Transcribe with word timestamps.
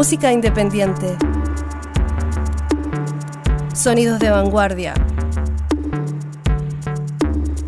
Música 0.00 0.32
independiente. 0.32 1.14
Sonidos 3.74 4.18
de 4.18 4.30
vanguardia. 4.30 4.94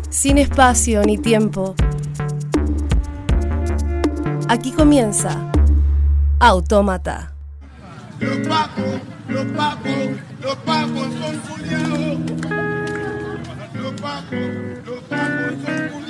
Sin 0.09 0.39
espacio 0.39 1.03
ni 1.03 1.19
tiempo. 1.19 1.75
Aquí 4.49 4.71
comienza 4.71 5.51
Autómata. 6.39 7.35
Los 8.19 8.47
pacos, 8.47 8.99
los 9.27 9.45
pacos, 9.51 9.91
los 10.41 10.55
pacos 10.55 11.07
son 11.19 11.37
culiados. 11.37 12.17
Los 13.75 14.01
pacos, 14.01 14.39
los 14.87 15.03
pacos 15.03 15.53
son 15.63 15.89
culiados. 15.89 16.02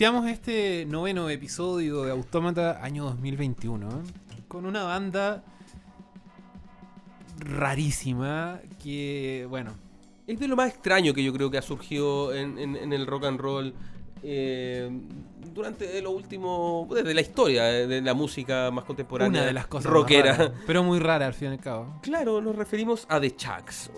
Iniciamos 0.00 0.28
este 0.30 0.86
noveno 0.86 1.28
episodio 1.28 2.04
de 2.04 2.12
Autómata 2.12 2.78
año 2.84 3.02
2021 3.06 3.88
¿eh? 3.88 4.42
con 4.46 4.64
una 4.64 4.84
banda 4.84 5.42
rarísima 7.40 8.60
que, 8.80 9.44
bueno, 9.50 9.72
Es 10.28 10.38
de 10.38 10.46
lo 10.46 10.54
más 10.54 10.68
extraño 10.70 11.12
que 11.14 11.24
yo 11.24 11.32
creo 11.32 11.50
que 11.50 11.58
ha 11.58 11.62
surgido 11.62 12.32
en, 12.32 12.60
en- 12.60 12.76
en 12.76 12.92
el 12.92 13.08
rock 13.08 13.24
and 13.24 13.40
roll 13.40 13.74
eh, 14.22 14.88
durante 15.52 16.00
lo 16.00 16.12
último, 16.12 16.86
desde 16.94 17.12
la 17.12 17.20
historia 17.20 17.64
de, 17.64 17.88
de 17.88 18.00
la 18.00 18.14
música 18.14 18.70
más 18.70 18.84
contemporánea. 18.84 19.40
una 19.40 19.46
de 19.48 19.52
las 19.52 19.66
cosas 19.66 19.86
más 19.86 19.94
rockera. 19.94 20.32
raras, 20.36 20.52
pero 20.64 20.84
muy 20.84 21.00
rara 21.00 21.26
al 21.26 21.34
fin 21.34 21.48
y 21.48 21.52
al 21.54 21.58
cabo. 21.60 21.98
Claro, 22.02 22.40
nos 22.40 22.54
referimos 22.54 23.04
a 23.08 23.20
The 23.20 23.34
Chucks. 23.34 23.90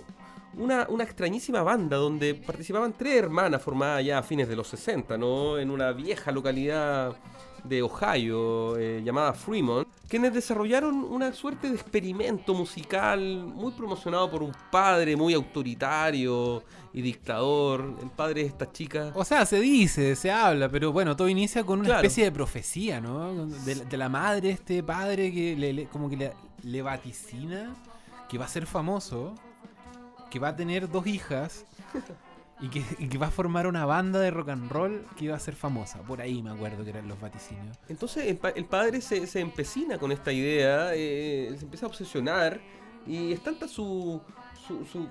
Una, 0.56 0.86
una 0.88 1.04
extrañísima 1.04 1.62
banda 1.62 1.96
donde 1.96 2.34
participaban 2.34 2.92
tres 2.92 3.16
hermanas 3.22 3.62
formadas 3.62 4.04
ya 4.04 4.18
a 4.18 4.22
fines 4.22 4.48
de 4.48 4.56
los 4.56 4.66
60, 4.68 5.16
¿no? 5.16 5.58
En 5.58 5.70
una 5.70 5.92
vieja 5.92 6.32
localidad 6.32 7.16
de 7.62 7.82
Ohio 7.82 8.76
eh, 8.78 9.02
llamada 9.04 9.32
Fremont, 9.34 9.86
quienes 10.08 10.32
desarrollaron 10.34 11.04
una 11.04 11.32
suerte 11.34 11.68
de 11.68 11.74
experimento 11.76 12.54
musical 12.54 13.20
muy 13.20 13.70
promocionado 13.72 14.30
por 14.30 14.42
un 14.42 14.52
padre 14.72 15.14
muy 15.14 15.34
autoritario 15.34 16.62
y 16.92 17.02
dictador, 17.02 17.94
el 18.02 18.10
padre 18.10 18.42
de 18.42 18.48
esta 18.48 18.72
chica. 18.72 19.12
O 19.14 19.24
sea, 19.24 19.46
se 19.46 19.60
dice, 19.60 20.16
se 20.16 20.30
habla, 20.32 20.68
pero 20.68 20.90
bueno, 20.92 21.14
todo 21.16 21.28
inicia 21.28 21.62
con 21.64 21.80
una 21.80 21.88
Claro. 21.88 22.00
especie 22.02 22.24
de 22.24 22.32
profecía, 22.32 23.00
¿no? 23.00 23.46
De, 23.46 23.74
la- 23.76 23.84
de 23.84 23.96
la 23.96 24.08
madre, 24.08 24.50
este 24.50 24.82
padre 24.82 25.32
que 25.32 25.54
le, 25.56 25.72
le- 25.72 25.84
como 25.86 26.08
que 26.10 26.16
le, 26.16 26.32
le 26.64 26.82
vaticina 26.82 27.74
que 28.28 28.38
va 28.38 28.46
a 28.46 28.48
ser 28.48 28.66
famoso, 28.66 29.34
que 30.30 30.38
va 30.38 30.48
a 30.48 30.56
tener 30.56 30.88
dos 30.90 31.06
hijas 31.06 31.64
y 32.60 32.68
que, 33.08 33.18
va 33.18 33.28
a 33.28 33.30
formar 33.30 33.66
una 33.66 33.86
banda 33.86 34.18
de 34.20 34.30
rock 34.30 34.50
and 34.50 34.70
roll 34.70 35.06
que 35.16 35.28
va 35.28 35.36
a 35.36 35.40
ser 35.40 35.54
famosa. 35.56 36.00
Por 36.02 36.20
ahí 36.20 36.42
me 36.42 36.50
acuerdo 36.50 36.84
que 36.84 36.90
eran 36.90 37.08
los 37.08 37.18
vaticinios. 37.20 37.76
Entonces 37.88 38.26
el, 38.26 38.36
pa- 38.36 38.50
el 38.50 38.66
padre 38.66 39.00
se, 39.00 39.26
se 39.26 39.40
empecina 39.40 39.98
con 39.98 40.12
esta 40.12 40.30
idea, 40.32 40.90
eh, 40.94 41.54
se 41.58 41.64
empieza 41.64 41.86
a 41.86 41.88
obsesionar 41.88 42.60
y 43.06 43.32
es 43.32 43.42
tanta 43.42 43.66
su, 43.66 44.20
su, 44.66 44.84
su- 44.84 45.08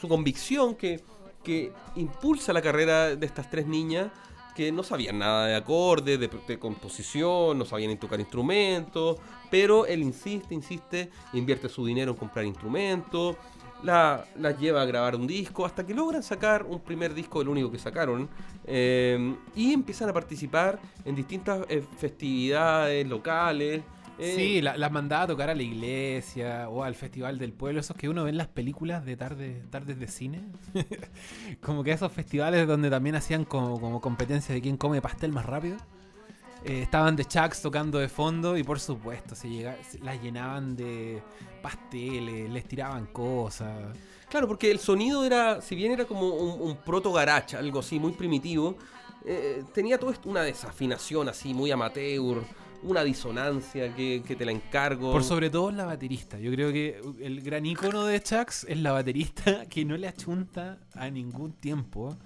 su- 0.00 0.08
convicción 0.08 0.76
que, 0.76 1.02
que 1.42 1.72
impulsa 1.96 2.52
la 2.52 2.62
carrera 2.62 3.16
de 3.16 3.26
estas 3.26 3.50
tres 3.50 3.66
niñas 3.66 4.10
que 4.54 4.70
no 4.70 4.84
sabían 4.84 5.18
nada 5.18 5.46
de 5.48 5.56
acordes, 5.56 6.20
de, 6.20 6.30
de 6.46 6.58
composición, 6.60 7.58
no 7.58 7.64
sabían 7.64 7.98
tocar 7.98 8.20
instrumentos, 8.20 9.18
pero 9.50 9.84
él 9.84 10.00
insiste, 10.02 10.54
insiste, 10.54 11.10
invierte 11.32 11.68
su 11.68 11.84
dinero 11.84 12.12
en 12.12 12.16
comprar 12.16 12.44
instrumentos, 12.44 13.34
la, 13.82 14.24
las 14.36 14.58
lleva 14.58 14.82
a 14.82 14.84
grabar 14.86 15.14
un 15.16 15.26
disco 15.26 15.66
hasta 15.66 15.84
que 15.86 15.92
logran 15.94 16.22
sacar 16.22 16.64
un 16.64 16.80
primer 16.80 17.12
disco, 17.14 17.42
el 17.42 17.48
único 17.48 17.70
que 17.70 17.78
sacaron, 17.78 18.28
eh, 18.66 19.34
y 19.54 19.72
empiezan 19.72 20.08
a 20.08 20.12
participar 20.12 20.78
en 21.04 21.14
distintas 21.14 21.66
eh, 21.68 21.82
festividades 21.98 23.06
locales. 23.06 23.82
eh, 24.18 24.34
Sí, 24.36 24.62
la- 24.62 24.76
las 24.76 24.90
mandaba 24.92 25.24
a 25.24 25.26
tocar 25.26 25.50
a 25.50 25.54
la 25.54 25.62
iglesia 25.62 26.68
o 26.70 26.82
al 26.84 26.94
festival 26.94 27.36
del 27.38 27.52
pueblo, 27.52 27.80
esos 27.80 27.96
que 27.96 28.08
uno 28.08 28.24
ve 28.24 28.30
en 28.30 28.36
las 28.38 28.48
películas 28.48 29.04
de 29.04 29.16
tarde, 29.16 29.62
tardes 29.70 29.98
de 29.98 30.06
cine. 30.08 30.40
como 31.60 31.82
que 31.84 31.92
esos 31.92 32.12
festivales 32.12 32.66
donde 32.66 32.90
también 32.90 33.16
hacían 33.16 33.44
como, 33.44 33.80
como 33.80 34.00
competencia 34.00 34.54
de 34.54 34.62
quién 34.62 34.76
come 34.76 35.02
pastel 35.02 35.32
más 35.32 35.44
rápido. 35.46 35.76
Eh, 36.64 36.80
estaban 36.82 37.14
de 37.14 37.24
Chucks 37.26 37.60
tocando 37.60 37.98
de 37.98 38.08
fondo 38.08 38.56
y 38.56 38.62
por 38.62 38.80
supuesto 38.80 39.34
se, 39.34 39.48
llega- 39.48 39.76
se 39.88 39.98
las 39.98 40.20
llenaban 40.22 40.74
de 40.76 41.22
pasteles, 41.62 42.50
les 42.50 42.64
tiraban 42.66 43.06
cosas. 43.06 43.96
Claro, 44.30 44.48
porque 44.48 44.70
el 44.70 44.78
sonido 44.78 45.24
era, 45.24 45.60
si 45.60 45.74
bien 45.76 45.92
era 45.92 46.04
como 46.06 46.28
un, 46.28 46.60
un 46.70 46.76
proto 46.78 47.12
garage, 47.12 47.56
algo 47.56 47.80
así 47.80 47.98
muy 47.98 48.12
primitivo, 48.12 48.76
eh, 49.26 49.62
tenía 49.72 49.98
todo 49.98 50.10
esto 50.10 50.28
una 50.28 50.42
desafinación 50.42 51.28
así 51.28 51.52
muy 51.54 51.70
amateur, 51.70 52.42
una 52.82 53.02
disonancia 53.04 53.94
que, 53.94 54.22
que 54.26 54.36
te 54.36 54.44
la 54.44 54.52
encargo. 54.52 55.12
Por 55.12 55.24
sobre 55.24 55.48
todo 55.50 55.70
la 55.70 55.84
baterista. 55.86 56.38
Yo 56.38 56.50
creo 56.50 56.72
que 56.72 57.00
el 57.20 57.40
gran 57.42 57.64
icono 57.64 58.04
de 58.04 58.22
Chucks 58.22 58.64
es 58.68 58.78
la 58.78 58.92
baterista 58.92 59.66
que 59.70 59.84
no 59.84 59.96
le 59.96 60.08
achunta 60.08 60.78
a 60.94 61.08
ningún 61.10 61.52
tiempo, 61.52 62.16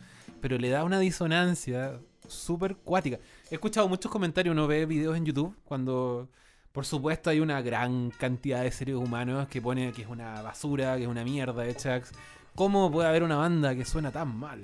pero 0.41 0.59
le 0.59 0.69
da 0.70 0.84
una 0.84 0.99
disonancia 1.00 2.00
súper 2.26 2.76
cuática. 2.76 3.19
He 3.50 3.54
escuchado 3.54 3.88
muchos 3.88 4.10
comentarios, 4.10 4.53
uno 4.53 4.66
ve 4.66 4.84
videos 4.86 5.16
en 5.16 5.25
YouTube 5.25 5.54
cuando, 5.64 6.28
por 6.72 6.84
supuesto, 6.84 7.31
hay 7.31 7.41
una 7.41 7.62
gran 7.62 8.10
cantidad 8.10 8.62
de 8.62 8.70
seres 8.70 8.94
humanos 8.97 9.48
que 9.48 9.62
pone 9.62 9.92
que 9.92 10.03
es 10.03 10.09
una 10.09 10.42
basura, 10.42 10.97
que 10.97 11.03
es 11.04 11.09
una 11.09 11.25
mierda 11.25 11.62
de 11.62 11.75
Chucks. 11.75 12.12
¿Cómo 12.54 12.91
puede 12.91 13.08
haber 13.08 13.22
una 13.22 13.37
banda 13.37 13.75
que 13.75 13.84
suena 13.84 14.10
tan 14.10 14.37
mal? 14.37 14.60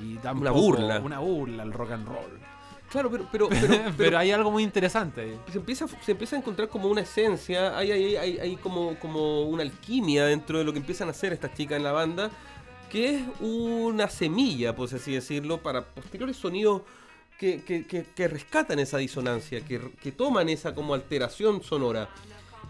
Y 0.00 0.16
tan 0.16 0.38
Una 0.38 0.50
poco- 0.50 0.62
burla. 0.62 1.00
Una 1.00 1.18
burla 1.20 1.62
al 1.62 1.72
rock 1.72 1.92
and 1.92 2.06
roll. 2.06 2.38
Claro, 2.90 3.10
pero, 3.10 3.26
pero, 3.32 3.48
pero, 3.48 3.66
Pero, 3.68 3.92
pero 3.96 4.18
hay 4.18 4.30
algo 4.30 4.50
muy 4.50 4.62
interesante 4.62 5.22
ahí. 5.22 5.40
se, 5.50 5.56
empieza, 5.58 5.86
se 5.88 6.12
empieza 6.12 6.36
a 6.36 6.40
encontrar 6.40 6.68
como 6.68 6.88
una 6.88 7.00
esencia, 7.00 7.78
hay, 7.78 7.90
hay, 7.92 8.16
hay, 8.16 8.38
hay 8.38 8.56
como, 8.56 8.98
como 8.98 9.44
una 9.44 9.62
alquimia 9.62 10.26
dentro 10.26 10.58
de 10.58 10.64
lo 10.64 10.72
que 10.74 10.78
empiezan 10.80 11.08
a 11.08 11.12
hacer 11.12 11.32
estas 11.32 11.54
chicas 11.54 11.78
en 11.78 11.84
la 11.84 11.92
banda, 11.92 12.30
que 12.90 13.14
es 13.16 13.22
una 13.40 14.08
semilla, 14.10 14.76
por 14.76 14.92
así 14.94 15.14
decirlo, 15.14 15.62
para 15.62 15.82
posteriores 15.86 16.36
sonidos 16.36 16.82
que, 17.42 17.62
que- 17.64 17.84
que- 17.84 18.04
que 18.14 18.28
rescatan 18.28 18.78
esa 18.78 18.98
disonancia, 18.98 19.60
que, 19.62 20.12
toman 20.12 20.48
esa 20.48 20.74
como 20.76 20.94
alteración 20.94 21.60
sonora, 21.64 22.08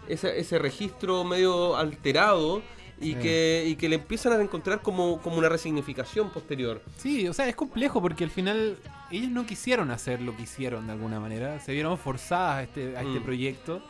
ese, 0.07 0.39
ese 0.39 0.57
registro 0.57 1.23
medio 1.23 1.75
alterado 1.77 2.63
y, 2.99 3.13
Sí. 3.13 3.15
que, 3.15 3.65
y 3.67 3.75
que 3.75 3.87
le 3.87 3.95
empiezan 3.97 4.33
a 4.33 4.41
encontrar 4.41 4.81
como, 4.81 5.21
como 5.21 5.37
una 5.37 5.47
resignificación 5.47 6.31
posterior. 6.31 6.81
Sí, 6.97 7.27
o 7.27 7.33
sea, 7.33 7.47
es 7.47 7.55
complejo 7.55 8.01
porque 8.01 8.23
al 8.23 8.31
final 8.31 8.77
ellos 9.11 9.29
no 9.29 9.45
quisieron 9.45 9.91
hacer 9.91 10.21
lo 10.21 10.35
que 10.35 10.41
hicieron 10.43 10.87
de 10.87 10.93
alguna 10.93 11.19
manera. 11.19 11.59
Se 11.59 11.71
vieron 11.71 11.95
forzadas 11.99 12.55
a 12.57 12.63
este, 12.63 12.97
a 12.97 13.01
este 13.01 13.19
Mm. 13.19 13.23
proyecto. 13.23 13.81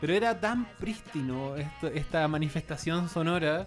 Pero 0.00 0.12
era 0.12 0.40
tan 0.40 0.66
prístino 0.78 1.54
esto- 1.56 1.86
esta 1.86 2.26
manifestación 2.28 3.08
sonora 3.08 3.66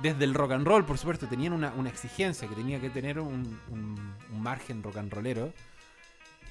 desde 0.00 0.24
el 0.24 0.32
rock 0.34 0.52
and 0.52 0.64
roll, 0.66 0.84
por 0.84 0.96
supuesto, 0.96 1.26
tenían 1.26 1.52
una, 1.52 1.72
una 1.76 1.88
exigencia 1.90 2.46
que 2.48 2.54
tenía 2.54 2.80
que 2.80 2.88
tener 2.88 3.18
un, 3.18 3.58
un- 3.70 4.14
un 4.32 4.42
margen 4.42 4.80
rock 4.82 4.96
and 4.98 5.12
rollero. 5.12 5.52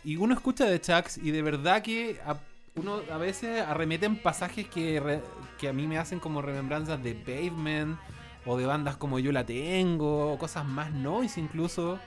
Y 0.07 0.15
uno 0.15 0.33
escucha 0.33 0.63
de 0.63 0.79
Chucks 0.79 1.17
y 1.17 1.31
de 1.31 1.41
verdad 1.41 1.81
que 1.81 2.17
a, 2.25 2.37
uno 2.75 3.01
a 3.11 3.17
veces 3.17 3.61
arremeten 3.61 4.15
pasajes 4.15 4.65
que, 4.69 5.01
re- 5.01 5.21
que 5.59 5.67
a 5.67 5.73
mí 5.73 5.85
me 5.85 5.97
hacen 5.97 6.21
como 6.21 6.41
remembranzas 6.41 7.03
de 7.03 7.13
Pavement 7.13 7.99
o 8.45 8.55
de 8.57 8.65
bandas 8.65 8.95
como 8.95 9.19
Yo 9.19 9.33
la 9.33 9.45
tengo, 9.45 10.31
o 10.31 10.37
cosas 10.37 10.63
más 10.65 10.93
noise 10.93 11.41
incluso. 11.41 11.99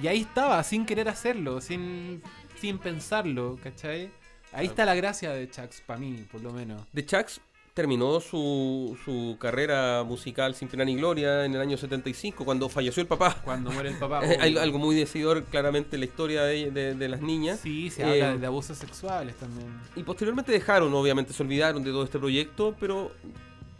Y 0.00 0.06
ahí 0.06 0.20
estaba, 0.20 0.62
sin 0.62 0.86
querer 0.86 1.08
hacerlo, 1.08 1.60
sin, 1.60 2.22
sin 2.60 2.78
pensarlo, 2.78 3.58
¿cachai? 3.60 4.12
Ahí 4.52 4.66
está 4.66 4.84
la 4.84 4.94
gracia 4.94 5.30
de 5.32 5.50
Chucks, 5.50 5.80
para 5.80 5.98
mí, 5.98 6.24
por 6.30 6.42
lo 6.42 6.52
menos. 6.52 6.86
The 6.94 7.04
Chucks 7.04 7.40
terminó 7.74 8.20
su, 8.20 8.98
su 9.04 9.36
carrera 9.40 10.04
musical 10.04 10.54
sin 10.54 10.68
pena 10.68 10.84
ni 10.84 10.94
gloria 10.96 11.44
en 11.44 11.54
el 11.54 11.60
año 11.60 11.76
75, 11.76 12.44
cuando 12.44 12.68
falleció 12.68 13.00
el 13.00 13.06
papá. 13.06 13.36
Cuando 13.44 13.70
muere 13.70 13.88
el 13.90 13.96
papá. 13.98 14.20
Eh, 14.24 14.36
Hay 14.40 14.56
algo 14.58 14.78
muy 14.78 14.94
decidor 14.94 15.44
claramente 15.44 15.96
en 15.96 16.00
la 16.00 16.06
historia 16.06 16.42
de, 16.42 16.70
de- 16.70 16.94
de 16.94 17.08
las 17.08 17.20
niñas. 17.22 17.60
Sí, 17.60 17.88
se 17.90 18.02
Eh, 18.02 18.22
habla 18.24 18.36
de 18.38 18.46
abusos 18.46 18.76
sexuales 18.76 19.34
también. 19.36 19.68
Y 19.96 20.02
posteriormente 20.02 20.52
dejaron, 20.52 20.92
obviamente 20.94 21.32
se 21.32 21.42
olvidaron 21.42 21.82
de 21.82 21.90
todo 21.90 22.04
este 22.04 22.18
proyecto, 22.18 22.74
pero 22.78 23.10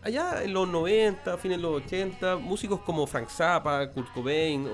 allá 0.02 0.42
en 0.42 0.52
los 0.54 0.66
90, 0.68 1.36
fines 1.38 1.58
de 1.58 1.62
los 1.62 1.82
80, 1.84 2.36
músicos 2.36 2.80
como 2.80 3.06
Frank 3.06 3.28
Zappa, 3.28 3.88
Kurt 3.90 4.10
Cobain 4.12 4.66
o, 4.66 4.70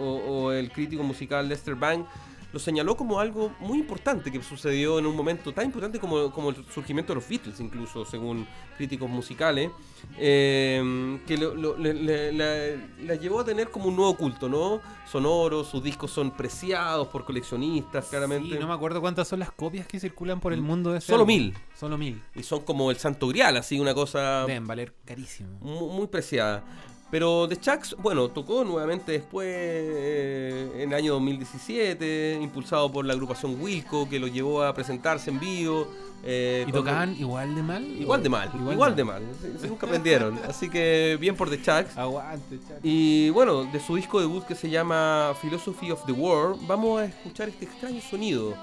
o 0.47 0.53
el 0.53 0.71
crítico 0.71 1.03
musical 1.03 1.49
Lester 1.49 1.75
Bank 1.75 2.06
lo 2.53 2.59
señaló 2.59 2.97
como 2.97 3.21
algo 3.21 3.53
muy 3.61 3.79
importante 3.79 4.33
que 4.33 4.43
sucedió 4.43 4.99
en 4.99 5.06
un 5.06 5.15
momento 5.15 5.53
tan 5.53 5.67
importante 5.67 5.99
como, 5.99 6.31
como 6.33 6.50
el 6.50 6.65
surgimiento 6.73 7.12
de 7.12 7.17
los 7.21 7.29
Beatles, 7.29 7.61
incluso 7.61 8.05
según 8.06 8.47
críticos 8.77 9.09
musicales, 9.11 9.71
eh, 10.17 11.19
que 11.27 11.37
lo- 11.37 11.55
lo- 11.55 11.77
le, 11.77 11.95
le- 11.95 12.33
la- 12.33 12.83
la 13.05 13.15
llevó 13.17 13.41
a 13.41 13.45
tener 13.45 13.71
como 13.71 13.87
un 13.89 13.97
nuevo 13.97 14.17
culto, 14.17 14.49
¿no? 14.49 14.81
Sonoro, 15.11 15.65
sus 15.65 15.83
discos 15.83 16.11
son 16.11 16.31
preciados 16.31 17.09
por 17.09 17.25
coleccionistas, 17.25 18.06
claramente. 18.06 18.55
Sí, 18.55 18.59
no 18.61 18.67
me 18.69 18.75
acuerdo 18.75 19.00
cuántas 19.00 19.29
son 19.29 19.39
las 19.41 19.50
copias 19.53 19.87
que 19.87 19.99
circulan 20.00 20.41
por 20.41 20.53
el 20.53 20.61
mundo 20.61 20.93
de 20.93 20.99
ese 20.99 21.06
Solo 21.09 21.21
álbum. 21.23 21.35
mil. 21.37 21.55
Solo 21.79 21.97
mil. 21.99 22.21
Y 22.35 22.43
son 22.43 22.61
como 22.61 22.91
el 22.91 22.97
santo 22.99 23.29
grial, 23.29 23.56
así, 23.56 23.79
una 23.81 23.95
cosa 23.95 24.45
Deben 24.47 24.67
valer 24.67 24.93
carísimo. 25.05 25.50
mu- 25.61 25.89
muy, 25.91 26.06
preciada. 26.09 26.65
Pero 27.10 27.49
The 27.49 27.56
Chucks, 27.56 27.96
bueno, 27.99 28.28
tocó 28.28 28.64
nuevamente 28.64 29.12
después, 29.12 29.46
eh, 29.50 30.72
en 30.82 30.90
el 30.90 30.94
año 30.94 31.14
2017, 31.14 32.38
impulsado 32.40 32.93
por 32.93 33.05
la 33.06 33.14
agrupación 33.14 33.60
Wilco, 33.60 34.08
que 34.08 34.19
lo 34.19 34.26
llevó 34.26 34.62
a 34.62 34.75
presentarse 34.75 35.31
en 35.31 35.40
vivo. 35.40 35.88
eh, 36.25 36.64
¿Y 36.69 36.72
con- 36.72 36.81
tocaban 36.81 37.16
igual 37.19 37.55
de 37.55 37.62
mal? 37.62 37.84
Igual 37.87 38.22
de 38.22 38.28
mal, 38.28 38.50
igual, 38.72 38.96
de 38.96 39.05
mal. 39.05 39.22
Sí, 39.40 39.49
sí, 39.60 39.69
nunca 39.69 39.87
aprendieron. 39.87 40.38
Así 40.49 40.69
que 40.69 41.16
bien 41.20 41.34
por 41.37 41.49
The 41.49 41.56
Chucks. 41.62 41.96
Aguante, 41.96 42.58
chacho. 42.60 42.81
Y 42.82 43.31
bueno, 43.31 43.64
de 43.64 43.78
su 43.81 43.94
disco 43.96 44.20
debut 44.20 44.44
que 44.44 44.54
se 44.54 44.69
llama 44.69 45.32
Philosophy 45.40 45.90
of 45.93 46.04
the 46.06 46.12
War, 46.12 46.56
vamos 46.66 47.00
a 47.00 47.04
escuchar 47.06 47.49
este 47.49 47.64
extraño 47.66 48.00
sonido 48.02 48.54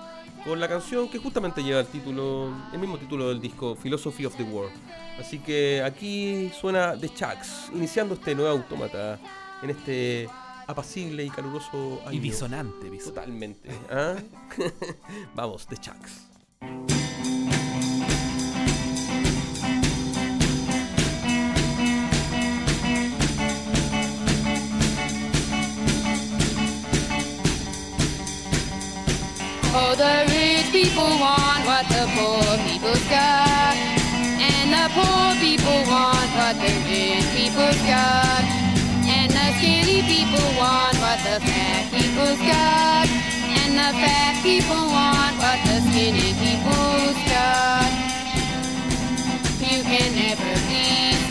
con 0.45 0.59
la 0.59 0.67
canción 0.67 1.09
que 1.09 1.17
justamente 1.17 1.63
lleva 1.63 1.79
el 1.79 1.87
título, 1.87 2.53
el 2.71 2.79
mismo 2.79 2.97
título 2.99 3.29
del 3.29 3.41
disco, 3.41 3.75
Philosophy 3.75 4.25
of 4.25 4.35
the 4.35 4.43
War. 4.43 4.69
Así 5.19 5.39
que 5.39 5.81
aquí 5.83 6.51
suena 6.59 6.95
The 6.97 7.09
Chucks, 7.09 7.71
iniciando 7.73 8.13
este 8.13 8.35
nuevo 8.35 8.51
autómata 8.51 9.19
en 9.63 9.71
este 9.71 10.29
apacible 10.67 11.25
y 11.25 11.29
caluroso 11.29 11.99
año. 12.05 12.13
Y 12.13 12.19
disonante, 12.19 12.89
disonante. 12.89 13.21
Totalmente. 13.21 13.69
¿ah? 13.89 14.15
Vamos, 15.35 15.65
The 15.65 15.77
Chucks. 15.77 16.27
Oh, 29.77 30.34
people 30.85 31.17
want 31.17 31.65
what 31.65 31.85
the 31.89 32.05
poor 32.13 32.45
people's 32.67 33.05
got. 33.09 33.75
And 34.37 34.69
the 34.69 34.85
poor 34.93 35.33
people 35.41 35.79
want 35.89 36.29
what 36.37 36.55
the 36.61 36.71
rich 36.85 37.25
people's 37.33 37.81
got. 37.89 38.45
And 39.15 39.31
the 39.31 39.47
skinny 39.57 40.01
people 40.05 40.47
want 40.61 40.95
what 41.01 41.19
the 41.25 41.37
fat 41.41 41.89
people's 41.89 42.41
got. 42.53 43.07
And 43.59 43.73
the 43.81 43.89
fat 43.97 44.35
people 44.43 44.83
want 44.97 45.35
what 45.41 45.59
the 45.65 45.77
skinny 45.89 46.31
people's 46.43 47.19
got. 47.33 47.91
You 49.65 49.81
can 49.89 50.09
never 50.21 50.53
please 50.69 51.23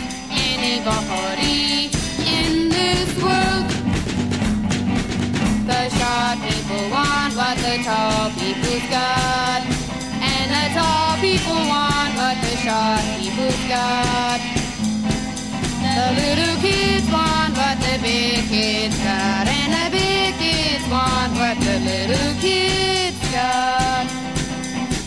anybody 0.51 1.91
in 2.27 2.69
this 2.69 3.09
world. 3.23 3.64
Short 6.25 6.41
people 6.41 6.89
want 6.89 7.35
what 7.35 7.55
the 7.57 7.83
tall 7.83 8.31
people's 8.31 8.89
got. 8.89 9.61
And 10.25 10.49
the 10.49 10.65
tall 10.73 11.17
people 11.21 11.53
want 11.53 12.17
what 12.17 12.37
the 12.41 12.55
short 12.65 13.03
people's 13.21 13.63
got. 13.69 14.41
The 15.85 16.01
little 16.17 16.55
kids 16.65 17.05
want 17.11 17.53
what 17.55 17.77
the 17.77 17.99
big 18.01 18.41
kids 18.49 18.97
got. 19.05 19.45
And 19.45 19.69
the 19.77 19.85
big 19.95 20.33
kids 20.41 20.89
want 20.89 21.33
what 21.37 21.57
the 21.61 21.77
little 21.91 22.33
kids 22.41 23.21
got. 23.29 24.09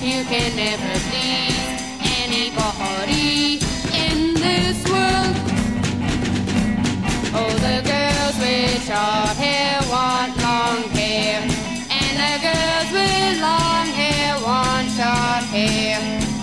You 0.01 0.23
can 0.23 0.55
never 0.55 0.95
please 1.11 1.59
anybody 2.23 3.59
in 3.91 4.35
this 4.35 4.79
world. 4.87 5.35
Oh, 7.35 7.51
the 7.67 7.83
girls 7.83 8.37
with 8.39 8.87
short 8.87 9.37
hair 9.37 9.81
want 9.91 10.38
hair. 15.51 15.99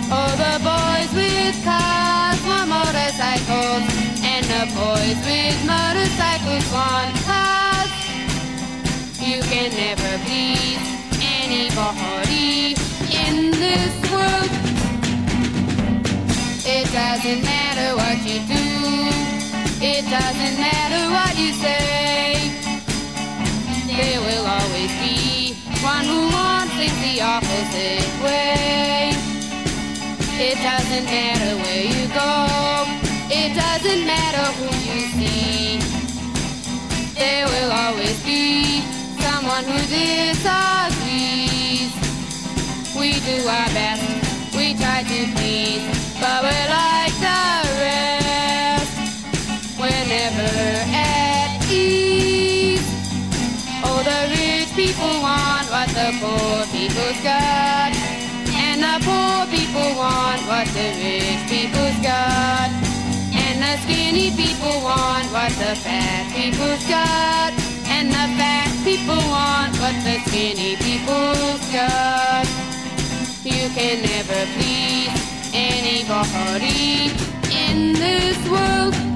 Oh, 0.09 0.31
the 0.37 0.55
boys 0.61 1.11
with 1.13 1.55
cars 1.63 2.39
want 2.45 2.69
motorcycles. 2.69 3.85
And 4.25 4.43
the 4.45 4.65
boys 4.73 5.19
with 5.29 5.57
motorcycles 5.65 6.65
want 6.73 7.13
cars. 7.25 7.91
You 9.21 9.41
can 9.41 9.69
never 9.73 10.13
please 10.25 10.81
anybody 11.21 12.75
in 13.23 13.51
this 13.51 13.93
world. 14.11 14.51
It 16.65 16.85
doesn't 16.91 17.41
matter 17.43 17.95
what 17.95 18.17
you 18.25 18.39
do. 18.49 18.65
It 19.81 20.03
doesn't 20.09 20.57
matter 20.57 21.03
what 21.15 21.37
you 21.37 21.53
say. 21.53 22.51
There 23.87 24.19
will 24.19 24.45
always 24.45 24.91
be 24.99 25.53
one 25.83 26.05
who 26.05 26.34
things 26.87 27.01
the 27.01 27.21
opposite 27.21 28.05
way. 28.21 29.11
It 30.37 30.57
doesn't 30.61 31.05
matter 31.05 31.55
where 31.63 31.83
you 31.83 32.07
go. 32.13 32.85
It 33.29 33.55
doesn't 33.55 34.05
matter 34.05 34.45
who 34.57 34.67
you 34.89 34.99
see. 35.17 35.79
There 37.15 37.47
will 37.47 37.71
always 37.71 38.21
be 38.23 38.81
someone 39.21 39.63
who 39.63 39.77
disagrees. 39.87 40.73
We 42.95 43.19
do 43.21 43.47
our 43.47 43.69
best, 43.73 44.03
we 44.55 44.73
try 44.75 45.03
to 45.03 45.25
please, 45.35 45.85
but 46.19 46.43
we're 46.43 46.69
like 46.69 47.04
the 55.95 56.11
poor 56.19 56.65
people's 56.75 57.19
got. 57.23 57.95
And 58.51 58.83
the 58.83 58.95
poor 59.07 59.47
people 59.47 59.95
want 59.95 60.41
what 60.43 60.67
the 60.75 60.87
rich 60.99 61.41
people's 61.47 61.97
got. 62.03 62.69
And 63.31 63.63
the 63.63 63.73
skinny 63.83 64.29
people 64.35 64.75
want 64.83 65.31
what 65.31 65.51
the 65.55 65.73
fat 65.79 66.27
people's 66.35 66.83
got. 66.91 67.53
And 67.87 68.09
the 68.09 68.25
fat 68.35 68.71
people 68.83 69.21
want 69.31 69.73
what 69.79 69.95
the 70.03 70.19
skinny 70.27 70.75
people's 70.83 71.63
got. 71.71 72.45
You 73.43 73.69
can 73.71 74.03
never 74.03 74.41
please 74.59 75.15
anybody 75.53 77.15
in 77.55 77.93
this 77.93 78.37
world. 78.49 79.14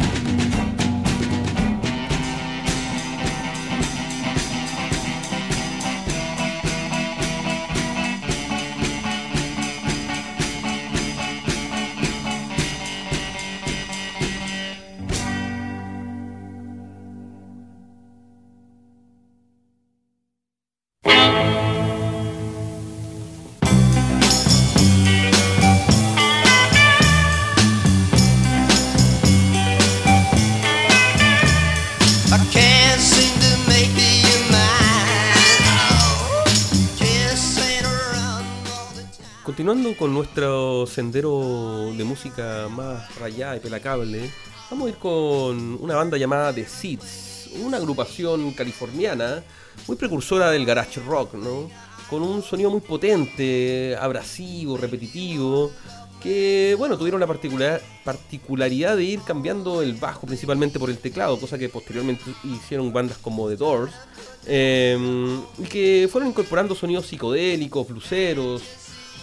Continuando 39.69 39.99
con 39.99 40.13
nuestro 40.15 40.88
sendero 40.88 41.91
de 41.95 42.03
música 42.03 42.67
más 42.71 43.15
rayada 43.19 43.57
y 43.57 43.59
pelacable, 43.59 44.31
vamos 44.71 44.88
a 44.88 44.89
ir 44.89 44.95
con 44.95 45.77
una 45.79 45.93
banda 45.93 46.17
llamada 46.17 46.51
The 46.51 46.65
Seeds, 46.65 47.51
una 47.63 47.77
agrupación 47.77 48.51
californiana 48.53 49.43
muy 49.88 49.95
precursora 49.95 50.49
del 50.49 50.65
garage 50.65 50.99
rock, 51.01 51.35
¿no? 51.35 51.69
Con 52.09 52.23
un 52.23 52.41
sonido 52.41 52.71
muy 52.71 52.81
potente, 52.81 53.95
abrasivo, 54.01 54.75
repetitivo, 54.75 55.69
que 56.19 56.73
bueno, 56.79 56.97
tuvieron 56.97 57.19
la 57.19 57.27
particular- 57.27 57.79
particularidad 58.03 58.97
de 58.97 59.03
ir 59.03 59.21
cambiando 59.21 59.83
el 59.83 59.93
bajo 59.93 60.25
principalmente 60.25 60.79
por 60.79 60.89
el 60.89 60.97
teclado, 60.97 61.39
cosa 61.39 61.59
que 61.59 61.69
posteriormente 61.69 62.23
hicieron 62.43 62.91
bandas 62.91 63.19
como 63.19 63.47
The 63.47 63.55
Doors, 63.55 63.93
eh, 64.47 64.97
y 65.59 65.63
que 65.65 66.09
fueron 66.11 66.31
incorporando 66.31 66.73
sonidos 66.73 67.05
psicodélicos, 67.05 67.88
bluseros, 67.88 68.63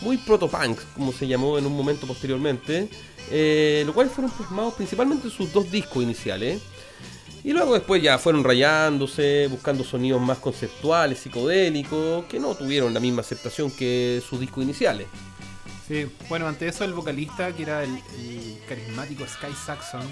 muy 0.01 0.17
protopunk, 0.19 0.79
como 0.95 1.13
se 1.13 1.27
llamó 1.27 1.59
en 1.59 1.67
un 1.67 1.77
momento 1.77 2.07
posteriormente, 2.07 2.89
eh, 3.31 3.83
lo 3.87 3.95
cual 3.95 4.09
fueron 4.11 4.31
plasmados 4.31 4.75
principalmente 4.75 5.29
en 5.29 5.33
sus 5.33 5.53
dos 5.53 5.71
discos 5.71 6.03
iniciales. 6.03 6.63
Y 7.45 7.53
luego 7.53 7.75
después 7.75 8.03
ya 8.03 8.19
fueron 8.19 8.43
rayándose, 8.43 9.47
buscando 9.49 9.85
sonidos 9.85 10.21
más 10.21 10.39
conceptuales, 10.39 11.21
psicodélicos, 11.21 12.25
que 12.25 12.41
no 12.41 12.55
tuvieron 12.57 12.93
la 12.93 12.99
misma 12.99 13.21
aceptación 13.21 13.71
que 13.71 14.21
sus 14.29 14.41
discos 14.41 14.65
iniciales. 14.65 15.07
Sí, 15.87 16.09
bueno, 16.29 16.49
ante 16.49 16.67
eso 16.67 16.83
el 16.85 16.93
vocalista, 16.93 17.53
que 17.53 17.63
era 17.63 17.85
el 17.85 18.01
carismático 18.69 19.25
Sky 19.25 19.55
Saxon, 19.55 20.07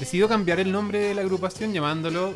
decidió 0.00 0.26
cambiar 0.26 0.60
el 0.60 0.72
nombre 0.72 1.00
de 1.00 1.14
la 1.14 1.20
agrupación 1.20 1.74
llamándolo 1.74 2.32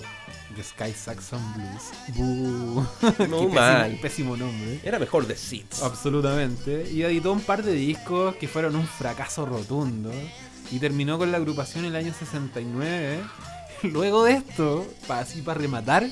The 0.55 0.63
Sky 0.63 0.93
Saxon 0.93 1.41
Blues. 1.55 2.17
Boo. 2.17 2.87
Qué 3.17 3.29
No 3.29 3.39
pésimo- 3.43 3.55
mal. 3.55 3.99
Pésimo 4.01 4.37
nombre. 4.37 4.81
Era 4.85 4.99
mejor 4.99 5.27
The 5.27 5.37
Seeds. 5.37 5.83
Absolutamente. 5.83 6.89
Y 6.91 7.03
editó 7.03 7.33
un 7.33 7.41
par 7.41 7.63
de 7.63 7.73
discos 7.73 8.37
que 8.37 8.49
fueron 8.49 8.77
un 8.77 8.87
fracaso 8.87 9.45
rotundo. 9.45 10.11
Y 10.71 10.79
terminó 10.79 11.19
con 11.19 11.31
la 11.33 11.39
agrupación 11.39 11.85
en 11.85 11.91
el 11.95 11.97
año 11.97 12.15
69. 12.19 13.21
Luego 13.83 14.25
de 14.25 14.33
esto, 14.35 14.87
para 15.07 15.21
así 15.21 15.43
para 15.43 15.59
rematar, 15.61 16.09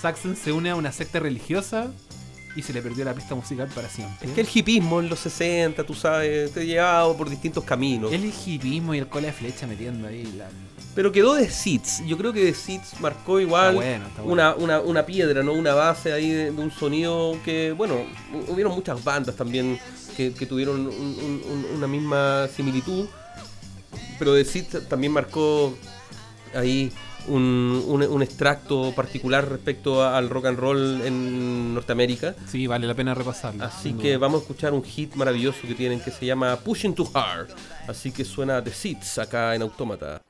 Saxon 0.00 0.36
se 0.36 0.52
une 0.52 0.70
a 0.70 0.76
una 0.76 0.92
secta 0.92 1.20
religiosa 1.20 1.90
y 2.56 2.62
se 2.62 2.72
le 2.72 2.82
perdió 2.82 3.04
la 3.04 3.14
pista 3.14 3.34
musical 3.34 3.68
para 3.74 3.88
siempre. 3.88 4.28
Es 4.28 4.34
que 4.34 4.40
el 4.40 4.48
hipismo 4.52 5.00
en 5.00 5.08
los 5.08 5.18
60, 5.20 5.84
tú 5.84 5.94
sabes, 5.94 6.52
te 6.52 6.66
llevaba 6.66 7.16
por 7.16 7.28
distintos 7.30 7.62
caminos. 7.64 8.12
El 8.12 8.24
hipismo 8.24 8.94
y 8.94 8.98
el 8.98 9.06
cola 9.08 9.26
de 9.28 9.32
flecha 9.32 9.66
metiendo 9.66 10.08
ahí 10.08 10.24
la... 10.36 10.48
Pero 10.94 11.12
quedó 11.12 11.36
The 11.36 11.48
Seeds. 11.48 12.04
Yo 12.06 12.18
creo 12.18 12.32
que 12.32 12.44
The 12.46 12.54
Seeds 12.54 13.00
marcó 13.00 13.38
igual 13.38 13.74
Está 13.76 13.86
bueno, 13.86 14.06
está 14.08 14.22
bueno. 14.22 14.32
Una, 14.32 14.54
una, 14.56 14.80
una 14.80 15.06
piedra, 15.06 15.42
¿no? 15.44 15.52
Una 15.52 15.72
base 15.74 16.12
ahí 16.12 16.30
de, 16.30 16.50
de 16.50 16.60
un 16.60 16.72
sonido 16.72 17.38
que, 17.44 17.70
bueno, 17.72 17.94
hu- 18.34 18.52
hubieron 18.52 18.74
muchas 18.74 19.04
bandas 19.04 19.36
también 19.36 19.78
que, 20.16 20.32
que 20.32 20.44
tuvieron 20.46 20.80
un- 20.80 20.88
un- 20.88 21.42
un- 21.48 21.66
una 21.76 21.86
misma 21.86 22.48
similitud. 22.56 23.06
Pero 24.18 24.34
The 24.34 24.44
Seeds 24.44 24.88
también 24.88 25.12
marcó 25.12 25.76
ahí 26.54 26.90
un, 27.28 27.84
un- 27.86 28.02
un 28.02 28.22
extracto 28.22 28.92
particular 28.94 29.48
respecto 29.48 30.02
a- 30.02 30.16
al 30.16 30.28
rock 30.28 30.46
and 30.46 30.58
roll 30.58 31.00
en 31.04 31.74
Norteamérica. 31.74 32.34
Sí, 32.46 32.66
vale 32.66 32.86
la 32.86 32.94
pena 32.94 33.14
repasarlo. 33.14 33.64
Así 33.64 33.92
que 33.94 34.08
duda. 34.14 34.18
vamos 34.18 34.40
a 34.40 34.42
escuchar 34.42 34.72
un 34.72 34.82
hit 34.82 35.14
maravilloso 35.14 35.58
que 35.66 35.74
tienen 35.74 36.00
que 36.00 36.10
se 36.10 36.26
llama 36.26 36.56
Pushing 36.56 36.94
Too 36.94 37.08
Hard. 37.14 37.48
Así 37.86 38.12
que 38.12 38.24
suena 38.24 38.62
The 38.62 38.72
Seeds 38.72 39.18
acá 39.18 39.54
en 39.54 39.62
Autómata. 39.62 40.20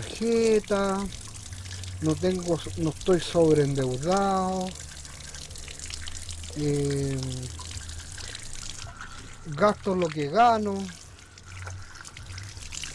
Tarjeta, 0.00 0.98
no 2.00 2.14
tengo, 2.14 2.58
no 2.78 2.90
estoy 2.90 3.20
sobreendeudado, 3.20 4.68
eh, 6.56 7.18
gasto 9.46 9.94
lo 9.94 10.08
que 10.08 10.28
gano, 10.28 10.74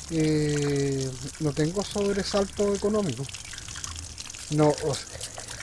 eh, 0.09 1.09
no 1.39 1.51
tengo 1.51 1.83
sobresalto 1.83 2.73
económico. 2.73 3.23
No, 4.51 4.73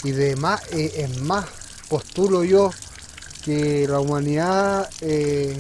y 0.04 0.10
de 0.12 0.36
más, 0.36 0.62
eh, 0.72 0.92
es 0.96 1.18
más, 1.18 1.46
postulo 1.88 2.44
yo 2.44 2.70
que 3.44 3.86
la 3.88 3.98
humanidad 3.98 4.88
eh, 5.00 5.56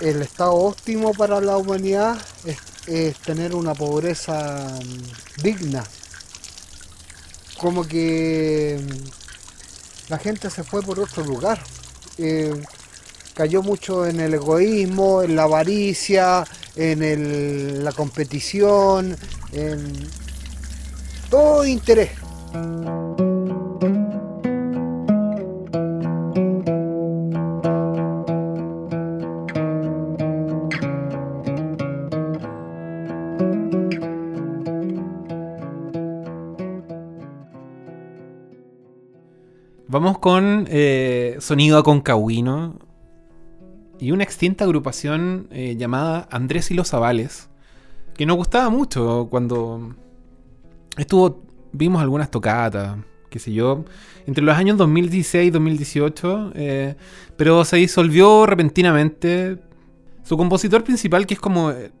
el 0.00 0.22
estado 0.22 0.54
óptimo 0.54 1.12
para 1.14 1.40
la 1.40 1.56
humanidad 1.56 2.18
es, 2.44 2.58
es 2.86 3.16
tener 3.18 3.54
una 3.54 3.74
pobreza 3.74 4.78
mm, 4.82 5.42
digna. 5.42 5.84
Como 7.58 7.86
que 7.86 8.80
mm, 8.82 10.10
la 10.10 10.18
gente 10.18 10.50
se 10.50 10.64
fue 10.64 10.82
por 10.82 10.98
otro 11.00 11.24
lugar. 11.24 11.60
Eh, 12.18 12.52
cayó 13.34 13.62
mucho 13.62 14.06
en 14.06 14.20
el 14.20 14.34
egoísmo, 14.34 15.22
en 15.22 15.34
la 15.36 15.44
avaricia, 15.44 16.44
en 16.76 17.02
el- 17.02 17.84
la 17.84 17.92
competición, 17.92 19.16
en 19.52 20.08
todo 21.30 21.64
interés. 21.66 22.10
Con 40.24 40.66
eh, 40.70 41.36
sonido 41.40 41.76
aconcagüino. 41.76 42.78
y 44.00 44.10
una 44.10 44.24
extinta 44.24 44.64
agrupación 44.64 45.48
eh, 45.50 45.76
llamada 45.76 46.26
Andrés 46.30 46.70
y 46.70 46.74
los 46.74 46.94
Avales, 46.94 47.50
que 48.14 48.24
nos 48.24 48.38
gustaba 48.38 48.70
mucho 48.70 49.28
cuando 49.30 49.94
estuvo, 50.96 51.42
vimos 51.72 52.00
algunas 52.00 52.30
tocatas, 52.30 52.96
qué 53.28 53.38
sé 53.38 53.52
yo, 53.52 53.84
entre 54.26 54.42
los 54.42 54.56
años 54.56 54.78
2016 54.78 55.48
y 55.48 55.50
2018, 55.50 56.52
eh, 56.54 56.96
pero 57.36 57.62
se 57.66 57.76
disolvió 57.76 58.46
repentinamente. 58.46 59.58
Su 60.22 60.38
compositor 60.38 60.84
principal, 60.84 61.26
que 61.26 61.34
es 61.34 61.40
como 61.40 61.70
eh, 61.70 61.92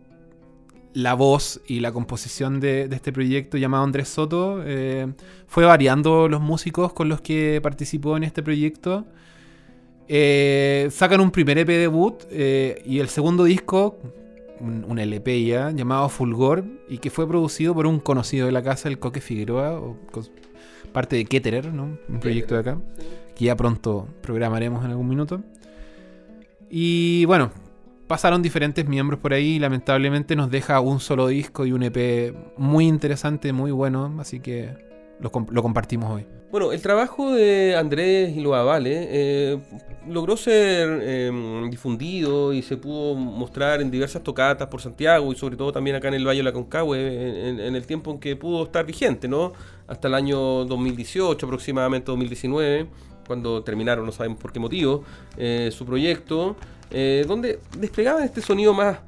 la 0.94 1.14
voz 1.14 1.60
y 1.66 1.80
la 1.80 1.92
composición 1.92 2.60
de, 2.60 2.88
de 2.88 2.96
este 2.96 3.12
proyecto 3.12 3.58
llamado 3.58 3.84
Andrés 3.84 4.08
Soto, 4.08 4.62
eh, 4.64 5.12
fue 5.46 5.64
variando 5.64 6.28
los 6.28 6.40
músicos 6.40 6.92
con 6.92 7.08
los 7.08 7.20
que 7.20 7.60
participó 7.62 8.16
en 8.16 8.24
este 8.24 8.42
proyecto. 8.42 9.04
Eh, 10.06 10.88
sacan 10.90 11.20
un 11.20 11.30
primer 11.30 11.58
EP 11.58 11.68
debut 11.68 12.22
eh, 12.30 12.80
y 12.86 13.00
el 13.00 13.08
segundo 13.08 13.44
disco, 13.44 13.98
un, 14.60 14.84
un 14.88 14.98
LP 14.98 15.44
ya, 15.44 15.72
llamado 15.72 16.08
Fulgor, 16.08 16.64
y 16.88 16.98
que 16.98 17.10
fue 17.10 17.26
producido 17.26 17.74
por 17.74 17.86
un 17.86 17.98
conocido 17.98 18.46
de 18.46 18.52
la 18.52 18.62
casa, 18.62 18.88
el 18.88 18.98
Coque 19.00 19.20
Figueroa, 19.20 19.80
o 19.80 19.96
parte 20.92 21.16
de 21.16 21.24
Ketterer, 21.24 21.72
¿no? 21.74 21.98
un 22.08 22.20
proyecto 22.20 22.54
de 22.54 22.60
acá, 22.60 22.78
que 23.34 23.46
ya 23.46 23.56
pronto 23.56 24.06
programaremos 24.22 24.84
en 24.84 24.92
algún 24.92 25.08
minuto. 25.08 25.42
Y 26.70 27.24
bueno, 27.24 27.50
pasaron 28.06 28.42
diferentes 28.42 28.86
miembros 28.86 29.20
por 29.20 29.32
ahí 29.32 29.56
y 29.56 29.58
lamentablemente 29.58 30.36
nos 30.36 30.50
deja 30.50 30.80
un 30.80 31.00
solo 31.00 31.28
disco 31.28 31.66
y 31.66 31.72
un 31.72 31.82
EP 31.82 32.34
muy 32.56 32.86
interesante, 32.86 33.52
muy 33.52 33.70
bueno, 33.70 34.16
así 34.20 34.40
que 34.40 34.70
lo, 35.20 35.30
comp- 35.30 35.50
lo 35.50 35.62
compartimos 35.62 36.10
hoy. 36.10 36.26
Bueno, 36.50 36.70
el 36.70 36.80
trabajo 36.80 37.32
de 37.32 37.74
Andrés 37.76 38.36
y 38.36 38.40
los 38.40 38.54
Avales 38.54 39.08
eh, 39.10 39.58
logró 40.08 40.36
ser 40.36 41.00
eh, 41.02 41.66
difundido 41.68 42.52
y 42.52 42.62
se 42.62 42.76
pudo 42.76 43.16
mostrar 43.16 43.80
en 43.80 43.90
diversas 43.90 44.22
tocatas 44.22 44.68
por 44.68 44.80
Santiago 44.80 45.32
y 45.32 45.36
sobre 45.36 45.56
todo 45.56 45.72
también 45.72 45.96
acá 45.96 46.06
en 46.06 46.14
el 46.14 46.24
Valle 46.24 46.38
de 46.38 46.44
la 46.44 46.52
Concagüe 46.52 47.48
en, 47.48 47.58
en 47.58 47.74
el 47.74 47.84
tiempo 47.86 48.12
en 48.12 48.20
que 48.20 48.36
pudo 48.36 48.62
estar 48.64 48.86
vigente, 48.86 49.26
¿no? 49.26 49.52
Hasta 49.88 50.06
el 50.06 50.14
año 50.14 50.64
2018, 50.64 51.44
aproximadamente 51.44 52.12
2019, 52.12 52.86
cuando 53.26 53.64
terminaron, 53.64 54.06
no 54.06 54.12
sabemos 54.12 54.38
por 54.38 54.52
qué 54.52 54.60
motivo, 54.60 55.02
eh, 55.36 55.70
su 55.72 55.84
proyecto, 55.84 56.54
eh, 56.90 57.24
donde 57.26 57.60
desplegaban 57.78 58.24
este 58.24 58.40
sonido 58.40 58.72
más 58.74 58.98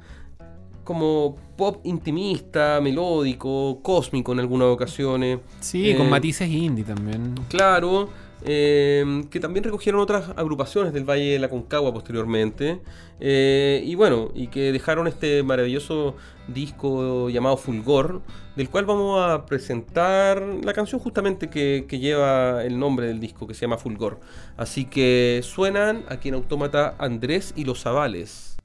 como 0.83 1.35
pop 1.57 1.81
intimista, 1.83 2.79
melódico, 2.81 3.79
cósmico 3.81 4.31
en 4.31 4.39
algunas 4.39 4.69
ocasiones. 4.69 5.39
Sí, 5.59 5.89
Eh, 5.89 5.97
con 5.97 6.09
matices 6.09 6.47
indie 6.49 6.85
también. 6.85 7.35
Claro, 7.49 8.09
eh, 8.45 9.25
que 9.31 9.39
también 9.39 9.63
recogieron 9.63 10.01
otras 10.01 10.29
agrupaciones 10.35 10.93
del 10.93 11.03
Valle 11.03 11.33
de 11.33 11.39
la 11.39 11.49
Concagua 11.49 11.93
posteriormente. 11.93 12.79
eh, 13.19 13.81
y 13.83 13.95
bueno, 13.95 14.31
y 14.35 14.47
que 14.47 14.71
dejaron 14.71 15.07
este 15.07 15.41
maravilloso 15.43 16.15
disco 16.47 17.29
llamado 17.29 17.57
Fulgor, 17.57 18.21
del 18.55 18.69
cual 18.69 18.85
vamos 18.85 19.19
a 19.19 19.45
presentar 19.45 20.41
la 20.63 20.73
canción 20.73 21.01
justamente 21.01 21.49
que, 21.49 21.85
lleva 21.99 22.63
el 22.63 22.79
nombre 22.79 23.07
del 23.07 23.19
disco, 23.19 23.47
que 23.47 23.53
se 23.53 23.61
llama 23.61 23.77
Fulgor. 23.77 24.19
Así 24.55 24.85
que 24.85 25.41
suenan 25.43 26.05
aquí 26.09 26.29
en 26.29 26.35
Autómata 26.35 26.95
Andrés 26.99 27.53
y 27.55 27.65
los 27.65 27.81
Zavales. 27.81 28.57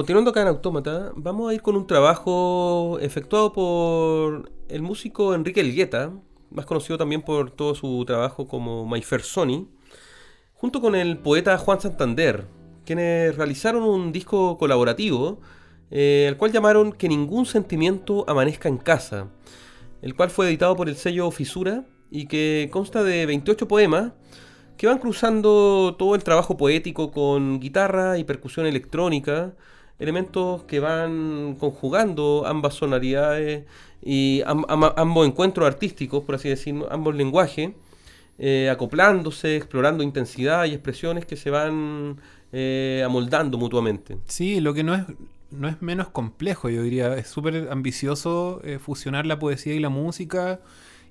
Continuando 0.00 0.30
acá 0.30 0.40
en 0.40 0.48
Autómata, 0.48 1.12
vamos 1.14 1.50
a 1.50 1.54
ir 1.54 1.60
con 1.60 1.76
un 1.76 1.86
trabajo 1.86 2.98
efectuado 3.02 3.52
por 3.52 4.50
el 4.70 4.80
músico 4.80 5.34
Enrique 5.34 5.60
Elgueta, 5.60 6.10
más 6.50 6.64
conocido 6.64 6.96
también 6.96 7.20
por 7.20 7.50
todo 7.50 7.74
su 7.74 8.02
trabajo 8.06 8.48
como 8.48 8.88
My 8.88 9.02
Sony, 9.02 9.68
junto 10.54 10.80
con 10.80 10.94
el 10.94 11.18
poeta 11.18 11.58
Juan 11.58 11.82
Santander, 11.82 12.46
quienes 12.86 13.36
realizaron 13.36 13.82
un 13.82 14.10
disco 14.10 14.56
colaborativo, 14.56 15.42
eh, 15.90 16.24
el 16.26 16.38
cual 16.38 16.50
llamaron 16.50 16.92
Que 16.92 17.06
ningún 17.06 17.44
sentimiento 17.44 18.24
amanezca 18.26 18.70
en 18.70 18.78
casa, 18.78 19.28
el 20.00 20.14
cual 20.14 20.30
fue 20.30 20.48
editado 20.48 20.76
por 20.76 20.88
el 20.88 20.96
sello 20.96 21.30
Fisura 21.30 21.84
y 22.10 22.24
que 22.24 22.70
consta 22.72 23.02
de 23.02 23.26
28 23.26 23.68
poemas 23.68 24.12
que 24.78 24.86
van 24.86 24.96
cruzando 24.96 25.94
todo 25.98 26.14
el 26.14 26.24
trabajo 26.24 26.56
poético 26.56 27.10
con 27.10 27.60
guitarra 27.60 28.16
y 28.16 28.24
percusión 28.24 28.64
electrónica, 28.64 29.52
elementos 30.00 30.64
que 30.64 30.80
van 30.80 31.56
conjugando 31.58 32.44
ambas 32.46 32.74
sonoridades 32.74 33.64
y 34.02 34.42
am- 34.46 34.64
am- 34.68 34.92
ambos 34.96 35.26
encuentros 35.26 35.66
artísticos, 35.66 36.24
por 36.24 36.34
así 36.36 36.48
decirlo, 36.48 36.88
ambos 36.90 37.14
lenguajes, 37.14 37.70
eh, 38.38 38.70
acoplándose, 38.70 39.56
explorando 39.56 40.02
intensidad 40.02 40.64
y 40.64 40.72
expresiones 40.72 41.26
que 41.26 41.36
se 41.36 41.50
van 41.50 42.18
eh, 42.52 43.02
amoldando 43.04 43.58
mutuamente. 43.58 44.16
Sí, 44.26 44.60
lo 44.60 44.72
que 44.74 44.82
no 44.82 44.94
es, 44.94 45.02
no 45.50 45.68
es 45.68 45.82
menos 45.82 46.08
complejo, 46.08 46.68
yo 46.70 46.82
diría. 46.82 47.14
Es 47.16 47.28
súper 47.28 47.68
ambicioso 47.70 48.60
eh, 48.64 48.78
fusionar 48.78 49.26
la 49.26 49.38
poesía 49.38 49.74
y 49.74 49.80
la 49.80 49.90
música 49.90 50.60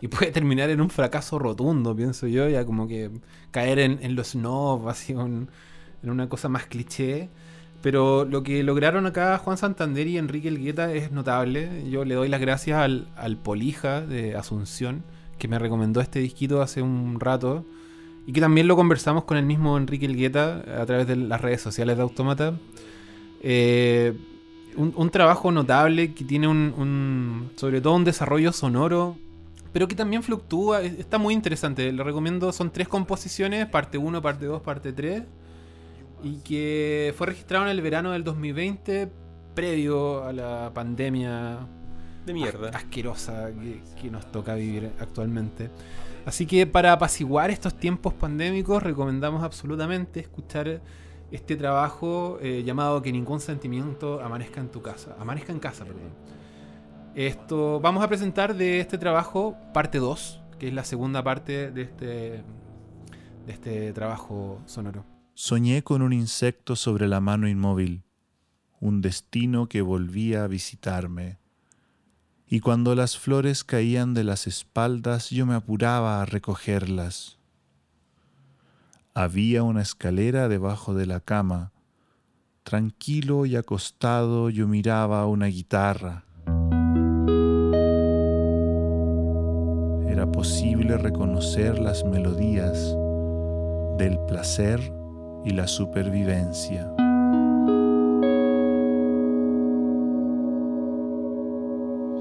y 0.02 0.08
puede 0.08 0.32
terminar 0.32 0.70
en 0.70 0.82
un 0.82 0.90
fracaso 0.90 1.38
rotundo, 1.40 1.96
pienso 1.96 2.28
yo, 2.28 2.50
ya 2.50 2.66
como 2.66 2.88
que 2.88 3.12
caer 3.52 3.80
en, 3.80 4.00
en 4.02 4.16
los 4.16 4.30
snob, 4.30 4.90
así, 4.90 5.14
en, 5.14 5.50
en 6.04 6.10
una 6.10 6.30
cosa 6.30 6.50
más 6.50 6.66
cliché. 6.66 7.30
Pero 7.82 8.26
lo 8.26 8.44
que 8.44 8.62
lograron 8.64 9.06
acá 9.06 9.38
Juan 9.38 9.58
Santander 9.58 10.06
y 10.08 10.18
Enrique 10.18 10.50
Elgueta 10.50 10.94
es 10.94 11.12
notable. 11.12 11.90
Yo 11.90 12.04
le 12.04 12.16
doy 12.16 12.28
las 12.28 12.42
gracias 12.42 12.78
al, 12.80 13.38
Polija 13.42 14.02
de 14.02 14.36
Asunción, 14.36 15.04
que 15.38 15.48
me 15.48 15.58
recomendó 15.60 16.02
este 16.02 16.20
disquito 16.20 16.62
hace 16.62 16.82
un 16.82 17.20
rato. 17.20 17.66
Y 18.28 18.34
que 18.34 18.42
también 18.42 18.68
lo 18.68 18.76
conversamos 18.76 19.24
con 19.24 19.38
el 19.38 19.46
mismo 19.46 19.78
Enrique 19.78 20.06
Elgueta 20.06 20.62
a 20.82 20.86
través 20.86 21.08
de 21.08 21.16
las 21.16 21.40
redes 21.42 21.62
sociales 21.62 21.96
de 21.96 22.04
Autómata. 22.04 22.54
Eh, 23.42 24.14
un, 24.76 25.10
trabajo 25.10 25.52
notable 25.52 26.14
que 26.14 26.24
tiene 26.24 26.48
un, 26.48 26.74
un- 26.78 27.50
sobre 27.56 27.82
todo 27.82 27.96
un 27.96 28.04
desarrollo 28.04 28.52
sonoro, 28.52 29.18
pero 29.74 29.88
que 29.88 29.96
también 29.96 30.22
fluctúa. 30.22 30.82
es- 30.82 31.00
Está 31.00 31.18
muy 31.18 31.34
interesante. 31.34 31.92
Le 31.92 32.04
recomiendo, 32.04 32.52
son 32.52 32.72
tres 32.72 32.88
composiciones, 32.88 33.66
parte 33.68 33.98
1, 33.98 34.22
parte 34.22 34.46
2, 34.46 34.62
parte 34.62 34.94
3. 34.94 35.24
Y 36.24 36.38
que 36.42 37.14
fue 37.18 37.28
registrado 37.28 37.66
en 37.66 37.72
el 37.72 37.82
verano 37.82 38.12
del 38.12 38.24
2020, 38.24 39.10
previo 39.56 40.24
a 40.24 40.34
la 40.34 40.72
pandemia 40.74 41.60
De 42.26 42.34
mierda. 42.34 42.70
as- 42.70 42.76
asquerosa 42.76 43.52
que, 43.54 43.82
que 44.02 44.12
nos 44.12 44.30
toca 44.32 44.54
vivir 44.56 44.92
actualmente. 45.00 45.70
Así 46.26 46.46
que 46.46 46.68
para 46.68 46.92
apaciguar 46.94 47.50
estos 47.50 47.74
tiempos 47.76 48.14
pandémicos, 48.14 48.84
recomendamos 48.84 49.44
absolutamente 49.44 50.20
escuchar 50.20 50.82
este 51.32 51.56
trabajo 51.56 52.38
eh, 52.42 52.64
llamado 52.66 53.02
Que 53.02 53.12
ningún 53.12 53.40
sentimiento 53.40 54.22
amanezca 54.22 54.60
en 54.60 54.70
tu 54.70 54.82
casa. 54.82 55.16
Amanezca 55.20 55.54
en 55.54 55.60
casa, 55.60 55.86
perdón. 55.86 56.12
Esto 57.16 57.80
vamos 57.80 58.04
a 58.04 58.08
presentar 58.08 58.56
de 58.56 58.80
este 58.82 58.98
trabajo 58.98 59.56
parte 59.74 59.98
2, 60.00 60.42
que 60.60 60.68
es 60.68 60.74
la 60.74 60.84
segunda 60.84 61.24
parte 61.24 61.72
de 61.72 61.82
este, 61.84 62.06
de 62.06 62.44
este 63.54 63.94
trabajo 63.94 64.60
sonoro. 64.66 65.06
Soñé 65.42 65.86
con 65.86 66.02
un 66.02 66.12
insecto 66.12 66.76
sobre 66.76 67.08
la 67.08 67.22
mano 67.22 67.48
inmóvil, 67.48 68.04
un 68.82 69.00
destino 69.00 69.70
que 69.70 69.82
volvía 69.82 70.44
a 70.44 70.48
visitarme. 70.48 71.38
Y 72.46 72.60
cuando 72.60 72.94
las 72.94 73.18
flores 73.18 73.64
caían 73.64 74.14
de 74.14 74.26
las 74.26 74.48
espaldas 74.48 75.30
yo 75.30 75.46
me 75.46 75.56
apuraba 75.56 76.22
a 76.22 76.26
recogerlas. 76.26 77.38
Había 79.14 79.64
una 79.64 79.82
escalera 79.82 80.50
debajo 80.50 80.94
de 80.94 81.06
la 81.06 81.22
cama. 81.22 81.72
Tranquilo 82.64 83.46
y 83.46 83.56
acostado 83.56 84.50
yo 84.50 84.68
miraba 84.68 85.26
una 85.26 85.46
guitarra. 85.46 86.26
Era 90.06 90.30
posible 90.34 90.98
reconocer 90.98 91.80
las 91.80 92.04
melodías 92.04 92.94
del 93.98 94.20
placer 94.28 94.99
y 95.44 95.52
la 95.52 95.68
supervivencia. 95.68 96.92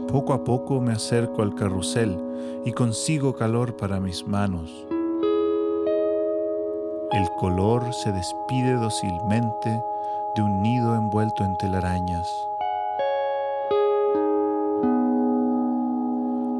Poco 0.09 0.33
a 0.33 0.43
poco 0.43 0.81
me 0.81 0.93
acerco 0.93 1.43
al 1.43 1.55
carrusel 1.55 2.19
y 2.65 2.73
consigo 2.73 3.35
calor 3.35 3.77
para 3.77 4.01
mis 4.01 4.27
manos. 4.27 4.71
El 7.13 7.29
color 7.39 7.93
se 7.93 8.13
despide 8.13 8.75
dócilmente 8.75 9.83
de 10.35 10.43
un 10.43 10.63
nido 10.63 10.95
envuelto 10.95 11.45
en 11.45 11.57
telarañas. 11.57 12.29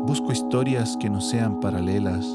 Busco 0.07 0.33
historias 0.33 0.97
que 0.99 1.11
no 1.11 1.21
sean 1.21 1.61
paralelas, 1.61 2.27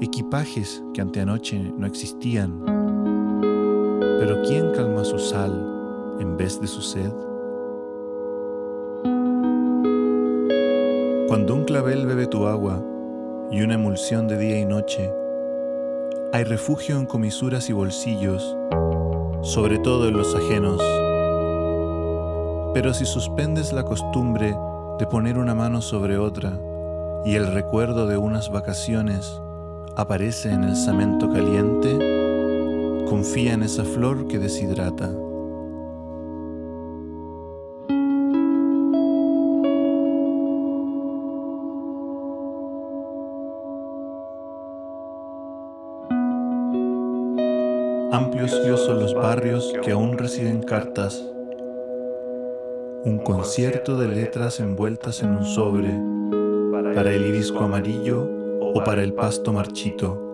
equipajes 0.00 0.82
que 0.94 1.00
anteanoche 1.00 1.72
no 1.76 1.86
existían. 1.86 2.77
Pero 4.18 4.42
¿quién 4.42 4.72
calma 4.72 5.04
su 5.04 5.18
sal 5.18 5.52
en 6.18 6.36
vez 6.36 6.60
de 6.60 6.66
su 6.66 6.82
sed? 6.82 7.12
Cuando 11.28 11.54
un 11.54 11.64
clavel 11.64 12.04
bebe 12.04 12.26
tu 12.26 12.46
agua 12.48 12.82
y 13.52 13.62
una 13.62 13.74
emulsión 13.74 14.26
de 14.26 14.36
día 14.36 14.58
y 14.58 14.64
noche, 14.64 15.08
hay 16.32 16.42
refugio 16.42 16.98
en 16.98 17.06
comisuras 17.06 17.70
y 17.70 17.72
bolsillos, 17.72 18.56
sobre 19.42 19.78
todo 19.78 20.08
en 20.08 20.16
los 20.16 20.34
ajenos. 20.34 20.82
Pero 22.74 22.94
si 22.94 23.06
suspendes 23.06 23.72
la 23.72 23.84
costumbre 23.84 24.56
de 24.98 25.06
poner 25.06 25.38
una 25.38 25.54
mano 25.54 25.80
sobre 25.80 26.18
otra 26.18 26.58
y 27.24 27.36
el 27.36 27.46
recuerdo 27.52 28.08
de 28.08 28.16
unas 28.16 28.50
vacaciones 28.50 29.40
aparece 29.96 30.50
en 30.50 30.64
el 30.64 30.74
samento 30.74 31.28
caliente, 31.28 32.07
confía 33.08 33.54
en 33.54 33.62
esa 33.62 33.84
flor 33.84 34.28
que 34.28 34.38
deshidrata. 34.38 35.10
Amplios 48.12 48.80
son 48.84 49.00
los 49.00 49.14
barrios 49.14 49.72
que 49.82 49.92
aún 49.92 50.18
reciben 50.18 50.62
cartas. 50.62 51.24
Un 53.04 53.20
concierto 53.24 53.96
de 53.96 54.08
letras 54.08 54.60
envueltas 54.60 55.22
en 55.22 55.30
un 55.30 55.44
sobre 55.44 55.90
para 56.94 57.12
el 57.12 57.26
irisco 57.26 57.60
amarillo 57.60 58.28
o 58.60 58.82
para 58.84 59.02
el 59.02 59.14
pasto 59.14 59.52
marchito. 59.52 60.27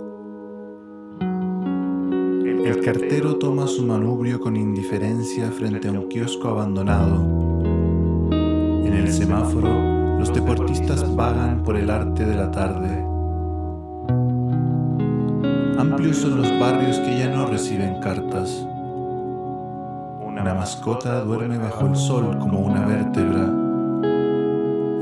El 2.64 2.81
cartero 2.81 3.37
toma 3.37 3.66
su 3.66 3.85
manubrio 3.85 4.40
con 4.40 4.57
indiferencia 4.57 5.50
frente 5.50 5.87
a 5.88 5.90
un 5.90 6.09
kiosco 6.09 6.48
abandonado. 6.48 7.22
En 8.33 8.94
el 8.94 9.12
semáforo, 9.12 10.18
los 10.18 10.33
deportistas 10.33 11.14
vagan 11.14 11.62
por 11.62 11.77
el 11.77 11.90
arte 11.90 12.24
de 12.24 12.35
la 12.35 12.50
tarde. 12.50 13.05
Amplios 15.79 16.16
son 16.16 16.40
los 16.40 16.59
barrios 16.59 16.98
que 17.00 17.18
ya 17.18 17.29
no 17.29 17.44
reciben 17.44 18.00
cartas. 18.00 18.66
Una 20.27 20.55
mascota 20.55 21.20
duerme 21.20 21.59
bajo 21.59 21.87
el 21.87 21.96
sol 21.96 22.38
como 22.38 22.61
una 22.61 22.87
vértebra. 22.87 23.53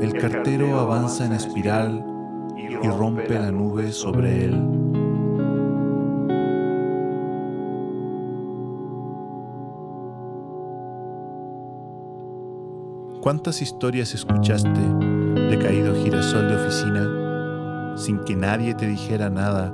El 0.01 0.13
cartero 0.19 0.81
avanza 0.81 1.25
en 1.25 1.31
espiral 1.31 2.05
y 2.57 2.75
rompe 2.89 3.35
la 3.39 3.53
nube 3.53 3.93
sobre 3.93 4.43
él. 4.43 4.82
¿Cuántas 13.23 13.61
historias 13.61 14.13
escuchaste 14.13 14.69
de 14.69 15.57
caído 15.57 15.95
girasol 15.95 16.45
de 16.49 16.55
oficina 16.57 17.95
sin 17.95 18.19
que 18.25 18.35
nadie 18.35 18.75
te 18.75 18.85
dijera 18.85 19.29
nada? 19.29 19.73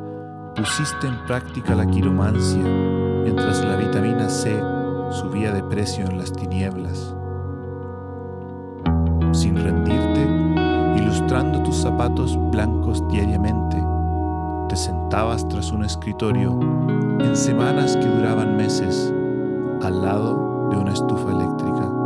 Pusiste 0.56 1.08
en 1.08 1.26
práctica 1.26 1.74
la 1.74 1.88
quiromancia 1.88 2.62
mientras 3.24 3.66
la 3.66 3.76
vitamina 3.76 4.30
C 4.30 4.56
subía 5.10 5.52
de 5.52 5.64
precio 5.64 6.06
en 6.06 6.20
las 6.20 6.32
tinieblas. 6.32 7.16
Sin 9.32 9.56
rendirte, 9.56 11.02
ilustrando 11.02 11.64
tus 11.64 11.78
zapatos 11.78 12.38
blancos 12.52 13.04
diariamente, 13.08 13.78
te 14.70 14.76
sentabas 14.76 15.48
tras 15.50 15.72
un 15.72 15.84
escritorio 15.84 16.52
en 17.20 17.36
semanas 17.36 17.98
que 17.98 18.06
duraban 18.06 18.56
meses, 18.58 19.12
al 19.82 20.04
lado 20.04 20.70
de 20.70 20.78
una 20.78 20.94
estufa 20.94 21.32
eléctrica. 21.32 21.99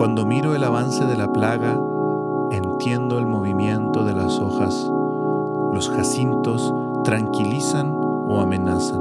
Cuando 0.00 0.24
miro 0.24 0.54
el 0.54 0.64
avance 0.64 1.04
de 1.04 1.14
la 1.14 1.30
plaga, 1.30 1.78
entiendo 2.50 3.18
el 3.18 3.26
movimiento 3.26 4.02
de 4.02 4.14
las 4.14 4.40
hojas. 4.40 4.90
Los 5.74 5.90
jacintos 5.90 6.72
tranquilizan 7.04 7.92
o 7.92 8.40
amenazan. 8.40 8.98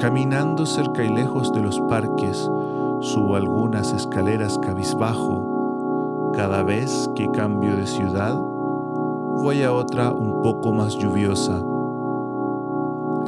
Caminando 0.00 0.66
cerca 0.66 1.04
y 1.04 1.14
lejos 1.14 1.52
de 1.52 1.62
los 1.62 1.78
parques, 1.82 2.50
subo 2.98 3.36
algunas 3.36 3.92
escaleras 3.92 4.58
cabizbajo. 4.58 6.32
Cada 6.34 6.64
vez 6.64 7.08
que 7.14 7.30
cambio 7.30 7.76
de 7.76 7.86
ciudad, 7.86 8.34
voy 8.34 9.62
a 9.62 9.72
otra 9.72 10.10
un 10.10 10.42
poco 10.42 10.72
más 10.72 10.96
lluviosa. 10.96 11.62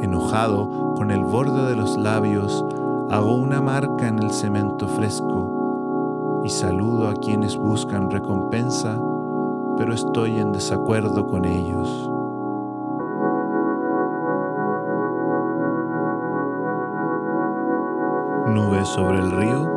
Enojado, 0.01 0.95
con 0.97 1.11
el 1.11 1.23
borde 1.23 1.69
de 1.69 1.77
los 1.77 1.97
labios, 1.97 2.65
hago 3.09 3.35
una 3.35 3.61
marca 3.61 4.09
en 4.09 4.21
el 4.21 4.31
cemento 4.31 4.89
fresco 4.89 5.60
y 6.43 6.49
saludo 6.49 7.07
a 7.07 7.13
quienes 7.13 7.57
buscan 7.57 8.09
recompensa, 8.09 8.99
pero 9.77 9.93
estoy 9.93 10.37
en 10.39 10.51
desacuerdo 10.51 11.27
con 11.27 11.45
ellos. 11.45 12.09
Nube 18.47 18.83
sobre 18.85 19.19
el 19.19 19.31
río, 19.31 19.71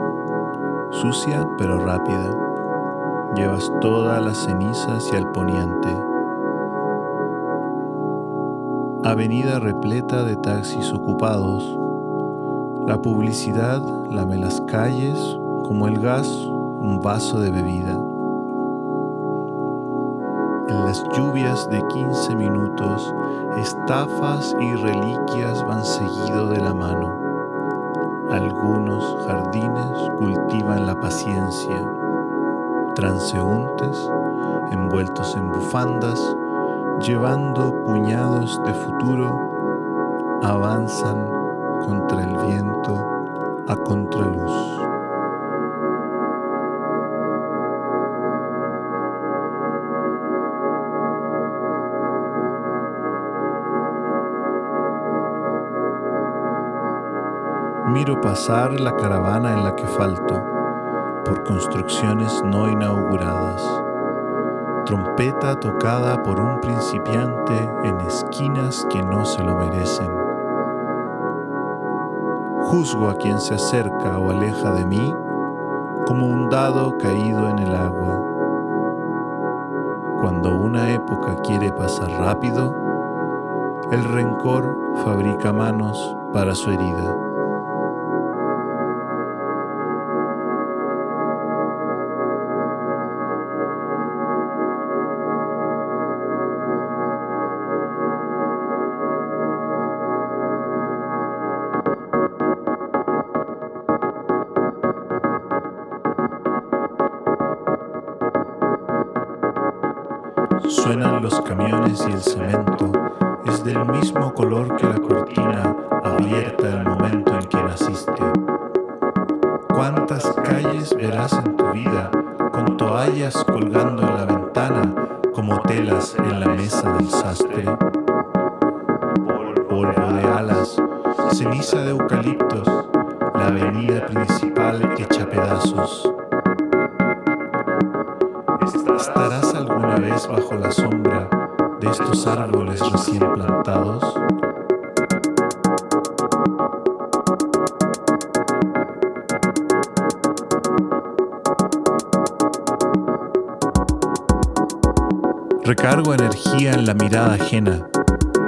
sucia 0.90 1.46
pero 1.59 1.79
rápida. 1.79 2.35
Llevas 3.37 3.70
toda 3.81 4.20
la 4.20 4.33
ceniza 4.33 4.96
hacia 4.96 5.18
el 5.18 5.27
poniente. 5.33 5.88
Avenida 9.05 9.59
repleta 9.59 10.22
de 10.22 10.37
taxis 10.37 10.92
ocupados. 10.92 11.79
La 12.87 13.00
publicidad 13.03 13.83
lame 14.11 14.37
las 14.37 14.61
calles 14.62 15.18
como 15.64 15.88
el 15.88 16.00
gas 16.00 16.27
un 16.85 17.01
vaso 17.01 17.40
de 17.40 17.51
bebida. 17.51 17.99
En 20.68 20.85
las 20.85 21.03
lluvias 21.16 21.68
de 21.70 21.83
15 21.88 22.37
minutos, 22.37 23.14
estafas 23.57 24.55
y 24.61 24.75
reliquias 24.75 25.66
van 25.66 25.83
seguido 25.83 26.51
de 26.51 26.61
la 26.61 26.75
mano. 26.75 27.11
Algunos 28.31 29.27
jardines 29.27 30.11
cultivan 30.18 30.87
la 30.87 31.01
paciencia. 31.01 31.90
Transeúntes, 32.94 34.11
envueltos 34.70 35.35
en 35.37 35.53
bufandas, 35.53 36.37
llevando 37.01 37.83
puñados 37.87 38.61
de 38.66 38.75
futuro, 38.75 40.38
avanzan 40.42 41.27
contra 41.87 42.25
el 42.25 42.37
viento 42.47 42.94
a 43.68 43.77
contraluz. 43.77 44.93
Miro 57.94 58.20
pasar 58.20 58.80
la 58.80 58.96
caravana 58.96 59.52
en 59.52 59.62
la 59.62 59.76
que 59.76 59.87
falto, 59.87 60.42
por 61.24 61.44
construcciones 61.44 62.42
no 62.44 62.68
inauguradas. 62.68 63.62
Trompeta 64.85 65.54
tocada 65.61 66.20
por 66.24 66.40
un 66.40 66.61
principiante 66.61 67.54
en 67.85 68.00
esquinas 68.00 68.85
que 68.90 69.00
no 69.00 69.24
se 69.24 69.44
lo 69.44 69.54
merecen. 69.54 70.11
Juzgo 72.62 73.11
a 73.11 73.14
quien 73.14 73.38
se 73.38 73.54
acerca 73.54 74.18
o 74.18 74.33
aleja 74.33 74.72
de 74.72 74.87
mí 74.87 75.14
como 76.04 76.26
un 76.26 76.50
dado 76.50 76.98
caído 76.98 77.48
en 77.48 77.61
el 77.61 77.76
agua. 77.76 78.24
Cuando 80.20 80.52
una 80.57 80.90
época 80.90 81.37
quiere 81.44 81.70
pasar 81.70 82.11
rápido, 82.11 82.74
el 83.92 84.02
rencor 84.02 84.76
fabrica 85.04 85.52
manos 85.52 86.16
para 86.33 86.57
su 86.57 86.72
herida. 86.72 87.24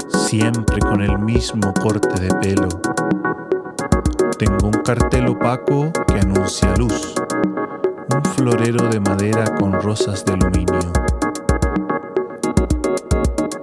Siempre 0.09 0.81
con 0.81 1.01
el 1.01 1.17
mismo 1.21 1.73
corte 1.75 2.21
de 2.21 2.35
pelo. 2.41 2.69
Tengo 4.37 4.67
un 4.67 4.83
cartel 4.83 5.29
opaco 5.29 5.93
que 6.09 6.19
anuncia 6.19 6.75
luz 6.77 7.15
un 8.13 8.25
florero 8.25 8.89
de 8.89 8.99
madera 8.99 9.45
con 9.59 9.73
rosas 9.75 10.25
de 10.25 10.33
aluminio. 10.33 10.93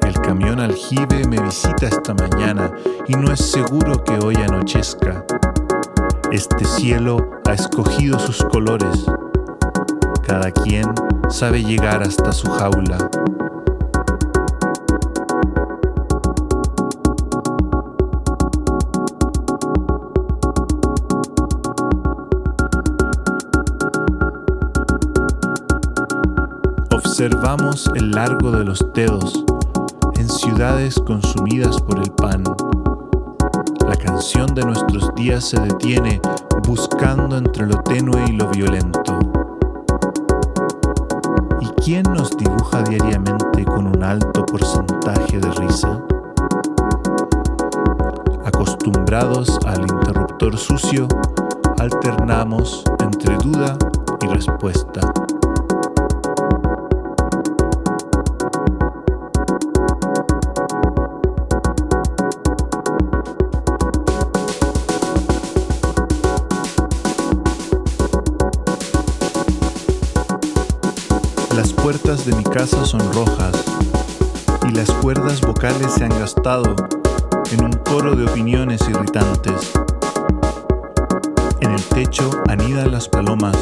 El 0.01 0.13
camión 0.21 0.61
aljibe 0.61 1.27
me 1.27 1.41
visita 1.41 1.87
esta 1.87 2.13
mañana 2.13 2.71
y 3.07 3.13
no 3.13 3.29
es 3.29 3.39
seguro 3.41 4.01
que 4.01 4.17
hoy 4.23 4.35
anochezca. 4.35 5.25
Este 6.31 6.63
cielo 6.63 7.17
ha 7.49 7.53
escogido 7.53 8.17
sus 8.17 8.41
colores. 8.45 9.05
Cada 10.25 10.51
quien 10.51 10.89
sabe 11.29 11.63
llegar 11.63 12.01
hasta 12.01 12.31
su 12.31 12.49
jaula. 12.49 13.09
El 27.53 28.09
largo 28.09 28.49
de 28.49 28.65
los 28.65 28.83
dedos 28.95 29.45
en 30.15 30.27
ciudades 30.27 30.95
consumidas 30.95 31.79
por 31.81 31.99
el 31.99 32.09
pan. 32.13 32.43
La 33.87 33.95
canción 33.95 34.55
de 34.55 34.65
nuestros 34.65 35.13
días 35.13 35.49
se 35.49 35.59
detiene 35.59 36.19
buscando 36.67 37.37
entre 37.37 37.67
lo 37.67 37.77
tenue 37.83 38.25
y 38.27 38.31
lo 38.31 38.49
violento. 38.49 39.19
¿Y 41.61 41.67
quién 41.83 42.01
nos 42.11 42.35
dibuja 42.35 42.81
diariamente 42.81 43.65
con 43.65 43.85
un 43.85 44.03
alto 44.03 44.43
porcentaje 44.47 45.37
de 45.37 45.51
risa? 45.51 46.01
Acostumbrados 48.45 49.59
al 49.67 49.81
interruptor 49.81 50.57
sucio, 50.57 51.07
alternamos 51.77 52.83
entre 52.99 53.37
duda 53.37 53.77
y 54.21 54.25
respuesta. 54.25 55.22
Puertas 71.83 72.25
de 72.25 72.33
mi 72.33 72.45
casa 72.45 72.85
son 72.85 73.01
rojas, 73.11 73.51
y 74.65 74.71
las 74.73 74.89
cuerdas 74.89 75.41
vocales 75.41 75.91
se 75.91 76.05
han 76.05 76.17
gastado 76.17 76.73
en 77.51 77.61
un 77.61 77.73
coro 77.73 78.15
de 78.15 78.23
opiniones 78.23 78.79
irritantes. 78.87 79.73
En 81.59 81.71
el 81.71 81.83
techo 81.83 82.31
anidan 82.47 82.89
las 82.89 83.09
palomas. 83.09 83.57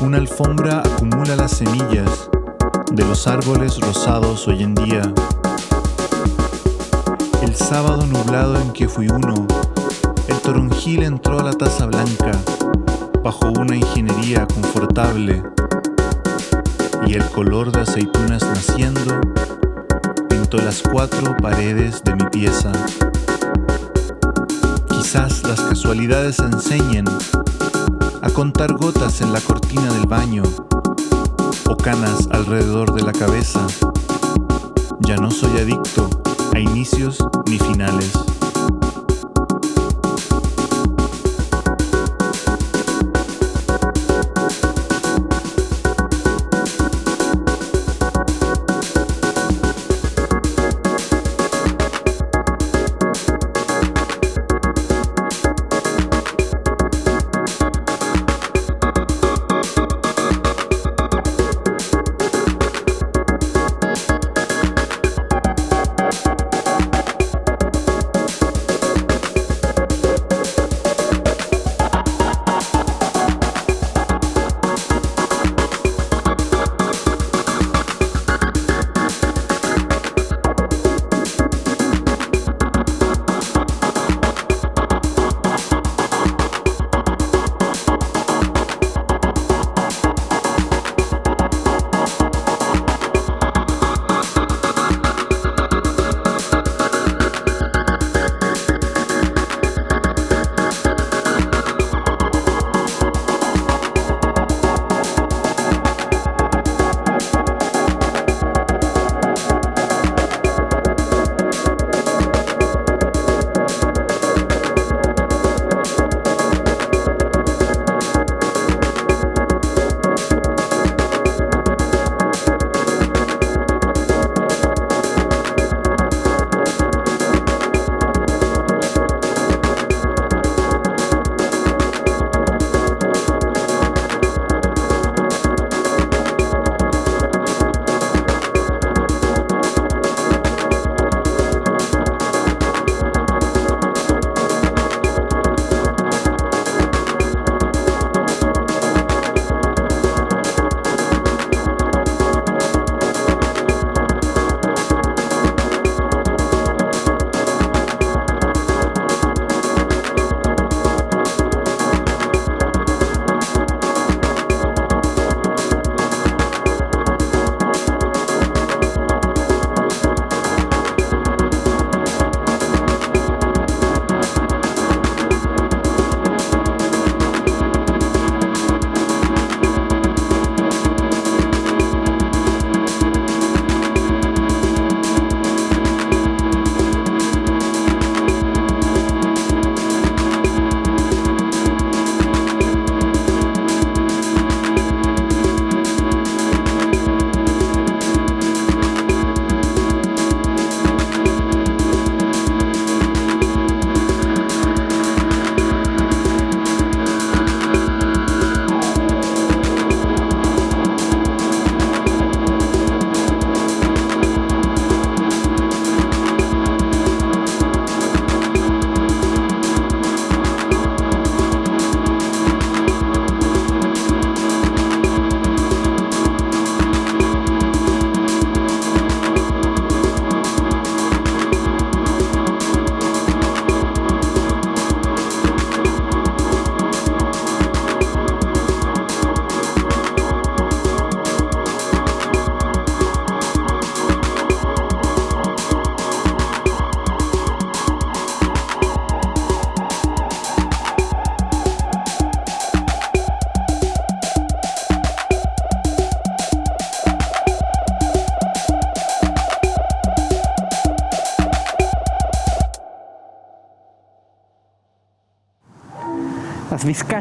Una 0.00 0.18
alfombra 0.18 0.80
acumula 0.80 1.36
las 1.36 1.52
semillas 1.52 2.28
de 2.90 3.04
los 3.04 3.28
árboles 3.28 3.78
rosados 3.78 4.48
hoy 4.48 4.64
en 4.64 4.74
día. 4.74 5.02
El 7.42 7.54
sábado 7.54 8.06
nublado 8.06 8.60
en 8.60 8.72
que 8.72 8.88
fui 8.88 9.06
uno, 9.06 9.46
el 10.26 10.36
toronjil 10.38 11.04
entró 11.04 11.38
a 11.38 11.44
la 11.44 11.52
taza 11.52 11.86
blanca 11.86 12.32
bajo 13.22 13.52
una 13.52 13.76
ingeniería 13.76 14.48
confortable 14.48 15.44
y 17.08 17.14
el 17.14 17.24
color 17.30 17.72
de 17.72 17.80
aceitunas 17.80 18.42
naciendo 18.42 19.18
pintó 20.28 20.58
las 20.58 20.82
cuatro 20.82 21.34
paredes 21.38 22.04
de 22.04 22.14
mi 22.14 22.24
pieza. 22.26 22.70
Quizás 24.90 25.42
las 25.44 25.58
casualidades 25.58 26.38
enseñen 26.38 27.06
a 28.20 28.28
contar 28.28 28.74
gotas 28.74 29.22
en 29.22 29.32
la 29.32 29.40
cortina 29.40 29.90
del 29.94 30.06
baño 30.06 30.42
o 31.66 31.76
canas 31.78 32.28
alrededor 32.30 32.92
de 32.92 33.00
la 33.00 33.12
cabeza. 33.12 33.66
Ya 35.00 35.16
no 35.16 35.30
soy 35.30 35.58
adicto 35.58 36.10
a 36.52 36.58
inicios 36.58 37.26
ni 37.46 37.58
finales. 37.58 38.12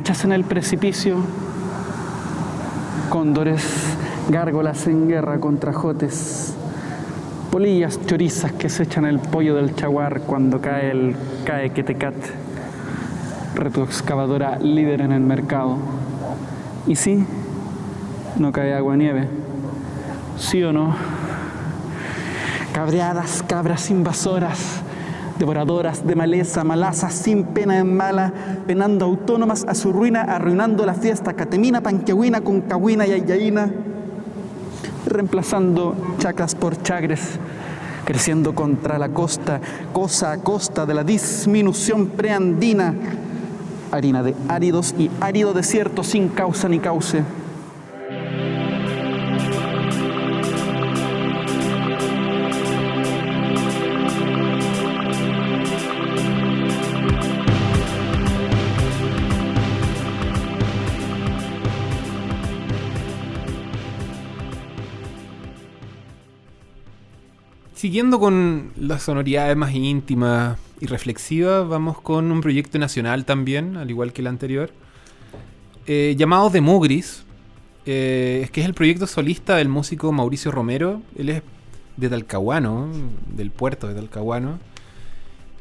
Vizcachas 0.08 0.24
en 0.24 0.32
el 0.32 0.45
precipicio, 0.45 1.18
cóndores, 3.10 3.62
gárgolas 4.30 4.88
en 4.88 5.10
guerra 5.10 5.41
contra 5.41 5.74
jotes, 5.74 6.53
polillas 7.51 7.99
chorizas 8.05 8.53
que 8.53 8.70
se 8.70 8.84
echan 8.84 9.03
el 9.03 9.20
pollo 9.20 9.55
del 9.55 9.76
chaguar 9.76 10.22
cuando 10.22 10.62
cae 10.62 10.91
el 10.91 11.18
cae 11.43 11.72
quetecat, 11.72 12.16
retroexcavadora 13.55 14.60
líder 14.60 15.01
en 15.01 15.12
el 15.12 15.20
mercado. 15.20 15.76
Y 16.88 16.95
sí, 16.95 17.26
no 18.38 18.53
cae 18.53 18.74
agua 18.76 18.95
nieve, 18.95 19.28
sí 20.38 20.64
o 20.64 20.72
no. 20.72 20.95
Cabreadas 22.72 23.43
cabras 23.45 23.89
invasoras, 23.89 24.82
devoradoras 25.38 26.08
de 26.08 26.16
maleza, 26.16 26.64
malazas 26.64 27.14
sin 27.14 27.43
pena 27.43 27.78
en 27.78 27.97
mala, 27.97 28.32
penando 28.68 29.05
autónomas 29.05 29.65
a 29.68 29.74
su 29.74 29.93
ruina, 29.93 30.22
arruinando 30.22 30.86
la 30.86 30.93
fiesta, 30.93 31.34
catemina, 31.34 31.82
panquehuina, 31.82 32.41
concahuina 32.41 33.07
y 33.07 33.13
ayaína, 33.13 33.72
reemplazando 35.05 35.95
chacras 36.20 36.53
por 36.53 36.84
chagres, 36.84 37.22
creciendo 38.03 38.53
contra 38.53 38.99
la 38.99 39.09
costa, 39.09 39.61
cosa 39.93 40.34
a 40.34 40.38
costa 40.39 40.86
de 40.86 40.93
la 40.93 41.05
disminución 41.05 42.07
preandina, 42.07 42.93
harina 43.91 44.22
de 44.22 44.36
áridos 44.49 44.93
y 44.99 45.09
árido 45.22 45.53
desierto 45.53 46.03
sin 46.03 46.28
causa 46.28 46.68
ni 46.68 46.80
cauce. 46.80 47.24
Siguiendo 67.88 68.19
con 68.19 68.73
las 68.75 69.03
sonoridades 69.03 69.55
más 69.55 69.73
íntimas 69.73 70.59
y 70.81 70.88
reflexivas, 70.88 71.65
vamos 71.69 72.01
con 72.01 72.33
un 72.33 72.41
proyecto 72.41 72.77
nacional 72.77 73.23
también, 73.23 73.77
al 73.77 73.89
igual 73.89 74.11
que 74.11 74.19
el 74.19 74.27
anterior, 74.27 74.71
eh, 75.85 76.13
llamado 76.17 76.51
The 76.51 76.59
Mugris, 76.59 77.23
eh, 77.85 78.49
que 78.51 78.59
es 78.59 78.67
el 78.67 78.73
proyecto 78.73 79.07
solista 79.07 79.55
del 79.55 79.69
músico 79.69 80.11
Mauricio 80.11 80.51
Romero. 80.51 81.01
Él 81.17 81.29
es 81.29 81.43
de 81.95 82.09
Talcahuano, 82.09 82.89
del 83.33 83.51
puerto 83.51 83.88
de 83.88 83.95
Talcahuano, 83.95 84.59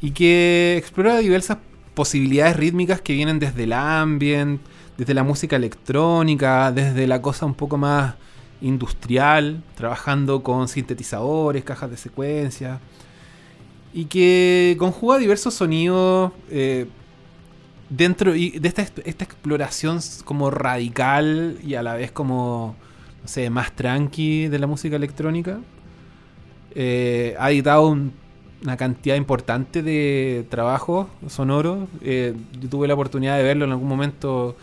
y 0.01 0.11
que 0.11 0.75
explora 0.77 1.19
diversas 1.19 1.59
posibilidades 1.95 2.57
rítmicas 2.57 3.01
que 3.01 3.13
vienen 3.13 3.39
desde 3.39 3.63
el 3.63 3.73
ambient, 3.73 4.61
desde 4.99 5.15
la 5.15 5.23
música 5.23 5.55
electrónica, 5.55 6.73
desde 6.73 7.07
la 7.07 7.23
cosa 7.23 7.47
un 7.47 7.55
poco 7.55 7.79
más 7.79 8.17
industrial, 8.67 9.63
trabajando 9.77 10.43
con 10.43 10.69
sintetizadores, 10.69 11.65
cajas 11.65 11.91
de 11.91 11.97
secuencia, 11.97 12.81
y 13.95 14.05
que 14.07 14.77
conjuga 14.79 15.19
diversos 15.19 15.55
sonidos 15.55 16.33
eh, 16.51 16.87
dentro 17.89 18.33
de 18.33 18.61
esta, 18.63 18.83
esta 18.83 19.25
exploración 19.25 20.01
como 20.25 20.51
radical 20.51 21.59
y 21.65 21.75
a 21.75 21.83
la 21.83 21.95
vez 21.95 22.11
como, 22.13 22.75
no 23.23 23.29
sé, 23.29 23.49
más 23.49 23.75
tranqui 23.75 24.49
de 24.49 24.59
la 24.59 24.67
música 24.67 24.97
electrónica. 24.97 25.61
Eh, 26.75 27.35
ha 27.39 27.51
editado 27.51 27.89
un- 27.89 28.13
una 28.63 28.77
cantidad 28.77 29.17
importante 29.17 29.83
de 29.83 30.47
trabajos 30.51 31.07
sonoros. 31.29 31.89
Eh, 32.03 32.35
yo 32.61 32.69
tuve 32.69 32.89
la 32.89 32.95
oportunidad 32.95 33.37
de 33.37 33.45
verlo 33.45 33.65
en 33.65 33.71
algún 33.71 33.89
momento 33.89 34.57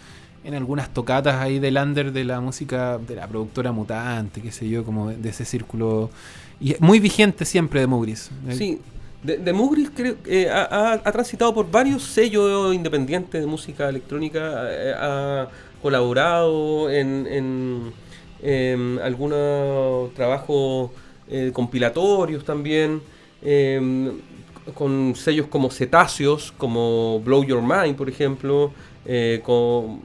en 0.43 0.53
algunas 0.55 0.93
tocatas 0.93 1.35
ahí 1.35 1.59
del 1.59 1.77
under 1.77 2.11
de 2.11 2.23
la 2.23 2.41
música 2.41 2.97
de 2.97 3.15
la 3.15 3.27
productora 3.27 3.71
mutante, 3.71 4.41
qué 4.41 4.51
sé 4.51 4.67
yo, 4.67 4.83
como 4.83 5.09
de, 5.09 5.29
ese 5.29 5.45
círculo. 5.45 6.09
Y 6.59 6.75
muy 6.79 6.99
vigente 6.99 7.45
siempre 7.45 7.79
de 7.79 7.87
Mugris. 7.87 8.29
Eh, 8.47 8.55
Sí, 8.55 8.81
de, 9.23 9.53
Mugris 9.53 9.89
creo 9.95 10.21
que 10.21 10.49
ha, 10.49 10.99
transitado 11.11 11.53
por 11.53 11.69
varios 11.69 12.03
sellos 12.03 12.73
independientes 12.73 13.39
de 13.41 13.47
música 13.47 13.89
electrónica, 13.89 14.65
eh, 14.69 14.93
ha 14.97 15.47
colaborado 15.81 16.89
en, 16.89 17.27
en, 17.27 17.93
en 18.41 18.99
algunos 19.01 20.13
trabajos 20.13 20.91
eh, 21.29 21.51
compilatorios 21.53 22.43
también, 22.43 23.01
eh, 23.41 24.11
con 24.73 25.15
sellos 25.15 25.47
como 25.47 25.71
Cetáceos, 25.71 26.53
como 26.57 27.21
Blow 27.21 27.43
Your 27.43 27.61
Mind, 27.61 27.95
por 27.95 28.09
ejemplo, 28.09 28.71
eh, 29.05 29.41
con, 29.43 30.01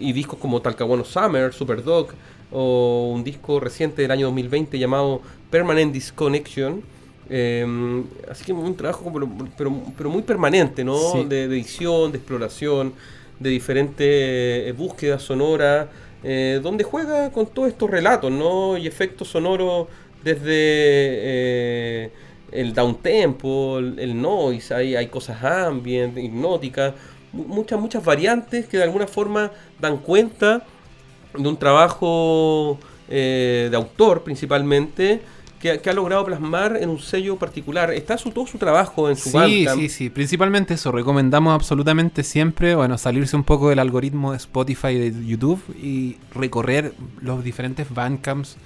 y 0.00 0.12
discos 0.12 0.38
como 0.38 0.60
Talcahuano 0.60 1.04
Summer, 1.04 1.52
Superdog, 1.52 2.08
o 2.50 3.12
un 3.14 3.22
disco 3.22 3.60
reciente 3.60 4.02
del 4.02 4.10
año 4.10 4.26
2020 4.26 4.78
llamado 4.78 5.20
Permanent 5.50 5.92
Disconnection. 5.92 6.82
Eh, 7.28 7.64
así 8.28 8.44
que 8.44 8.52
un 8.52 8.74
trabajo 8.74 9.08
pero, 9.12 9.28
pero, 9.56 9.72
pero 9.96 10.10
muy 10.10 10.22
permanente, 10.22 10.82
¿no? 10.82 10.96
Sí. 11.12 11.24
De, 11.24 11.46
de 11.46 11.56
edición, 11.56 12.10
de 12.10 12.18
exploración, 12.18 12.92
de 13.38 13.50
diferentes 13.50 14.06
eh, 14.08 14.74
búsquedas 14.76 15.22
sonoras, 15.22 15.88
eh, 16.22 16.60
donde 16.62 16.84
juega 16.84 17.30
con 17.30 17.46
todos 17.46 17.68
estos 17.68 17.90
relatos, 17.90 18.30
¿no? 18.30 18.76
Y 18.76 18.86
efectos 18.86 19.28
sonoros 19.28 19.88
desde 20.22 20.44
eh, 20.52 22.10
el 22.52 22.74
downtempo, 22.74 23.78
el, 23.78 23.98
el 23.98 24.20
noise, 24.20 24.74
hay, 24.74 24.94
hay 24.94 25.06
cosas 25.06 25.42
ambient, 25.42 26.18
hipnóticas, 26.18 26.94
muchas, 27.32 27.78
muchas 27.80 28.04
variantes 28.04 28.66
que 28.66 28.76
de 28.76 28.84
alguna 28.84 29.06
forma 29.06 29.50
dan 29.80 29.98
cuenta 29.98 30.64
de 31.36 31.48
un 31.48 31.56
trabajo 31.56 32.78
eh, 33.08 33.68
de 33.70 33.76
autor 33.76 34.22
principalmente 34.24 35.20
que, 35.60 35.72
ha- 35.72 35.78
que 35.78 35.90
ha 35.90 35.92
logrado 35.92 36.24
plasmar 36.24 36.76
en 36.80 36.88
un 36.88 36.98
sello 36.98 37.36
particular. 37.36 37.92
Está 37.92 38.16
su, 38.16 38.30
todo 38.30 38.46
su 38.46 38.56
trabajo 38.58 39.10
en 39.10 39.16
su 39.16 39.28
Sí, 39.30 39.36
Bandcamp. 39.36 39.78
sí, 39.80 39.88
sí. 39.88 40.10
Principalmente 40.10 40.74
eso. 40.74 40.90
Recomendamos 40.90 41.54
absolutamente 41.54 42.22
siempre, 42.24 42.74
bueno, 42.74 42.96
salirse 42.98 43.36
un 43.36 43.44
poco 43.44 43.68
del 43.68 43.78
algoritmo 43.78 44.30
de 44.32 44.38
Spotify 44.38 44.88
y 44.88 45.10
de 45.10 45.26
YouTube 45.26 45.62
y 45.80 46.16
recorrer 46.34 46.94
los 47.20 47.44
diferentes 47.44 47.92
bandcamps 47.92 48.56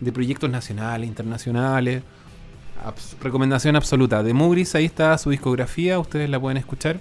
de 0.00 0.12
proyectos 0.12 0.50
nacionales, 0.50 1.08
internacionales. 1.08 2.02
Abs- 2.84 3.16
recomendación 3.22 3.74
absoluta. 3.76 4.22
De 4.22 4.34
Mugris, 4.34 4.74
ahí 4.74 4.84
está 4.84 5.16
su 5.16 5.30
discografía, 5.30 5.98
ustedes 5.98 6.28
la 6.28 6.38
pueden 6.38 6.58
escuchar. 6.58 7.00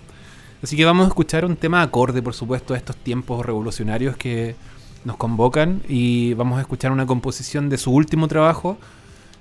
Así 0.64 0.78
que 0.78 0.86
vamos 0.86 1.04
a 1.04 1.10
escuchar 1.10 1.44
un 1.44 1.58
tema 1.58 1.82
acorde, 1.82 2.22
por 2.22 2.34
supuesto, 2.34 2.74
a 2.74 2.78
estos 2.78 2.96
tiempos 2.96 3.46
revolucionarios 3.46 4.16
que 4.16 4.56
nos 5.04 5.18
convocan. 5.18 5.82
Y 5.90 6.34
vamos 6.36 6.58
a 6.58 6.62
escuchar 6.62 6.94
una 6.94 7.06
composición 7.06 7.68
de 7.68 7.78
su 7.78 7.92
último 7.92 8.30
trabajo 8.30 8.78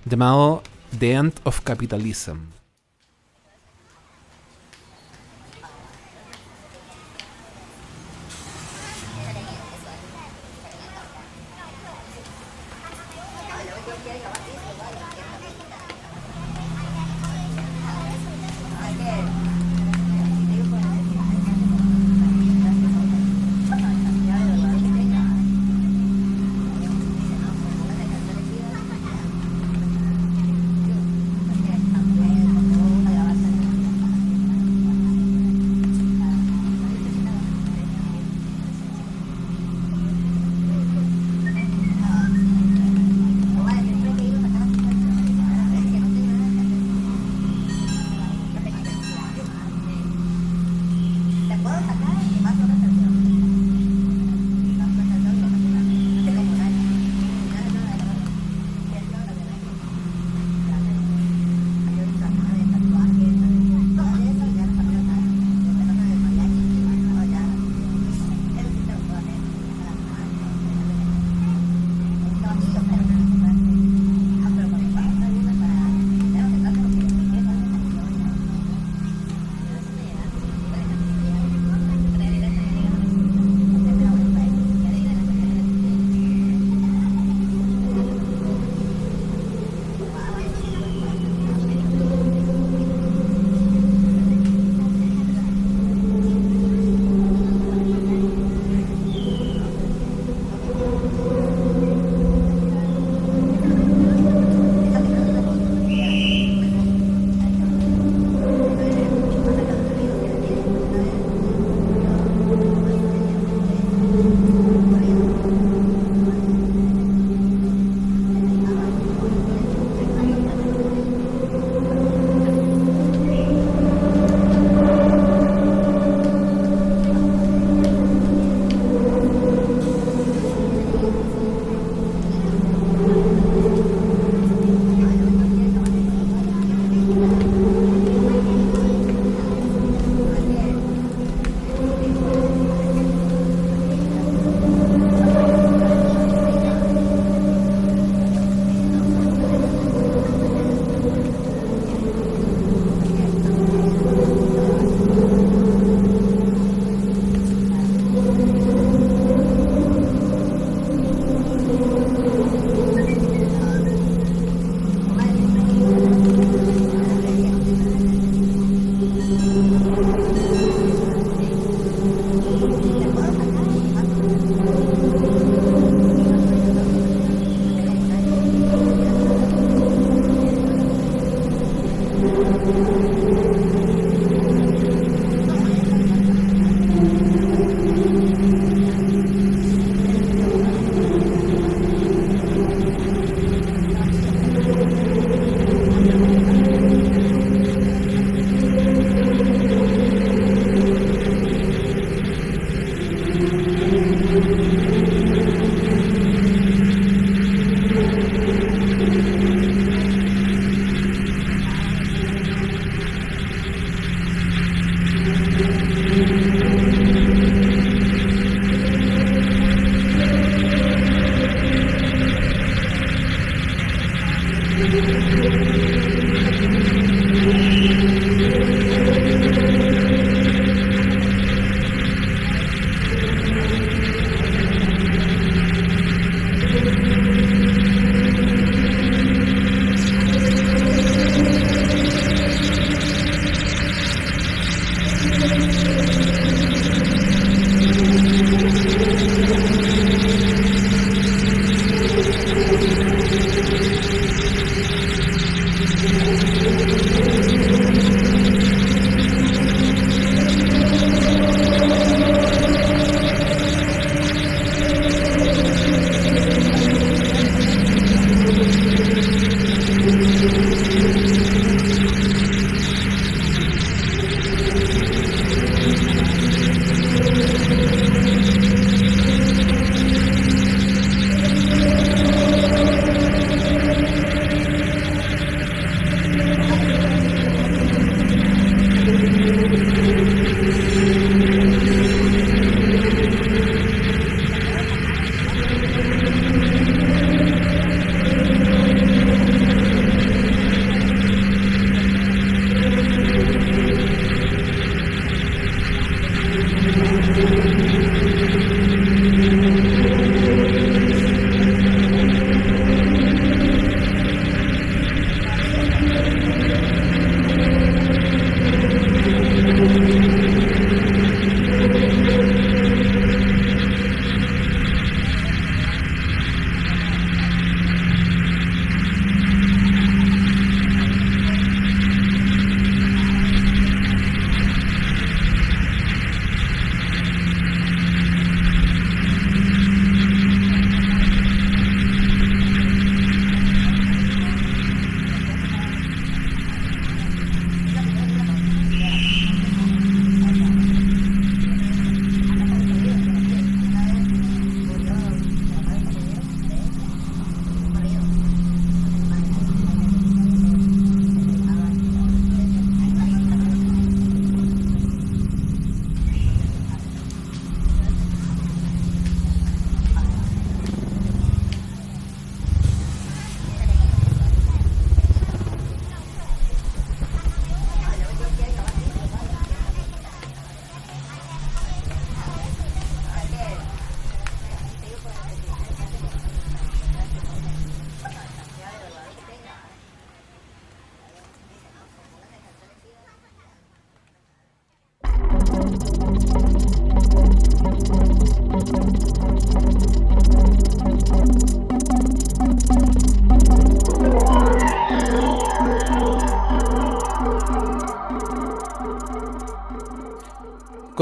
llamado 0.04 0.64
The 0.98 1.12
End 1.12 1.32
of 1.44 1.60
Capitalism. 1.60 2.61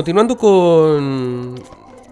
Continuando 0.01 0.35
con 0.35 1.57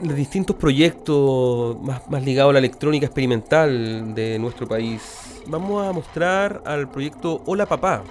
los 0.03 0.15
distintos 0.15 0.55
proyectos 0.57 1.75
más, 1.81 2.23
ligados 2.23 2.51
a 2.51 2.53
la 2.53 2.59
electrónica 2.59 3.07
experimental 3.07 4.15
de 4.15 4.39
nuestro 4.39 4.69
país, 4.69 5.41
vamos 5.47 5.87
a 5.87 5.91
mostrar 5.95 6.61
al 6.67 6.91
proyecto 6.91 7.41
Hola 7.47 7.65
Papá, 7.65 8.03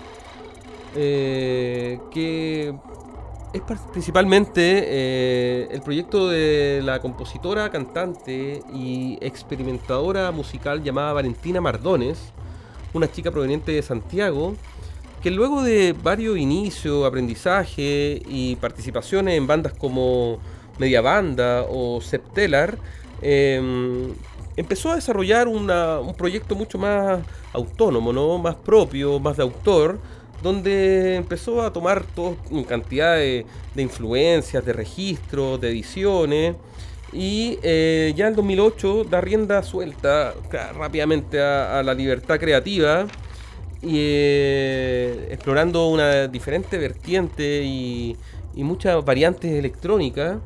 eh, 0.95 1.99
que 2.09 2.73
es 3.53 3.61
principalmente 3.91 4.83
eh, 4.83 5.67
el 5.69 5.81
proyecto 5.83 6.27
de 6.27 6.81
la 6.83 6.99
compositora, 6.99 7.69
cantante 7.69 8.63
y 8.73 9.19
experimentadora 9.21 10.31
musical 10.31 10.81
llamada 10.81 11.13
Valentina 11.13 11.61
Mardones, 11.61 12.33
una 12.95 13.11
chica 13.11 13.29
proveniente 13.29 13.73
de 13.73 13.83
Santiago, 13.83 14.55
que 15.27 15.31
luego 15.31 15.61
de 15.61 15.93
varios 16.01 16.37
inicios, 16.37 17.05
aprendizaje 17.05 18.21
y 18.29 18.55
participaciones 18.55 19.37
en 19.37 19.45
bandas 19.45 19.73
como 19.73 20.39
Media 20.77 21.01
Banda 21.01 21.65
o 21.69 21.99
Septelar, 21.99 22.77
eh, 23.21 24.07
empezó 24.55 24.93
a 24.93 24.95
desarrollar 24.95 25.49
un 25.49 26.13
proyecto 26.17 26.55
mucho 26.55 26.77
más 26.77 27.19
autónomo, 27.51 28.13
¿no? 28.13 28.37
más 28.37 28.55
propio, 28.55 29.19
más 29.19 29.35
de 29.35 29.43
autor, 29.43 29.99
donde 30.41 31.15
empezó 31.17 31.61
a 31.61 31.73
tomar 31.73 32.05
todo, 32.15 32.37
una 32.49 32.63
cantidad 32.63 33.17
de, 33.17 33.45
influencias, 33.75 34.63
de 34.63 34.71
registros, 34.71 35.59
de 35.59 35.71
ediciones. 35.71 36.55
Y 37.11 37.59
eh, 37.63 38.13
ya 38.15 38.29
en 38.29 38.35
2008 38.37 39.03
da 39.09 39.19
rienda 39.19 39.61
suelta 39.61 40.33
rápidamente 40.73 41.41
a 41.41 41.83
la 41.83 41.93
libertad 41.93 42.39
creativa 42.39 43.07
y 43.81 43.95
eh, 43.99 45.27
explorando 45.31 45.87
una 45.87 46.27
diferente 46.27 46.77
vertiente 46.77 47.63
y, 47.63 48.17
muchas 48.55 49.05
variantes 49.05 49.51
electrónicas 49.51 50.39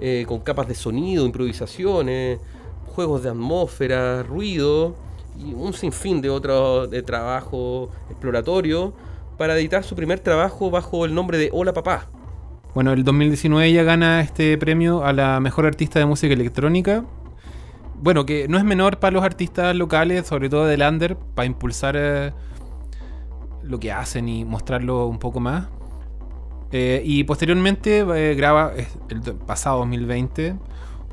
eh, 0.00 0.24
con 0.26 0.40
capas 0.40 0.68
de 0.68 0.74
sonido, 0.74 1.26
improvisaciones, 1.26 2.38
juegos 2.86 3.22
de 3.22 3.28
atmósfera, 3.28 4.22
ruido 4.22 4.96
y 5.38 5.52
un 5.52 5.74
sinfín 5.74 6.22
de 6.22 6.30
otros 6.30 6.90
de 6.90 7.02
trabajo 7.02 7.90
exploratorio 8.08 8.94
para 9.36 9.54
editar 9.56 9.84
su 9.84 9.94
primer 9.94 10.18
trabajo 10.20 10.70
bajo 10.70 11.04
el 11.04 11.14
nombre 11.14 11.36
de 11.36 11.50
Hola 11.52 11.74
Papá. 11.74 12.08
Bueno, 12.74 12.92
el 12.92 13.04
2019 13.04 13.66
ella 13.66 13.82
gana 13.82 14.20
este 14.20 14.56
premio 14.56 15.04
a 15.04 15.12
la 15.12 15.38
mejor 15.40 15.66
artista 15.66 15.98
de 15.98 16.06
música 16.06 16.32
electrónica. 16.32 17.04
Bueno, 18.00 18.24
que 18.24 18.48
no 18.48 18.58
es 18.58 18.64
menor 18.64 18.98
para 18.98 19.10
los 19.10 19.24
artistas 19.24 19.74
locales, 19.74 20.26
sobre 20.26 20.48
todo 20.48 20.66
del 20.66 20.82
under, 20.82 21.16
para 21.16 21.46
impulsar 21.46 21.96
eh, 21.98 22.32
lo 23.68 23.78
que 23.78 23.92
hacen 23.92 24.28
y 24.28 24.44
mostrarlo 24.44 25.06
un 25.06 25.18
poco 25.18 25.40
más. 25.40 25.68
Eh, 26.72 27.02
y 27.04 27.24
posteriormente 27.24 28.00
eh, 28.00 28.34
graba 28.34 28.72
el 29.08 29.20
do- 29.22 29.36
pasado 29.36 29.78
2020 29.78 30.54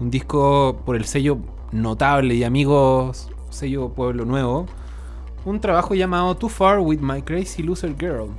un 0.02 0.10
disco 0.12 0.82
por 0.86 0.98
el 0.98 1.06
sello 1.06 1.38
notable 1.72 2.36
y 2.36 2.44
amigos, 2.44 3.30
sello 3.50 3.90
Pueblo 3.90 4.26
Nuevo, 4.26 4.66
un 5.46 5.62
trabajo 5.62 5.96
llamado 5.96 6.36
Too 6.36 6.50
Far 6.50 6.80
with 6.80 7.00
My 7.00 7.22
Crazy 7.22 7.64
Loser 7.64 7.96
Girl. 7.98 8.30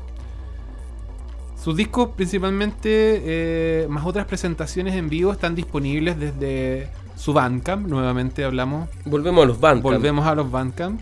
Sus 1.63 1.75
discos 1.77 2.11
principalmente, 2.15 3.23
eh, 3.25 3.87
más 3.89 4.05
otras 4.05 4.27
presentaciones 4.27 4.95
en 4.95 5.09
vivo, 5.09 5.33
están 5.33 5.55
disponibles 5.55 6.19
desde 6.19 6.89
su 7.17 7.33
Bandcamp. 7.33 7.87
Nuevamente 7.89 8.45
hablamos. 8.45 8.89
Volvemos 9.07 9.43
a 9.45 9.47
los 9.47 9.59
Bandcamp. 9.59 9.83
Volvemos 9.95 10.27
a 10.27 10.35
los 10.35 10.51
Bandcamp. 10.51 11.01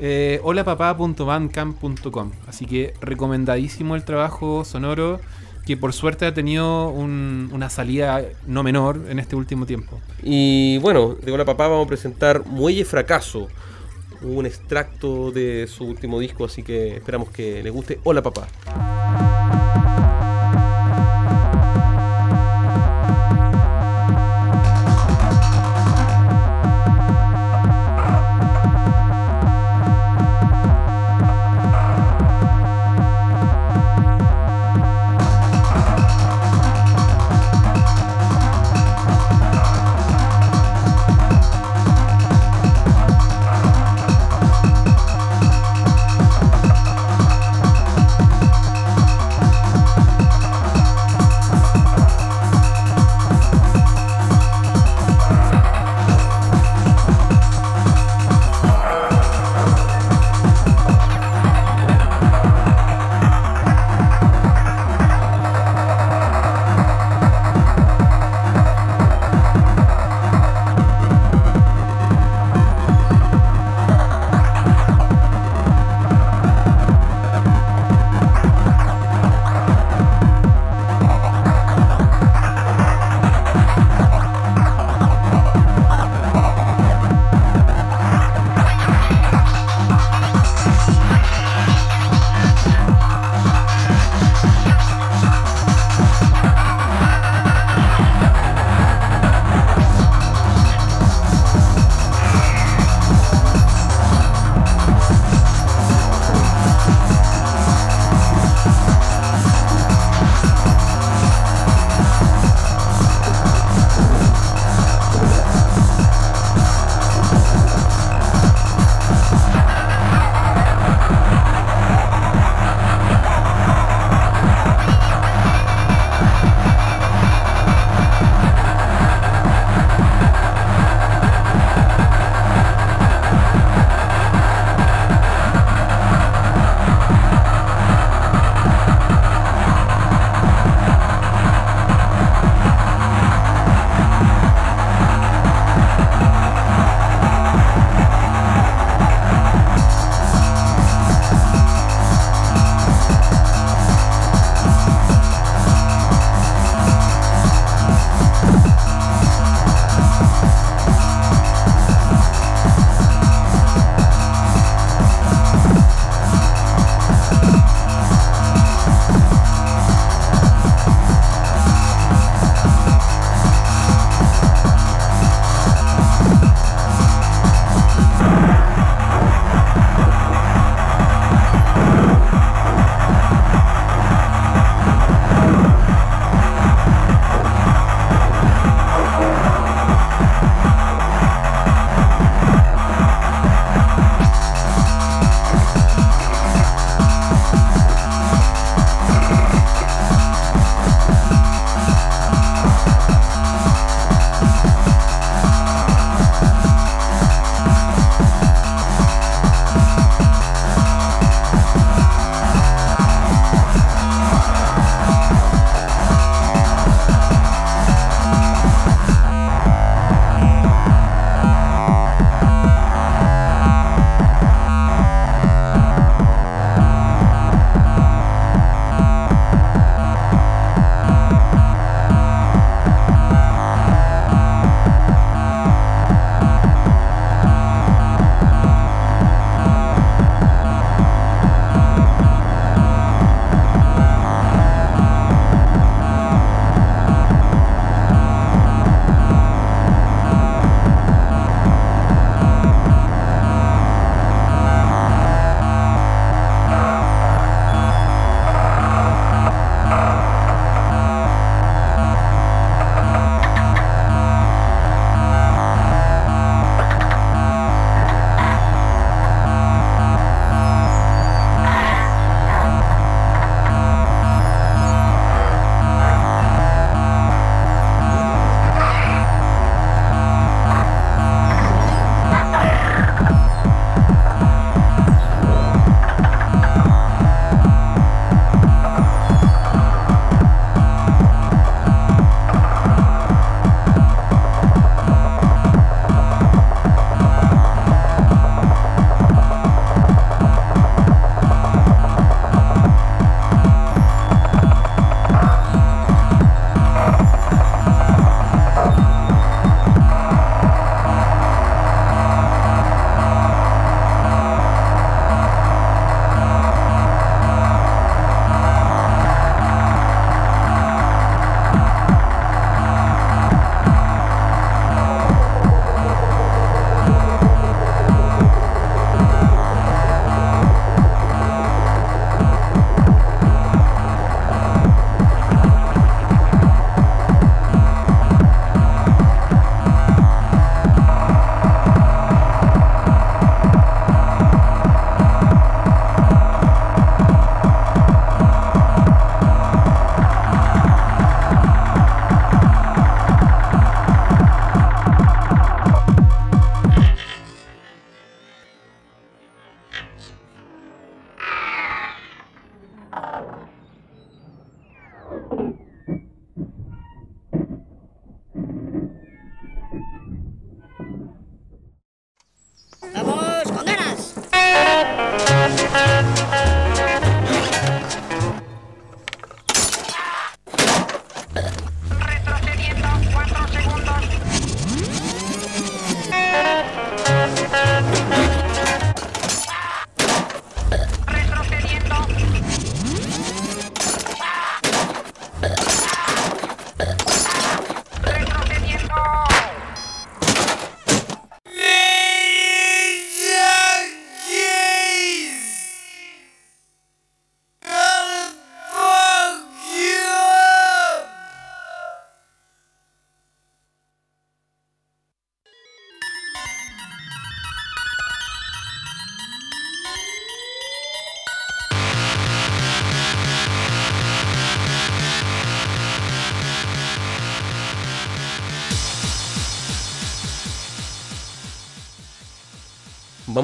Eh, 0.00 0.40
holapapá.bandcamp.com. 0.42 2.30
Así 2.48 2.64
que 2.66 2.94
recomendadísimo 3.00 3.96
el 3.96 4.04
trabajo 4.04 4.64
sonoro 4.64 5.20
que 5.66 5.76
por 5.76 5.92
suerte 5.92 6.24
ha 6.26 6.32
tenido 6.34 6.88
un- 6.88 7.50
una 7.52 7.68
salida 7.68 8.22
no 8.46 8.62
menor 8.62 9.02
en 9.10 9.18
este 9.18 9.36
último 9.36 9.66
tiempo. 9.66 10.00
Y 10.22 10.78
bueno, 10.78 11.14
de 11.22 11.30
Hola 11.30 11.44
Papá 11.44 11.68
vamos 11.68 11.84
a 11.84 11.88
presentar 11.88 12.46
Muelle 12.46 12.84
Fracaso, 12.84 13.48
un 14.22 14.46
extracto 14.46 15.30
de 15.30 15.66
su 15.68 15.84
último 15.84 16.18
disco, 16.18 16.44
así 16.46 16.62
que 16.62 16.96
esperamos 16.96 17.28
que 17.30 17.62
les 17.62 17.72
guste 17.72 18.00
Hola 18.04 18.22
Papá. 18.22 18.48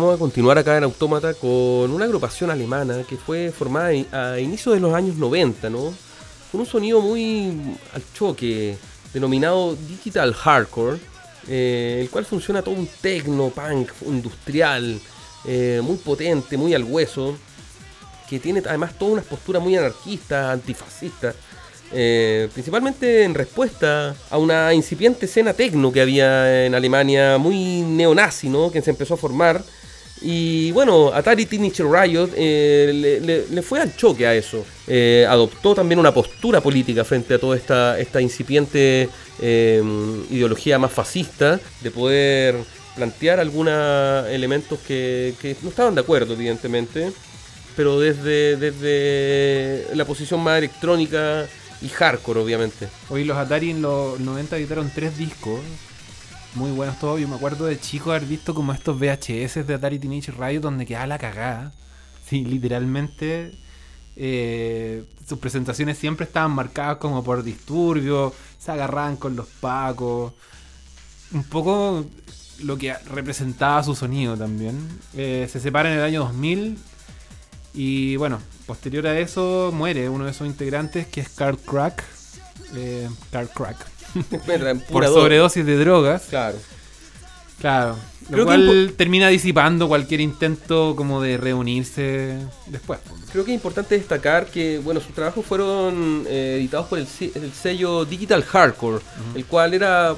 Vamos 0.07 0.21
a 0.21 0.23
continuar 0.23 0.57
acá 0.57 0.77
en 0.77 0.85
Autómata 0.85 1.35
con 1.35 1.51
una 1.91 2.05
agrupación 2.05 2.49
alemana 2.49 3.03
que 3.03 3.17
fue 3.17 3.51
formada 3.51 3.89
a 4.13 4.39
inicios 4.39 4.77
de 4.77 4.81
los 4.81 4.95
años 4.95 5.17
90, 5.17 5.69
¿no? 5.69 5.93
Con 6.53 6.61
un 6.61 6.65
sonido 6.65 7.01
muy 7.01 7.77
al 7.93 8.03
choque, 8.15 8.79
denominado 9.13 9.75
Digital 9.75 10.33
Hardcore, 10.33 11.01
eh, 11.49 11.99
el 12.03 12.11
cual 12.11 12.25
funciona 12.25 12.63
todo 12.63 12.77
un 12.77 12.87
techno, 13.01 13.49
punk, 13.49 13.91
industrial, 14.07 15.01
eh, 15.45 15.81
muy 15.83 15.97
potente, 15.97 16.57
muy 16.57 16.73
al 16.73 16.85
hueso, 16.85 17.37
que 18.31 18.39
tiene 18.39 18.63
además 18.65 18.97
toda 18.97 19.11
una 19.11 19.23
postura 19.23 19.59
muy 19.59 19.77
anarquista, 19.77 20.53
antifascista, 20.53 21.35
eh, 21.91 22.49
principalmente 22.53 23.25
en 23.25 23.35
respuesta 23.35 24.15
a 24.31 24.39
una 24.39 24.73
incipiente 24.73 25.27
escena 25.27 25.53
techno 25.53 25.91
que 25.91 26.01
había 26.01 26.65
en 26.65 26.77
Alemania, 26.77 27.39
muy 27.39 27.81
neonazi, 27.81 28.49
¿no? 28.49 28.71
Que 28.71 28.83
se 28.83 28.91
empezó 28.91 29.15
a 29.15 29.17
formar. 29.17 29.65
Y 30.23 30.73
bueno, 30.73 31.13
Atari 31.13 31.45
Teenage 31.47 31.83
Riot 31.83 32.31
eh, 32.37 33.21
le, 33.23 33.47
le- 33.49 33.63
fue 33.63 33.81
al 33.81 33.95
choque 33.97 34.27
a 34.27 34.35
eso. 34.35 34.65
Eh, 34.87 35.27
adoptó 35.29 35.75
también 35.75 35.99
una 35.99 36.13
postura 36.15 36.61
política 36.61 37.05
frente 37.05 37.35
a 37.35 37.39
toda 37.39 37.57
esta, 37.57 37.99
esta 37.99 38.21
incipiente 38.21 39.09
eh, 39.41 39.83
ideología 40.31 40.79
más 40.79 40.93
fascista, 40.93 41.61
de 41.83 41.91
poder 41.91 42.57
plantear 42.95 43.41
algunos 43.41 44.27
elementos 44.29 44.79
que, 44.87 45.35
que 45.41 45.55
no 45.63 45.69
estaban 45.69 45.95
de 45.95 46.01
acuerdo, 46.01 46.33
evidentemente, 46.33 47.13
pero 47.77 48.01
desde, 48.01 48.57
desde 48.57 49.87
la 49.95 50.07
posición 50.07 50.41
más 50.41 50.57
electrónica 50.57 51.47
y 51.83 51.89
hardcore, 51.89 52.41
obviamente. 52.41 52.89
Hoy 53.11 53.25
los 53.25 53.37
Atari 53.37 53.71
en 53.71 53.83
los 53.83 54.19
90 54.19 54.57
editaron 54.57 54.91
tres 54.95 55.19
discos. 55.19 55.61
Muy 56.57 56.71
buenos 56.71 56.99
todos. 56.99 57.21
Yo 57.21 57.29
me 57.29 57.37
acuerdo 57.37 57.67
de 57.67 57.79
chico 57.79 58.11
haber 58.11 58.25
visto 58.25 58.55
como 58.55 58.73
estos 58.73 58.99
VHS 58.99 59.67
de 59.67 59.75
Atari 59.75 59.99
Teenage 59.99 60.33
Riot 60.33 60.61
donde 60.63 60.87
quedaba 60.87 61.07
la 61.07 61.19
cagada. 61.19 61.73
Sí, 62.27 62.45
literalmente. 62.45 63.57
eh, 64.17 65.05
sus 65.29 65.39
presentaciones 65.39 65.97
siempre 65.97 66.27
estaban 66.27 66.51
marcadas 66.51 66.97
como 66.97 67.23
por 67.23 67.45
disturbios. 67.45 68.33
Se 68.59 68.73
agarraban 68.73 69.17
con 69.17 69.37
los 69.37 69.47
pacos. 69.47 70.33
Un 71.33 71.45
poco 71.45 72.05
lo 72.65 72.77
que 72.79 72.95
representaba 73.13 73.81
su 73.85 73.95
sonido 73.95 74.37
también. 74.37 74.77
Eh, 75.15 75.49
se 75.49 75.61
separa 75.61 75.93
en 75.93 75.99
el 75.99 76.05
año 76.05 76.21
2000. 76.25 76.77
Y 77.75 78.17
bueno, 78.17 78.41
posterior 78.67 79.07
a 79.07 79.17
eso 79.21 79.71
muere 79.73 80.09
uno 80.09 80.25
de 80.25 80.33
sus 80.35 80.49
integrantes 80.49 81.07
que 81.07 81.21
es 81.21 81.29
Carl 81.29 81.59
Crack. 81.59 82.03
Eh, 82.75 83.09
Carl 83.31 83.49
Crack. 83.51 83.77
Por 84.91 85.05
sobredosis 85.07 85.65
de 85.65 85.77
drogas. 85.77 86.27
Claro. 86.29 86.57
Claro. 87.61 87.97
Lo 88.29 88.29
Creo 88.29 88.39
que 88.39 88.45
cual 88.45 88.95
termina 88.97 89.29
disipando 89.29 89.89
cualquier 89.89 90.21
intento 90.21 90.95
como 90.97 91.23
de 91.23 91.37
reunirse 91.39 92.37
después. 92.67 92.99
Creo 93.31 93.45
que 93.45 93.53
es 93.53 93.55
importante 93.55 93.97
destacar 93.97 94.47
que 94.47 94.79
bueno 94.79 95.01
sus 95.01 95.15
trabajos 95.15 95.47
fueron 95.47 96.25
eh, 96.29 96.57
editados 96.59 96.87
por 96.87 96.99
el, 96.99 97.07
el 97.35 97.53
sello 97.53 98.05
Digital 98.05 98.43
Hardcore, 98.43 98.99
el 99.35 99.45
cual 99.47 99.75
era 99.75 100.17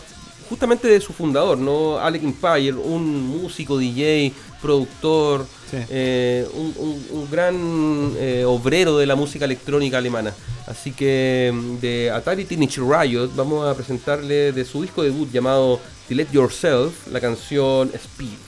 justamente 0.49 0.89
de 0.89 1.01
su 1.01 1.13
fundador, 1.13 1.59
¿no? 1.59 1.99
Alec 1.99 2.23
Empire, 2.23 2.73
un 2.73 3.29
músico, 3.29 3.77
DJ, 3.77 4.33
productor, 4.63 5.47
Eh, 5.91 6.47
un, 6.55 7.29
gran 7.31 8.13
eh, 8.19 8.45
obrero 8.47 8.99
de 8.99 9.07
la 9.07 9.17
música 9.17 9.45
electrónica 9.45 9.99
alemana. 9.99 10.33
Así 10.67 10.93
que 10.93 11.51
mm, 11.53 11.77
de 11.79 12.11
Atari 12.11 12.45
Teenage 12.45 12.81
Riot 12.81 13.31
vamos 13.35 13.67
a 13.67 13.75
presentarle 13.75 14.53
de 14.53 14.65
su 14.65 14.83
disco 14.83 15.03
debut 15.03 15.31
llamado 15.31 15.81
Delete 16.09 16.33
Yourself 16.33 17.07
la 17.09 17.21
canción 17.21 17.91
Speed. 17.95 18.39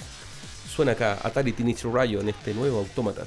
Suena 0.75 0.93
acá 0.93 1.19
Atari 1.23 1.53
Teenage 1.53 1.89
Riot 1.89 2.21
en 2.21 2.29
este 2.29 2.55
nuevo 2.55 2.79
autómata. 2.79 3.27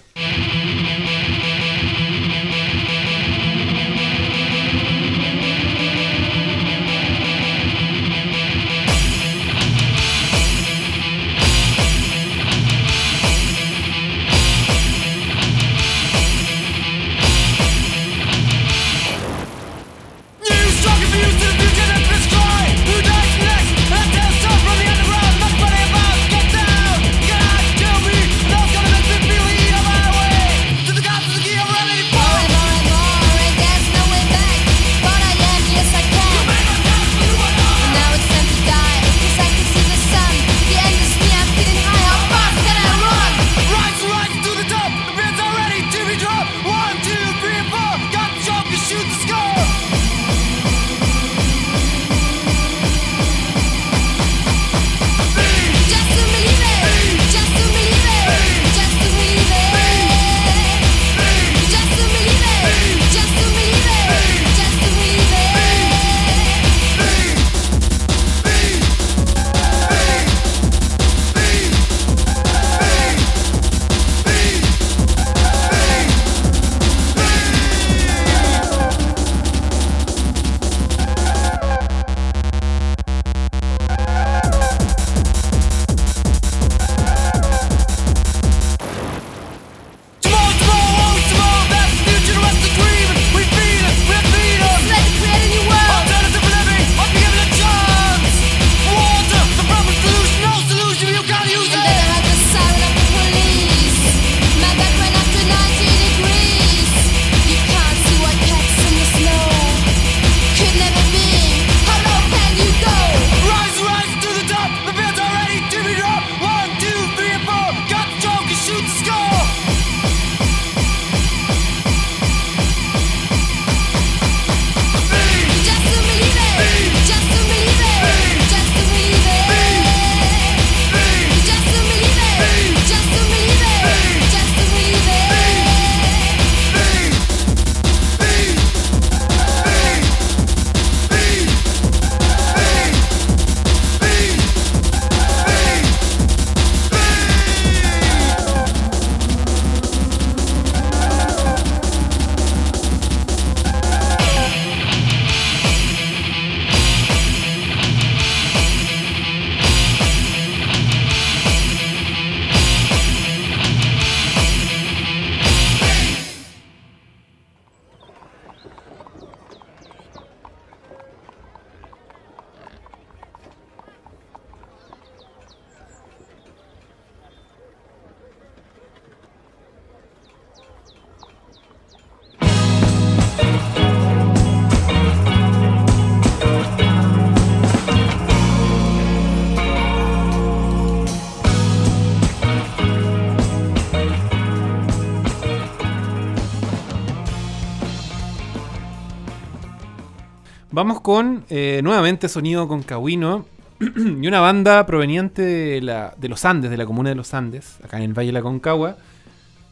Con 201.04 201.45
eh, 201.49 201.82
nuevamente 201.84 202.28
sonido 202.30 202.68
con 202.68 202.82
Cahuino 202.82 203.45
y 203.80 204.26
una 204.28 204.39
banda 204.39 204.86
proveniente 204.88 205.41
de, 205.43 205.82
la- 205.82 206.16
de 206.18 206.30
los 206.30 206.45
Andes, 206.45 206.72
de 206.72 206.78
la 206.78 206.86
comuna 206.86 207.10
de 207.10 207.16
los 207.16 207.34
Andes, 207.34 207.78
acá 207.84 207.97
en 207.97 208.04
el 208.04 208.14
Valle 208.18 208.28
de 208.28 208.34
la 208.34 208.41
Concagua, 208.41 208.97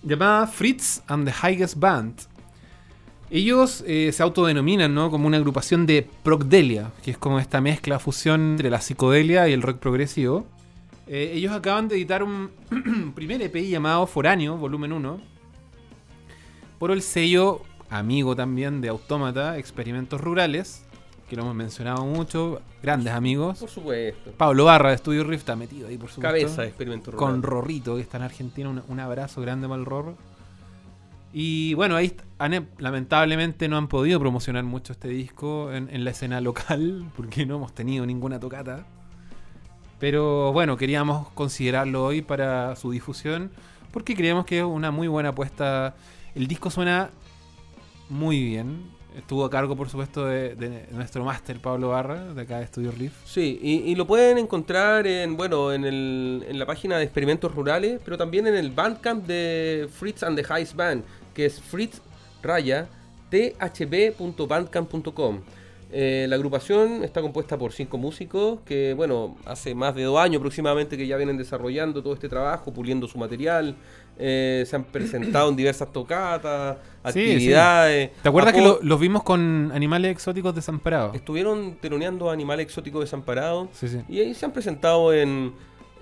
llamada 0.04 0.46
Fritz 0.46 1.02
and 1.08 1.28
the 1.28 1.34
Highest 1.48 1.78
Band. 1.80 2.14
Ellos 3.30 3.82
eh, 3.88 4.12
se 4.12 4.22
autodenominan 4.24 4.94
¿no? 4.94 5.10
como 5.10 5.26
una 5.26 5.38
agrupación 5.38 5.86
de 5.86 6.06
Procdelia, 6.22 6.92
que 7.02 7.12
es 7.12 7.18
como 7.18 7.40
esta 7.40 7.62
mezcla, 7.62 7.98
fusión 7.98 8.52
entre 8.52 8.70
la 8.70 8.82
psicodelia 8.82 9.48
y 9.48 9.54
el 9.54 9.62
rock 9.62 9.78
progresivo. 9.78 10.46
Eh, 11.08 11.32
ellos 11.36 11.54
acaban 11.54 11.88
de 11.88 11.96
editar 11.96 12.24
un 12.24 12.50
primer 13.16 13.42
EP 13.42 13.56
llamado 13.70 14.06
Foráneo, 14.06 14.58
volumen 14.58 14.92
1, 14.92 15.22
por 16.78 16.92
el 16.92 17.02
sello 17.02 17.62
amigo 17.90 18.36
también 18.36 18.82
de 18.82 18.90
Autómata, 18.90 19.58
Experimentos 19.58 20.20
Rurales, 20.20 20.84
que 21.32 21.38
lo 21.38 21.44
hemos 21.44 21.56
mencionado 21.56 22.06
mucho, 22.06 22.62
grandes 22.84 23.14
amigos. 23.14 23.58
Por 23.60 23.70
supuesto. 23.70 24.32
Pablo 24.38 24.66
Barra 24.66 24.92
de 24.92 24.98
Studio 24.98 25.24
Rift 25.24 25.40
está 25.44 25.56
metido 25.56 25.88
ahí, 25.88 25.98
por 25.98 26.10
supuesto. 26.10 26.28
Cabeza 26.28 26.64
de 26.64 26.68
Experimento 26.68 27.10
Rural. 27.12 27.26
Con 27.32 27.42
Rorrito, 27.42 27.96
que 27.96 28.02
está 28.02 28.18
en 28.18 28.24
Argentina. 28.24 28.68
Un, 28.70 28.84
un 28.86 29.00
abrazo 29.00 29.40
grande 29.40 29.66
para 29.66 29.80
el 29.80 29.86
Rorro. 29.86 30.18
Y 31.32 31.74
bueno, 31.76 31.96
ahí 31.96 32.14
han- 32.38 32.68
lamentablemente 32.80 33.70
no 33.70 33.78
han 33.78 33.88
podido 33.88 34.20
promocionar 34.20 34.66
mucho 34.66 34.92
este 34.92 35.08
disco 35.08 35.72
en, 35.72 35.88
en 35.90 36.04
la 36.04 36.12
escena 36.12 36.42
local, 36.42 37.06
porque 37.16 37.46
no 37.46 37.56
hemos 37.56 37.74
tenido 37.74 38.06
ninguna 38.06 38.38
tocata. 38.38 38.86
Pero 40.00 40.52
bueno, 40.52 40.76
queríamos 40.76 41.30
considerarlo 41.30 42.04
hoy 42.04 42.22
para 42.22 42.76
su 42.76 42.92
difusión, 42.92 43.52
porque 43.94 44.16
creemos 44.16 44.46
que 44.46 44.60
es 44.60 44.66
una 44.66 44.92
muy 44.92 45.08
buena 45.08 45.30
apuesta. 45.30 45.96
El 46.36 46.48
disco 46.48 46.70
suena 46.70 47.10
muy 48.10 48.44
bien. 48.44 49.00
Estuvo 49.16 49.44
a 49.44 49.50
cargo, 49.50 49.76
por 49.76 49.90
supuesto, 49.90 50.26
de, 50.26 50.86
nuestro 50.92 51.26
máster 51.26 51.60
Pablo 51.60 51.90
Barra, 51.90 52.34
de 52.34 52.42
acá 52.42 52.60
de 52.60 52.68
Studio 52.68 52.92
Riff. 52.92 53.14
Sí, 53.26 53.60
y, 53.62 53.92
y 53.92 53.96
lo 53.96 54.08
pueden 54.08 54.38
encontrar 54.38 55.06
en, 55.06 55.36
bueno, 55.36 55.74
en, 55.74 55.84
el, 55.84 56.46
en 56.48 56.58
la 56.58 56.66
página 56.66 56.98
de 56.98 57.04
Experimentos 57.04 57.54
Rurales, 57.54 58.00
pero 58.06 58.18
también 58.18 58.48
en 58.48 58.56
el 58.56 58.72
Bandcamp 58.72 59.28
de 59.28 59.90
Fritz 59.92 60.24
and 60.24 60.42
the 60.42 60.54
Heist 60.54 60.76
Band, 60.76 61.04
que 61.34 61.46
es 61.46 61.62
fritz 61.62 62.02
raya 62.42 62.88
thb.bandcamp.com. 63.30 65.42
Eh, 65.94 66.26
la 66.30 66.38
agrupación 66.38 67.04
está 67.04 67.22
compuesta 67.22 67.58
por 67.58 67.74
cinco 67.74 67.98
músicos 67.98 68.60
que, 68.64 68.94
bueno, 68.94 69.36
hace 69.46 69.76
más 69.76 69.94
de 69.94 70.04
dos 70.04 70.18
años 70.18 70.40
aproximadamente 70.40 70.96
que 70.96 71.06
ya 71.06 71.18
vienen 71.18 71.38
desarrollando 71.38 72.02
todo 72.02 72.14
este 72.14 72.30
trabajo, 72.30 72.72
puliendo 72.72 73.10
su 73.10 73.18
material. 73.18 73.76
Eh, 74.24 74.64
se 74.68 74.76
han 74.76 74.84
presentado 74.84 75.50
en 75.50 75.56
diversas 75.56 75.92
tocatas, 75.92 76.78
Sí, 77.08 77.14
sí. 77.14 77.20
actividades. 77.32 78.12
¿Te 78.22 78.30
acuerdas 78.30 78.54
que 78.54 78.62
lo- 78.62 78.80
los 78.84 79.00
vimos 79.00 79.24
con 79.24 79.72
animales 79.74 80.12
exóticos 80.12 80.54
desamparados? 80.54 81.16
Estuvieron 81.16 81.78
teloneando 81.82 82.30
animales 82.30 82.68
exóticos 82.68 83.02
desamparados. 83.02 83.70
Sí, 83.74 83.88
sí. 83.88 84.02
Y 84.08 84.20
ahí 84.20 84.34
se 84.36 84.46
han 84.46 84.52
presentado 84.52 85.12
en 85.14 85.52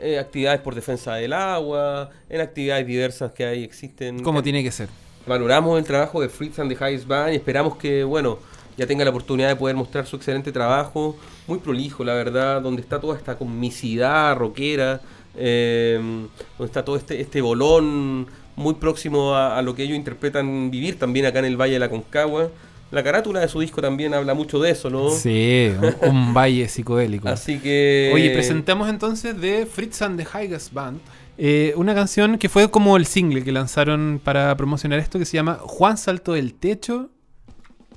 eh, 0.01 0.19
actividades 0.19 0.59
por 0.61 0.75
defensa 0.75 1.15
del 1.15 1.31
agua, 1.33 2.09
en 2.29 2.41
actividades 2.41 2.85
diversas 2.85 3.31
que 3.31 3.45
ahí 3.45 3.63
existen. 3.63 4.21
Como 4.21 4.43
tiene 4.43 4.63
que 4.63 4.71
ser. 4.71 4.89
Valoramos 5.27 5.77
el 5.79 5.85
trabajo 5.85 6.21
de 6.21 6.27
Fritz 6.29 6.59
and 6.59 6.73
the 6.73 6.75
Highest 6.85 7.05
Band 7.07 7.33
y 7.33 7.35
esperamos 7.37 7.75
que, 7.77 8.03
bueno, 8.03 8.39
ya 8.77 8.87
tenga 8.87 9.03
la 9.03 9.09
oportunidad 9.11 9.49
de 9.49 9.55
poder 9.57 9.75
mostrar 9.75 10.05
su 10.05 10.15
excelente 10.15 10.51
trabajo. 10.53 11.17
Muy 11.47 11.59
prolijo, 11.59 12.03
la 12.05 12.13
verdad, 12.13 12.61
donde 12.61 12.81
está 12.81 12.99
toda 12.99 13.17
esta 13.17 13.37
comicidad 13.37 14.35
rockera, 14.37 14.95
eh, 14.95 15.01
donde 15.33 16.29
está 16.65 16.83
todo 16.83 16.95
este, 16.95 17.21
este 17.21 17.41
bolón 17.41 18.27
muy 18.55 18.73
próximo 18.75 19.33
a, 19.35 19.57
a 19.57 19.61
lo 19.61 19.73
que 19.75 19.83
ellos 19.83 19.95
interpretan 19.95 20.69
vivir 20.71 20.99
también 20.99 21.25
acá 21.25 21.39
en 21.39 21.45
el 21.45 21.57
Valle 21.59 21.73
de 21.73 21.79
la 21.79 21.89
Concagua. 21.89 22.49
La 22.91 23.03
carátula 23.03 23.39
de 23.39 23.47
su 23.47 23.59
disco 23.59 23.81
también 23.81 24.13
habla 24.15 24.33
mucho 24.33 24.59
de 24.59 24.71
eso, 24.71 24.89
¿no? 24.89 25.11
Sí, 25.11 25.71
un, 26.01 26.09
un 26.09 26.33
valle 26.37 26.67
psicodélico. 26.67 27.29
Así 27.29 27.59
que... 27.59 28.11
Oye, 28.13 28.31
presentamos 28.31 28.89
entonces 28.89 29.39
de 29.39 29.67
Fritz 29.67 30.01
and 30.01 30.19
the 30.19 30.27
Highest 30.37 30.73
Band. 30.73 30.99
eh, 31.37 31.71
una 31.75 31.93
canción 31.93 32.39
que 32.39 32.49
fue 32.49 32.69
como 32.71 32.97
el 32.97 33.05
single 33.05 33.43
que 33.43 33.51
lanzaron 33.51 34.19
para 34.23 34.57
promocionar 34.57 34.97
esto 34.99 35.19
que 35.19 35.25
se 35.25 35.37
llama 35.37 35.59
Juan 35.61 35.97
saltó 35.97 36.33
del 36.33 36.55
techo 36.55 37.11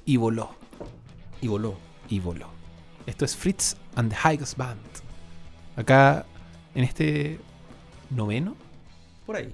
y 0.05 0.19
voló. 0.19 0.51
Y 1.41 1.49
voló. 1.49 1.75
Y 2.11 2.21
voló. 2.21 2.49
Esto 3.07 3.25
es 3.25 3.35
Fritz 3.35 3.77
and 3.97 4.13
the 4.13 4.17
Highest 4.29 4.59
Band. 4.59 4.79
Acá 5.75 6.27
en 6.75 6.85
este 6.85 7.39
noveno. 8.11 8.57
Por 9.27 9.37
ahí. 9.37 9.53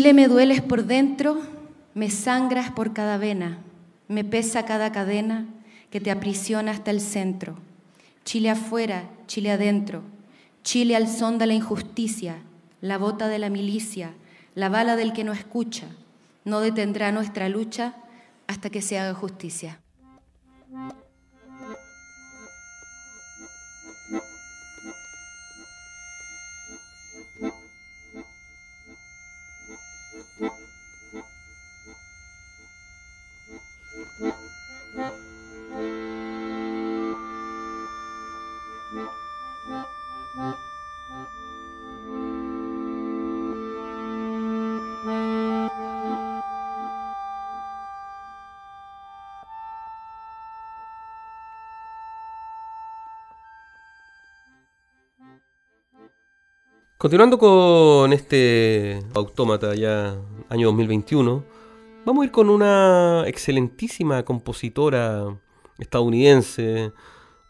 Chile 0.00 0.14
me 0.14 0.28
dueles 0.28 0.62
por 0.62 0.86
dentro, 0.86 1.42
me 1.92 2.08
sangras 2.08 2.70
por 2.70 2.94
cada 2.94 3.18
vena, 3.18 3.58
me 4.08 4.24
pesa 4.24 4.64
cada 4.64 4.92
cadena 4.92 5.46
que 5.90 6.00
te 6.00 6.10
aprisiona 6.10 6.70
hasta 6.70 6.90
el 6.90 7.02
centro. 7.02 7.58
Chile 8.24 8.48
afuera, 8.48 9.10
Chile 9.26 9.50
adentro, 9.50 10.00
Chile 10.64 10.96
al 10.96 11.06
son 11.06 11.36
de 11.36 11.48
la 11.48 11.52
injusticia, 11.52 12.38
la 12.80 12.96
bota 12.96 13.28
de 13.28 13.38
la 13.38 13.50
milicia, 13.50 14.14
la 14.54 14.70
bala 14.70 14.96
del 14.96 15.12
que 15.12 15.22
no 15.22 15.34
escucha, 15.34 15.88
no 16.46 16.60
detendrá 16.60 17.12
nuestra 17.12 17.50
lucha 17.50 17.94
hasta 18.46 18.70
que 18.70 18.80
se 18.80 18.98
haga 18.98 19.12
justicia. 19.12 19.80
Continuando 57.00 57.38
con 57.38 58.12
este 58.12 59.02
autómata 59.14 59.74
ya 59.74 60.18
año 60.50 60.66
2021, 60.66 61.42
vamos 62.04 62.20
a 62.20 62.24
ir 62.26 62.30
con 62.30 62.50
una 62.50 63.24
excelentísima 63.26 64.22
compositora 64.22 65.34
estadounidense, 65.78 66.92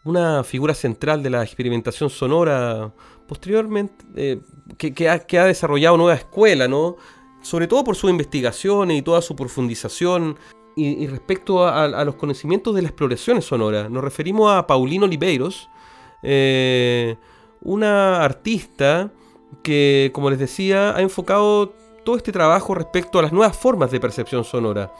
una 0.05 0.45
figura 0.45 0.73
central 0.73 1.21
de 1.21 1.31
la 1.31 1.43
experimentación 1.43 2.09
sonora, 2.09 2.93
posteriormente, 3.27 4.05
eh, 4.15 4.39
que, 4.77 5.09
ha, 5.09 5.19
que 5.19 5.37
ha 5.37 5.43
desarrollado 5.43 5.97
nueva 5.97 6.13
escuela, 6.13 6.69
¿no? 6.69 6.95
Sobre 7.41 7.67
todo 7.67 7.83
por 7.83 7.97
sus 7.97 8.09
investigaciones 8.09 8.97
y 8.97 9.01
toda 9.01 9.21
su 9.21 9.35
profundización 9.35 10.37
y, 10.77 11.07
respecto 11.07 11.67
a, 11.67 11.83
a 11.83 12.05
los 12.05 12.15
conocimientos 12.15 12.73
de 12.73 12.83
las 12.83 12.91
exploraciones 12.91 13.43
sonoras. 13.43 13.91
Nos 13.91 14.01
referimos 14.01 14.49
a 14.49 14.65
Paulino 14.65 15.03
Oliveiros, 15.03 15.69
eh, 16.23 17.17
una 17.59 18.23
artista 18.23 19.11
que, 19.63 20.11
como 20.13 20.29
les 20.29 20.39
decía, 20.39 20.95
ha 20.95 21.01
enfocado 21.01 21.73
todo 22.03 22.17
este 22.17 22.31
trabajo 22.31 22.73
respecto 22.73 23.19
a 23.19 23.21
las 23.21 23.31
nuevas 23.31 23.55
formas 23.55 23.91
de 23.91 23.99
percepción 23.99 24.43
sonora, 24.43 24.91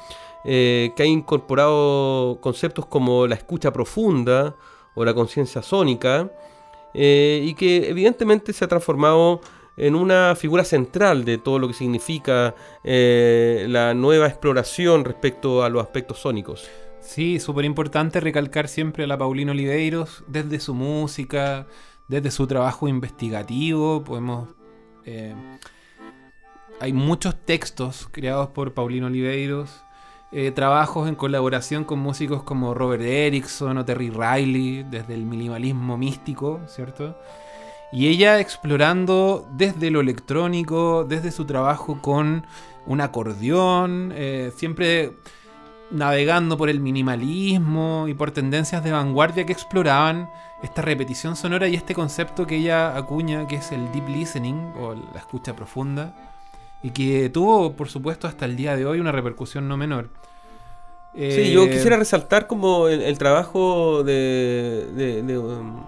eh, 0.46 0.92
que 0.96 1.04
ha 1.04 1.06
incorporado 1.06 2.40
conceptos 2.42 2.86
como 2.86 3.28
la 3.28 3.36
escucha 3.36 3.72
profunda 3.72 4.56
o 4.96 5.06
la 5.06 5.14
conciencia 5.14 5.62
sónica, 5.62 6.32
eh, 6.94 7.42
y 7.44 7.54
que 7.54 7.90
evidentemente 7.90 8.54
se 8.54 8.66
ha 8.66 8.68
transformado 8.68 9.42
en 9.78 9.96
una 9.96 10.36
figura 10.36 10.64
central 10.64 11.24
de 11.26 11.38
todo 11.38 11.58
lo 11.58 11.68
que 11.68 11.74
significa 11.74 12.54
eh, 12.84 13.66
la 13.70 13.94
nueva 13.94 14.28
exploración 14.28 15.06
respecto 15.06 15.64
a 15.64 15.70
los 15.70 15.82
aspectos 15.82 16.20
sónicos. 16.20 16.70
Sí, 17.00 17.40
súper 17.40 17.66
importante 17.66 18.20
recalcar 18.20 18.68
siempre 18.68 19.06
a 19.06 19.08
la 19.08 19.18
Paulina 19.18 19.54
Oliveiros 19.54 20.24
desde 20.28 20.60
su 20.60 20.76
música, 20.76 21.66
desde 22.12 22.30
su 22.30 22.46
trabajo 22.46 22.88
investigativo. 22.88 24.04
Podemos. 24.04 24.50
eh, 25.06 25.34
hay 26.80 26.94
muchos 26.94 27.36
textos 27.46 28.10
creados 28.12 28.50
por 28.50 28.74
Paulino 28.74 29.06
Oliveiros, 29.06 29.84
eh, 30.32 30.50
trabajos 30.52 31.08
en 31.08 31.14
colaboración 31.14 31.84
con 31.84 32.00
músicos 32.00 32.42
como 32.42 32.74
Robert 32.74 33.04
Erickson 33.04 33.78
o 33.78 33.86
Terry 33.86 34.10
Riley, 34.10 34.84
desde 34.90 35.14
el 35.14 35.24
minimalismo 35.24 35.96
místico, 35.98 36.60
¿cierto? 36.68 37.16
Y 37.92 38.08
ella 38.08 38.40
explorando 38.40 39.48
desde 39.54 39.92
lo 39.92 40.02
electrónico, 40.02 41.06
desde 41.08 41.32
su 41.32 41.46
trabajo 41.46 42.02
con 42.02 42.48
un 42.88 43.02
acordeón, 43.02 44.12
eh, 44.16 44.52
siempre 44.56 45.14
navegando 45.92 46.58
por 46.58 46.70
el 46.70 46.80
minimalismo 46.80 48.06
y 48.08 48.14
por 48.14 48.32
tendencias 48.32 48.84
de 48.84 48.92
vanguardia 48.92 49.46
que 49.46 49.54
exploraban 49.54 50.30
esta 50.64 50.82
repetición 50.82 51.36
sonora 51.36 51.68
y 51.68 51.76
este 51.76 51.94
concepto 51.96 52.46
que 52.48 52.58
ella 52.58 52.96
acuña, 52.96 53.48
que 53.48 53.56
es 53.56 53.72
el 53.72 53.92
deep 53.92 54.08
listening 54.10 54.74
o 54.80 54.94
la 54.94 55.20
escucha 55.20 55.56
profunda, 55.56 56.14
y 56.84 56.92
que 56.92 57.30
tuvo, 57.30 57.74
por 57.74 57.90
supuesto, 57.90 58.28
hasta 58.28 58.46
el 58.46 58.56
día 58.56 58.76
de 58.76 58.86
hoy 58.86 59.00
una 59.00 59.12
repercusión 59.12 59.68
no 59.68 59.76
menor. 59.78 60.10
Sí, 61.14 61.52
yo 61.52 61.66
Eh, 61.66 61.70
quisiera 61.72 61.98
resaltar 61.98 62.48
como 62.48 62.88
el, 62.88 63.02
el 63.02 63.18
trabajo 63.18 64.04
de, 64.04 64.88
de- 64.96 65.22
de, 65.24 65.38
um, 65.38 65.84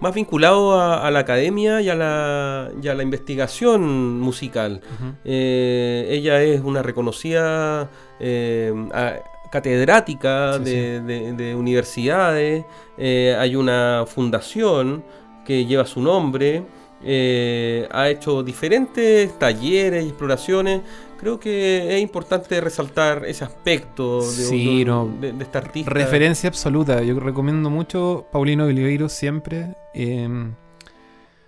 más 0.00 0.14
vinculado 0.14 0.80
a, 0.80 1.06
a 1.06 1.10
la 1.10 1.18
academia 1.20 1.80
y 1.82 1.90
a 1.90 1.94
la, 1.94 2.70
y 2.82 2.88
a 2.88 2.94
la 2.94 3.02
investigación 3.02 4.18
musical. 4.18 4.80
Eh, 5.24 6.06
ella 6.10 6.42
es 6.42 6.60
una 6.62 6.82
reconocida 6.82 7.90
eh, 8.18 8.72
a- 8.94 9.16
catedrática 9.52 10.54
Sí, 10.58 10.64
de, 10.64 11.00
de- 11.02 11.32
de 11.34 11.54
universidades, 11.54 12.64
eh, 12.96 13.36
hay 13.38 13.54
una 13.54 14.04
fundación 14.08 15.04
que 15.44 15.66
lleva 15.66 15.84
su 15.86 16.00
nombre, 16.00 16.62
eh, 17.04 17.86
ha 17.92 18.08
hecho 18.08 18.42
diferentes 18.42 19.38
talleres 19.38 20.04
y 20.04 20.08
exploraciones. 20.08 20.80
Creo 21.18 21.38
que 21.38 21.96
es 21.96 22.02
importante 22.02 22.60
resaltar 22.60 23.24
ese 23.26 23.44
aspecto 23.44 24.20
de, 24.22 24.26
Sí, 24.26 24.84
no. 24.84 25.08
de- 25.20 25.32
de 25.32 25.44
esta 25.44 25.58
artista. 25.58 25.90
Referencia 25.90 26.48
absoluta. 26.48 27.02
Yo 27.02 27.20
recomiendo 27.20 27.68
mucho 27.70 28.26
Paulino 28.32 28.64
Oliveiros 28.64 29.12
siempre. 29.12 29.74
Eh, 29.94 30.28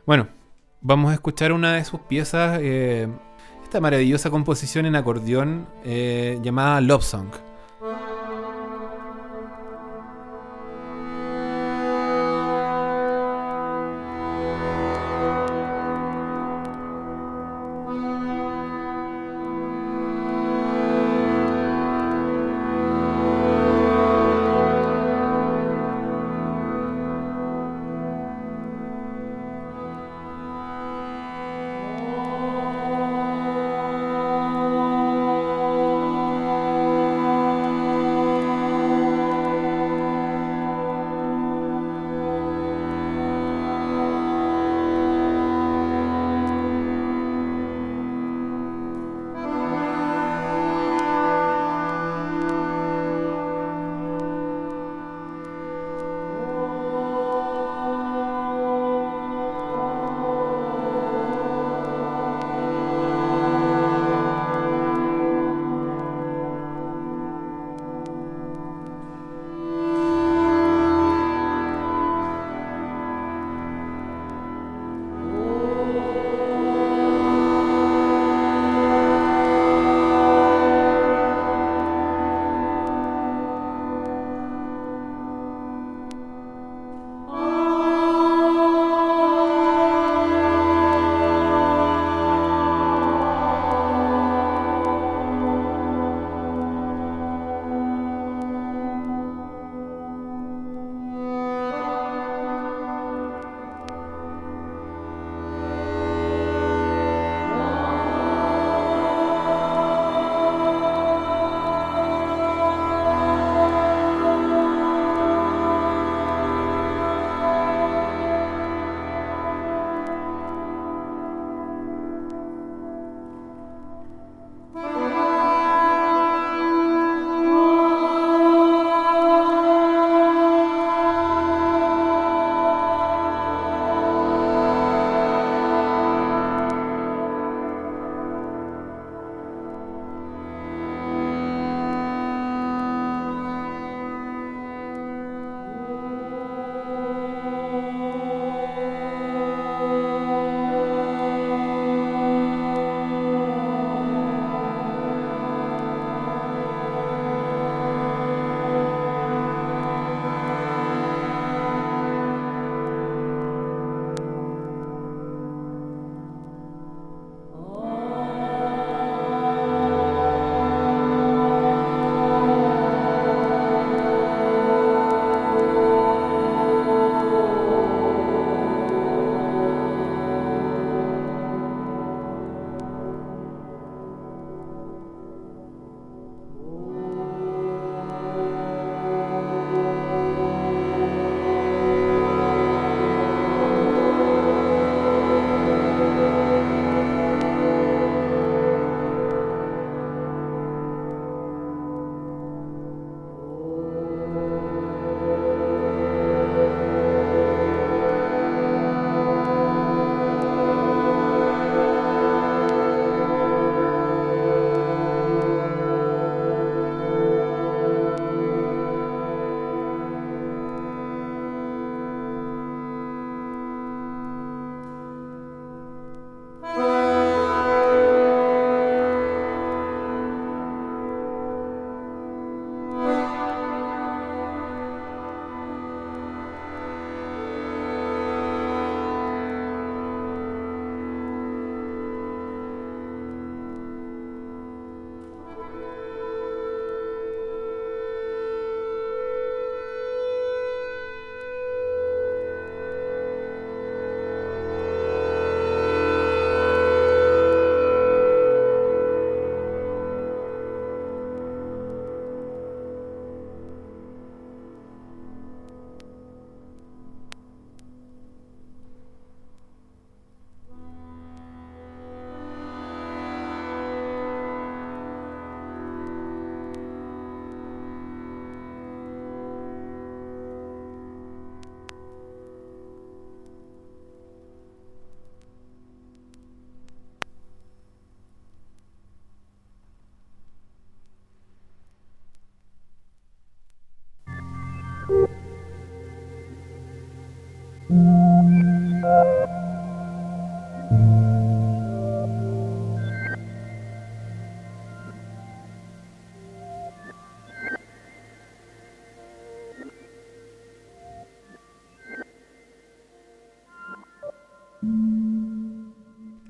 bueno, 0.07 0.29
vamos 0.81 1.11
a 1.11 1.15
escuchar 1.15 1.53
una 1.53 1.75
de 1.77 1.85
sus 1.85 2.01
piezas. 2.01 2.59
eh, 2.63 3.09
esta 3.63 3.81
maravillosa 3.81 4.31
composición 4.31 4.87
en 4.87 4.95
acordeón 4.95 5.67
llamada 6.43 6.81
Love 6.81 7.03
Song. 7.03 7.29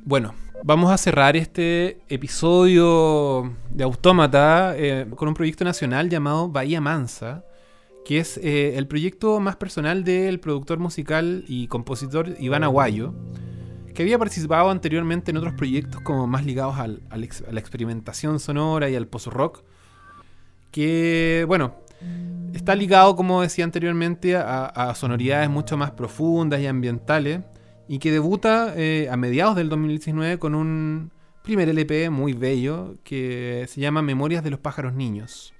Bueno, 0.06 0.34
vamos 0.62 0.90
a 0.90 0.96
cerrar 0.96 1.36
este 1.36 1.98
episodio 2.08 3.54
de 3.68 3.84
Autómata 3.84 4.74
eh, 4.76 5.06
con 5.14 5.28
un 5.28 5.34
proyecto 5.34 5.64
nacional 5.64 6.08
llamado 6.08 6.48
Bahía 6.48 6.80
Mansa, 6.80 7.44
que 8.04 8.18
es 8.18 8.38
eh, 8.38 8.76
el 8.76 8.86
proyecto 8.86 9.40
más 9.40 9.56
personal 9.56 10.04
del 10.04 10.40
productor 10.40 10.78
musical 10.78 11.44
y 11.48 11.68
compositor 11.68 12.36
Iván 12.38 12.64
Aguayo, 12.64 13.14
que 13.94 14.02
había 14.02 14.18
participado 14.18 14.70
anteriormente 14.70 15.30
en 15.30 15.36
otros 15.36 15.54
proyectos 15.54 16.00
como 16.02 16.26
más 16.26 16.44
ligados 16.44 16.76
a 16.78 16.86
la 16.88 17.60
experimentación 17.60 18.40
sonora 18.40 18.90
y 18.90 18.96
al 18.96 19.06
post-rock, 19.06 19.62
que, 20.70 21.44
bueno, 21.46 21.76
está 22.52 22.74
ligado, 22.74 23.14
como 23.14 23.42
decía 23.42 23.64
anteriormente, 23.64 24.36
a, 24.36 24.66
a 24.66 24.94
sonoridades 24.94 25.48
mucho 25.48 25.76
más 25.76 25.92
profundas 25.92 26.60
y 26.60 26.66
ambientales, 26.66 27.40
y 27.88 27.98
que 27.98 28.10
debuta 28.10 28.74
eh, 28.76 29.08
a 29.10 29.16
mediados 29.16 29.56
del 29.56 29.68
2019 29.68 30.38
con 30.38 30.54
un 30.54 31.10
primer 31.42 31.68
LP 31.68 32.10
muy 32.10 32.32
bello 32.32 32.94
que 33.04 33.66
se 33.68 33.80
llama 33.80 34.02
Memorias 34.02 34.42
de 34.42 34.50
los 34.50 34.60
pájaros 34.60 34.94
niños. 34.94 35.53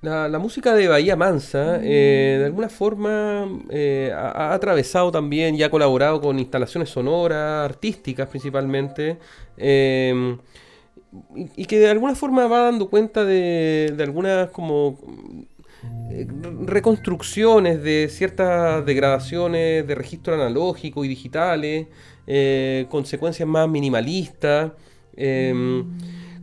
La, 0.00 0.28
la 0.28 0.38
música 0.38 0.74
de 0.74 0.86
Bahía 0.86 1.16
Mansa, 1.16 1.80
eh, 1.82 2.36
de 2.38 2.44
alguna 2.44 2.68
forma, 2.68 3.48
eh, 3.68 4.12
ha, 4.14 4.50
ha 4.50 4.54
atravesado 4.54 5.10
también 5.10 5.56
y 5.56 5.64
ha 5.64 5.70
colaborado 5.70 6.20
con 6.20 6.38
instalaciones 6.38 6.88
sonoras, 6.90 7.64
artísticas 7.68 8.28
principalmente, 8.28 9.18
eh, 9.56 10.36
y, 11.34 11.62
y 11.62 11.64
que 11.66 11.78
de 11.80 11.88
alguna 11.90 12.14
forma 12.14 12.46
va 12.46 12.62
dando 12.64 12.88
cuenta 12.88 13.24
de, 13.24 13.92
de 13.96 14.02
algunas 14.04 14.50
como 14.50 14.98
eh, 16.10 16.26
reconstrucciones 16.66 17.82
de 17.82 18.08
ciertas 18.10 18.84
degradaciones 18.84 19.86
de 19.86 19.94
registro 19.94 20.34
analógico 20.34 21.04
y 21.04 21.08
digitales, 21.08 21.86
consecuencias 22.88 23.48
más 23.48 23.68
minimalistas. 23.68 24.72
em, 25.16 25.86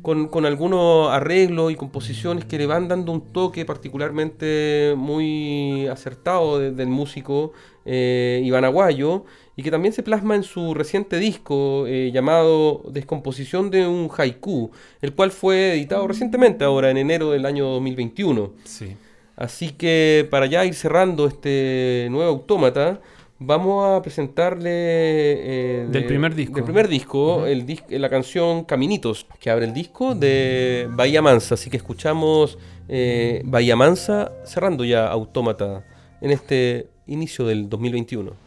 con, 0.06 0.27
con 0.27 0.45
algunos 0.45 1.10
arreglos 1.11 1.72
y 1.72 1.76
composiciones 1.76 2.45
que 2.45 2.60
le 2.60 2.68
van 2.68 2.88
dando 2.88 3.11
un 3.11 3.22
toque 3.34 3.65
particularmente 3.65 4.94
muy 4.95 5.88
acertado 5.88 6.60
de- 6.60 6.72
del 6.72 6.88
músico 6.90 7.53
eh, 7.86 8.40
Iván 8.44 8.65
Aguayo 8.65 9.26
y 9.56 9.64
que 9.64 9.72
también 9.72 9.94
se 9.94 10.03
plasma 10.03 10.36
en 10.36 10.44
su 10.44 10.73
reciente 10.76 11.18
disco 11.18 11.86
eh, 11.88 12.11
llamado 12.14 12.84
Descomposición 12.91 13.72
de 13.72 13.88
un 13.88 14.10
Haiku, 14.15 14.69
el 15.02 15.14
cual 15.14 15.32
fue 15.32 15.73
editado 15.73 16.07
recientemente, 16.07 16.64
ahora 16.65 16.91
en 16.91 16.98
enero 16.98 17.32
del 17.32 17.45
año 17.45 17.65
2021. 17.69 18.52
Sí. 18.64 18.95
Así 19.36 19.72
que 19.72 20.27
para 20.30 20.45
ya 20.45 20.65
ir 20.65 20.76
cerrando 20.76 21.26
este 21.27 22.07
nuevo 22.11 22.30
autómata, 22.30 23.02
vamos 23.39 23.85
a 23.97 24.01
presentarle 24.01 24.69
eh, 24.71 25.87
Del 25.89 26.05
primer 26.05 26.33
disco. 26.35 26.55
Del 26.55 26.63
primer 26.63 26.87
disco, 26.87 27.45
el 27.45 27.65
dis- 27.65 27.83
la 27.89 28.09
canción 28.09 28.63
Caminitos, 28.63 29.25
que 29.39 29.49
abre 29.49 29.65
el 29.65 29.73
disco 29.73 30.15
de 30.15 30.87
Bahía 30.91 31.21
Mansa. 31.21 31.55
Así 31.55 31.69
que 31.69 31.77
escuchamos 31.77 32.57
eh, 32.87 33.41
Bahía 33.45 33.75
Mansa 33.75 34.31
cerrando 34.45 34.83
ya 34.85 35.07
autómata 35.07 35.83
en 36.21 36.31
este 36.31 36.87
inicio 37.07 37.45
del 37.45 37.69
2021. 37.69 38.44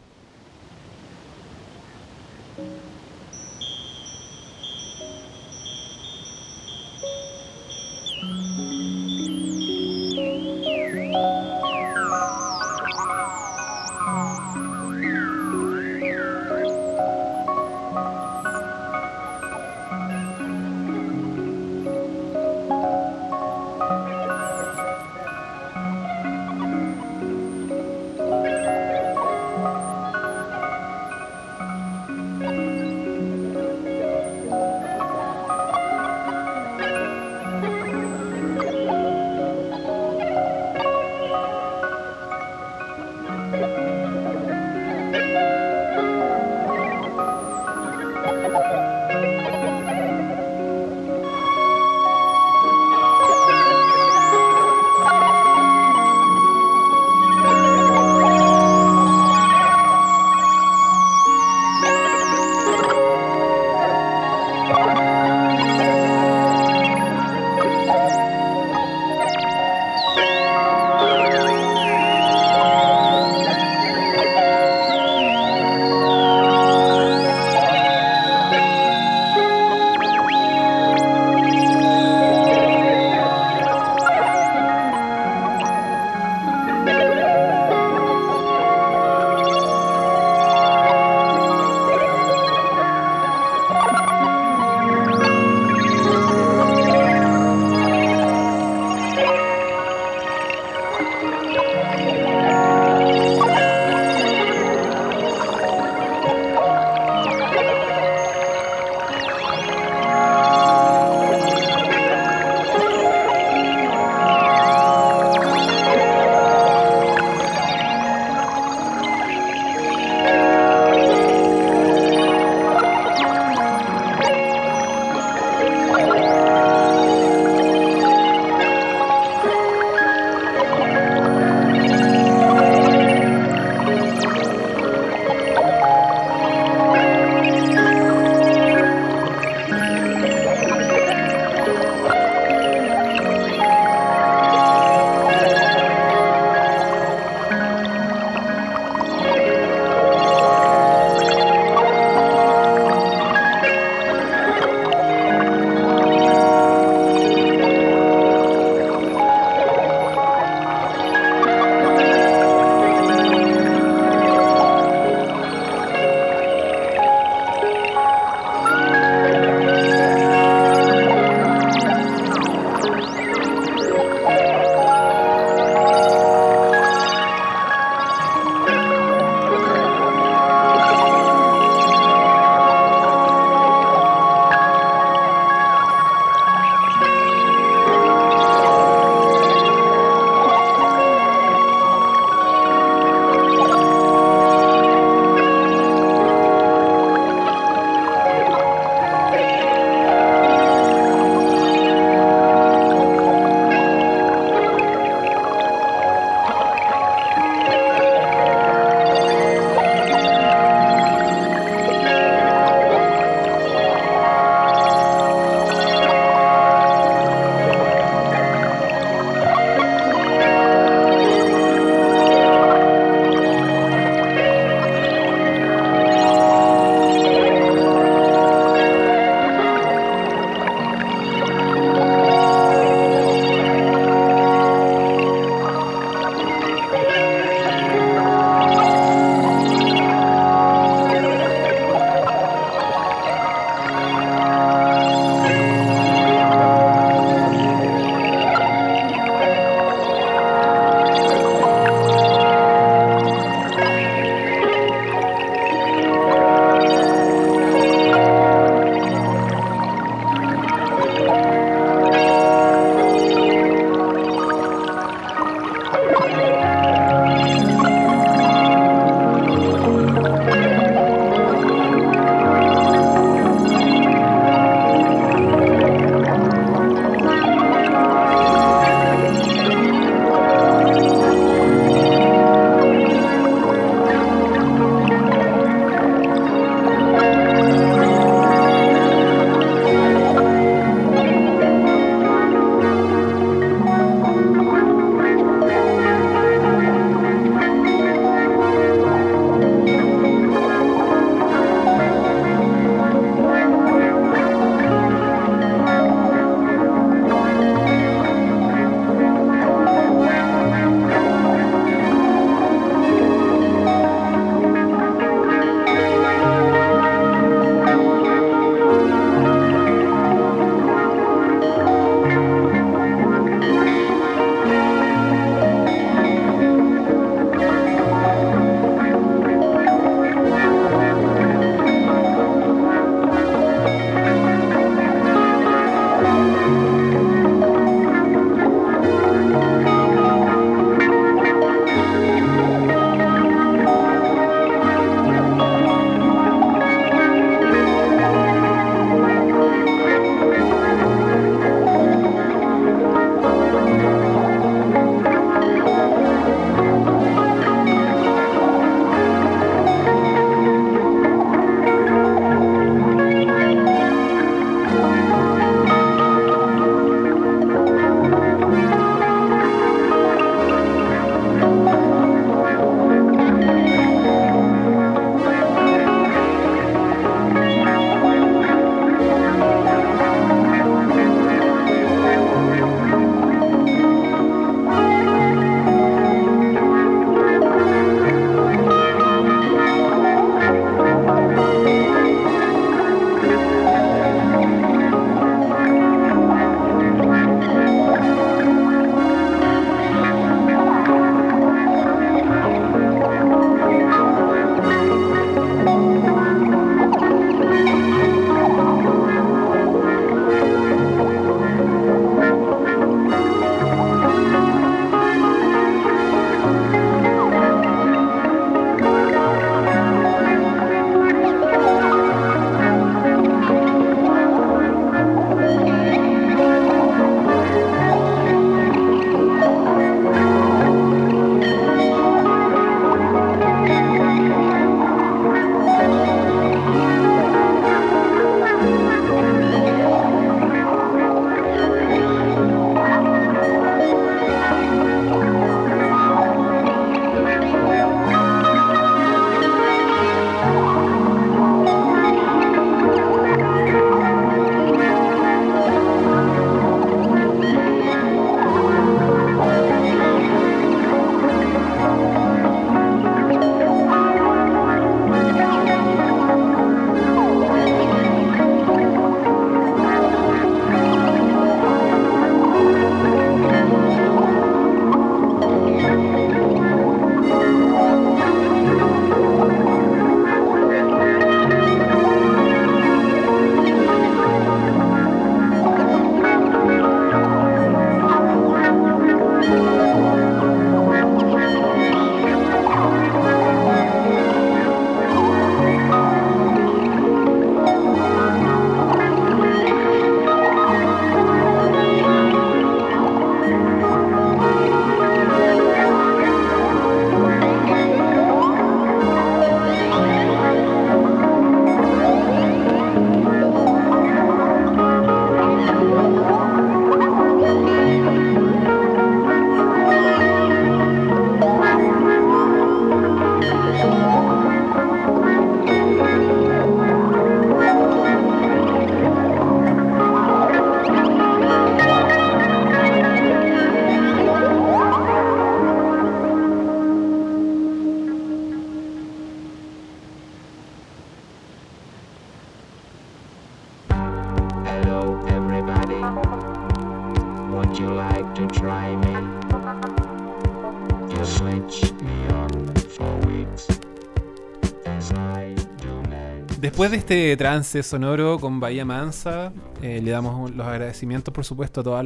Después 556.99 557.11
de 557.11 557.17
este 557.19 557.55
trance 557.55 558.03
sonoro 558.03 558.59
con 558.59 558.81
Bahía 558.81 559.05
Mansa, 559.05 559.71
eh, 560.01 560.19
le 560.21 560.31
damos 560.31 560.69
los 560.75 560.85
agradecimientos, 560.85 561.53
por 561.53 561.63
supuesto, 561.63 562.01
a 562.01 562.03
todos 562.03 562.25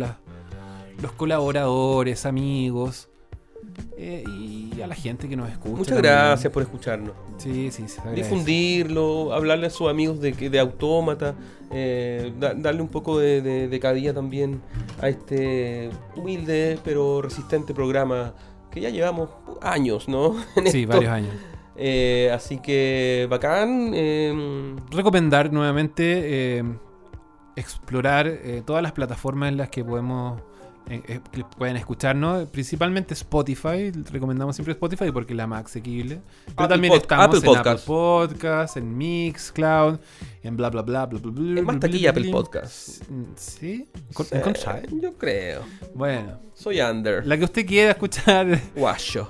los 1.00 1.12
colaboradores, 1.12 2.26
amigos 2.26 3.08
eh, 3.96 4.24
y 4.28 4.82
a 4.82 4.88
la 4.88 4.96
gente 4.96 5.30
que 5.30 5.36
nos 5.36 5.52
escucha. 5.52 5.76
Muchas 5.78 5.94
también. 5.94 6.12
gracias 6.16 6.52
por 6.52 6.64
escucharnos. 6.64 7.12
Sí, 7.38 7.70
sí, 7.70 7.88
se. 7.88 8.02
Difundirlo, 8.16 9.32
hablarle 9.32 9.68
a 9.68 9.70
sus 9.70 9.88
amigos 9.92 10.20
de, 10.20 10.32
de 10.32 10.60
Autómata, 10.60 11.36
eh, 11.70 12.34
da- 12.40 12.56
darle 12.56 12.82
un 12.82 12.88
poco 12.90 13.20
de, 13.20 13.44
de, 13.44 13.68
también 14.12 14.60
a 15.00 15.08
este 15.08 15.92
humilde 16.16 16.80
pero 16.84 17.22
resistente 17.22 17.76
programa 17.76 18.34
que 18.72 18.82
ya 18.82 18.90
llevamos 18.90 19.30
años, 19.62 20.08
¿no? 20.08 20.34
En 20.56 20.66
Sí, 20.72 20.82
esto. 20.82 20.94
varios 20.96 21.12
años. 21.12 21.36
Eh, 21.76 22.30
así 22.34 22.60
que 22.60 23.28
bacán. 23.30 23.92
eh, 23.94 24.76
Recomendar 24.92 25.52
nuevamente 25.52 26.58
eh, 26.60 26.64
explorar 27.56 28.28
eh, 28.28 28.62
todas 28.66 28.82
las 28.84 28.92
plataformas 28.92 29.50
en 29.50 29.58
las 29.58 29.70
que 29.70 29.84
podemos 29.84 30.42
eh, 30.90 31.22
que 31.32 31.46
pueden 31.58 31.78
escucharnos, 31.78 32.50
principalmente 32.50 33.14
Spotify. 33.14 33.92
Recomendamos 34.12 34.56
siempre 34.56 34.74
Spotify 34.74 35.12
porque 35.14 35.32
es 35.34 35.38
la 35.38 35.48
más 35.48 35.66
asequible. 35.66 36.20
Pero 36.46 36.54
Apple 36.58 36.68
también 36.68 36.94
Pod- 36.94 37.02
estamos 37.02 37.26
Apple 37.26 37.40
en 37.40 37.46
Podcast. 37.46 37.68
Apple 37.68 37.84
Podcast, 37.88 38.78
en 38.78 38.98
Mixcloud, 38.98 40.00
en 40.44 40.58
bla 40.58 40.70
bla 40.70 40.82
bla 40.82 41.06
bla 41.06 41.20
bla. 41.22 41.32
bla 41.32 41.60
Es 41.62 41.66
más 41.66 41.80
taquilla 41.80 42.10
Apple. 42.10 42.30
Podcast. 42.32 43.02
¿Sí? 43.38 43.88
¿Con, 44.14 44.26
Sí, 44.26 45.00
yo 45.02 45.18
creo. 45.18 45.62
Bueno, 45.96 46.40
Soy 46.54 46.82
under. 46.82 47.26
la 47.26 47.38
que 47.38 47.46
usted 47.46 47.66
quiera 47.66 47.92
escuchar. 47.92 48.60
Guayo. 48.76 49.30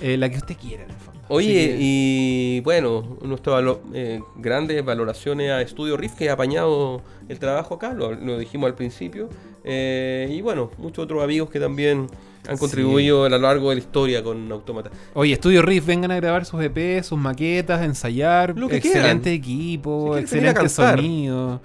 Eh, 0.00 0.16
la 0.16 0.30
que 0.30 0.36
usted 0.36 0.56
quiera, 0.56 0.84
en 0.84 0.90
el 0.90 0.96
fondo. 0.96 1.09
Oye, 1.30 1.46
que- 1.68 1.76
y 1.80 2.60
bueno, 2.60 3.16
nuestras 3.22 3.54
valo- 3.62 3.80
eh, 3.94 4.20
grandes 4.36 4.84
valoraciones 4.84 5.50
a 5.50 5.62
Estudio 5.62 5.96
Riff 5.96 6.14
que 6.14 6.28
ha 6.30 6.34
apañado 6.34 7.02
el 7.28 7.38
trabajo 7.38 7.74
acá, 7.74 7.92
lo, 7.92 8.12
lo 8.14 8.38
dijimos 8.38 8.66
al 8.68 8.74
principio. 8.74 9.28
Eh, 9.64 10.28
y 10.30 10.40
bueno, 10.40 10.70
muchos 10.78 11.04
otros 11.04 11.22
amigos 11.22 11.50
que 11.50 11.60
también 11.60 12.06
han 12.48 12.56
contribuido 12.56 13.24
a 13.24 13.28
lo 13.28 13.38
largo 13.38 13.68
de 13.68 13.76
la 13.76 13.80
historia 13.82 14.22
con 14.22 14.50
Automata. 14.50 14.90
Oye, 15.14 15.34
Estudio 15.34 15.60
Riff, 15.62 15.84
vengan 15.86 16.10
a 16.10 16.16
grabar 16.16 16.44
sus 16.46 16.62
EP, 16.62 17.02
sus 17.02 17.18
maquetas, 17.18 17.82
ensayar. 17.84 18.58
Lo 18.58 18.68
que 18.68 18.76
excelente 18.76 19.38
quieran. 19.40 19.58
equipo, 19.60 20.14
Si 20.16 20.20
excelente 20.22 20.68
sonido. 20.68 21.60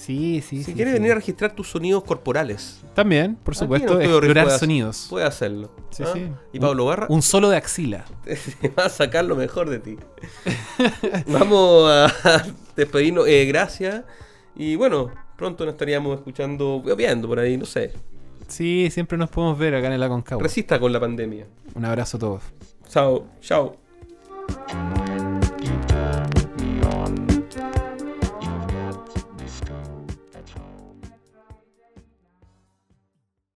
Sí, 0.00 0.40
sí, 0.46 0.58
Si 0.58 0.64
sí, 0.64 0.74
quieres 0.74 0.94
sí. 0.94 0.98
venir 1.00 1.12
a 1.12 1.16
registrar 1.16 1.52
tus 1.56 1.68
sonidos 1.68 2.04
corporales, 2.04 2.80
También, 2.94 3.34
por 3.34 3.52
en 3.54 3.58
supuesto, 3.58 4.00
explorar 4.00 4.32
puede 4.32 4.40
hacer- 4.46 4.58
sonidos. 4.60 5.06
Puede 5.10 5.26
hacerlo. 5.26 5.70
Sí, 5.90 6.04
¿ah? 6.06 6.10
sí. 6.14 6.28
Y 6.52 6.60
Pablo 6.60 6.84
Barra 6.86 7.06
Un 7.10 7.20
solo 7.20 7.50
de 7.50 7.56
axila. 7.56 8.04
te 8.60 8.68
va 8.68 8.84
a 8.84 8.88
sacar 8.88 9.24
lo 9.24 9.34
mejor 9.36 9.68
de 9.68 9.80
ti. 9.80 9.96
Vamos 11.26 11.90
a 11.90 12.44
despedirnos. 12.76 13.26
Eh, 13.26 13.44
gracias. 13.46 14.04
Y 14.56 14.76
bueno, 14.76 15.10
pronto 15.36 15.64
nos 15.64 15.72
estaríamos 15.74 16.16
escuchando, 16.16 16.80
viendo 16.96 17.26
por 17.28 17.40
ahí, 17.40 17.56
no 17.56 17.66
sé. 17.66 17.92
Sí, 18.46 18.88
siempre 18.90 19.18
nos 19.18 19.28
podemos 19.30 19.58
ver 19.58 19.74
acá 19.74 19.88
en 19.88 19.94
el 19.94 20.02
Aconcagua. 20.02 20.42
Resista 20.42 20.78
con 20.80 20.92
la 20.92 21.00
pandemia. 21.00 21.46
Un 21.74 21.84
abrazo 21.84 22.16
a 22.16 22.20
todos. 22.20 22.42
Chao, 22.88 23.26
chao. 23.42 23.76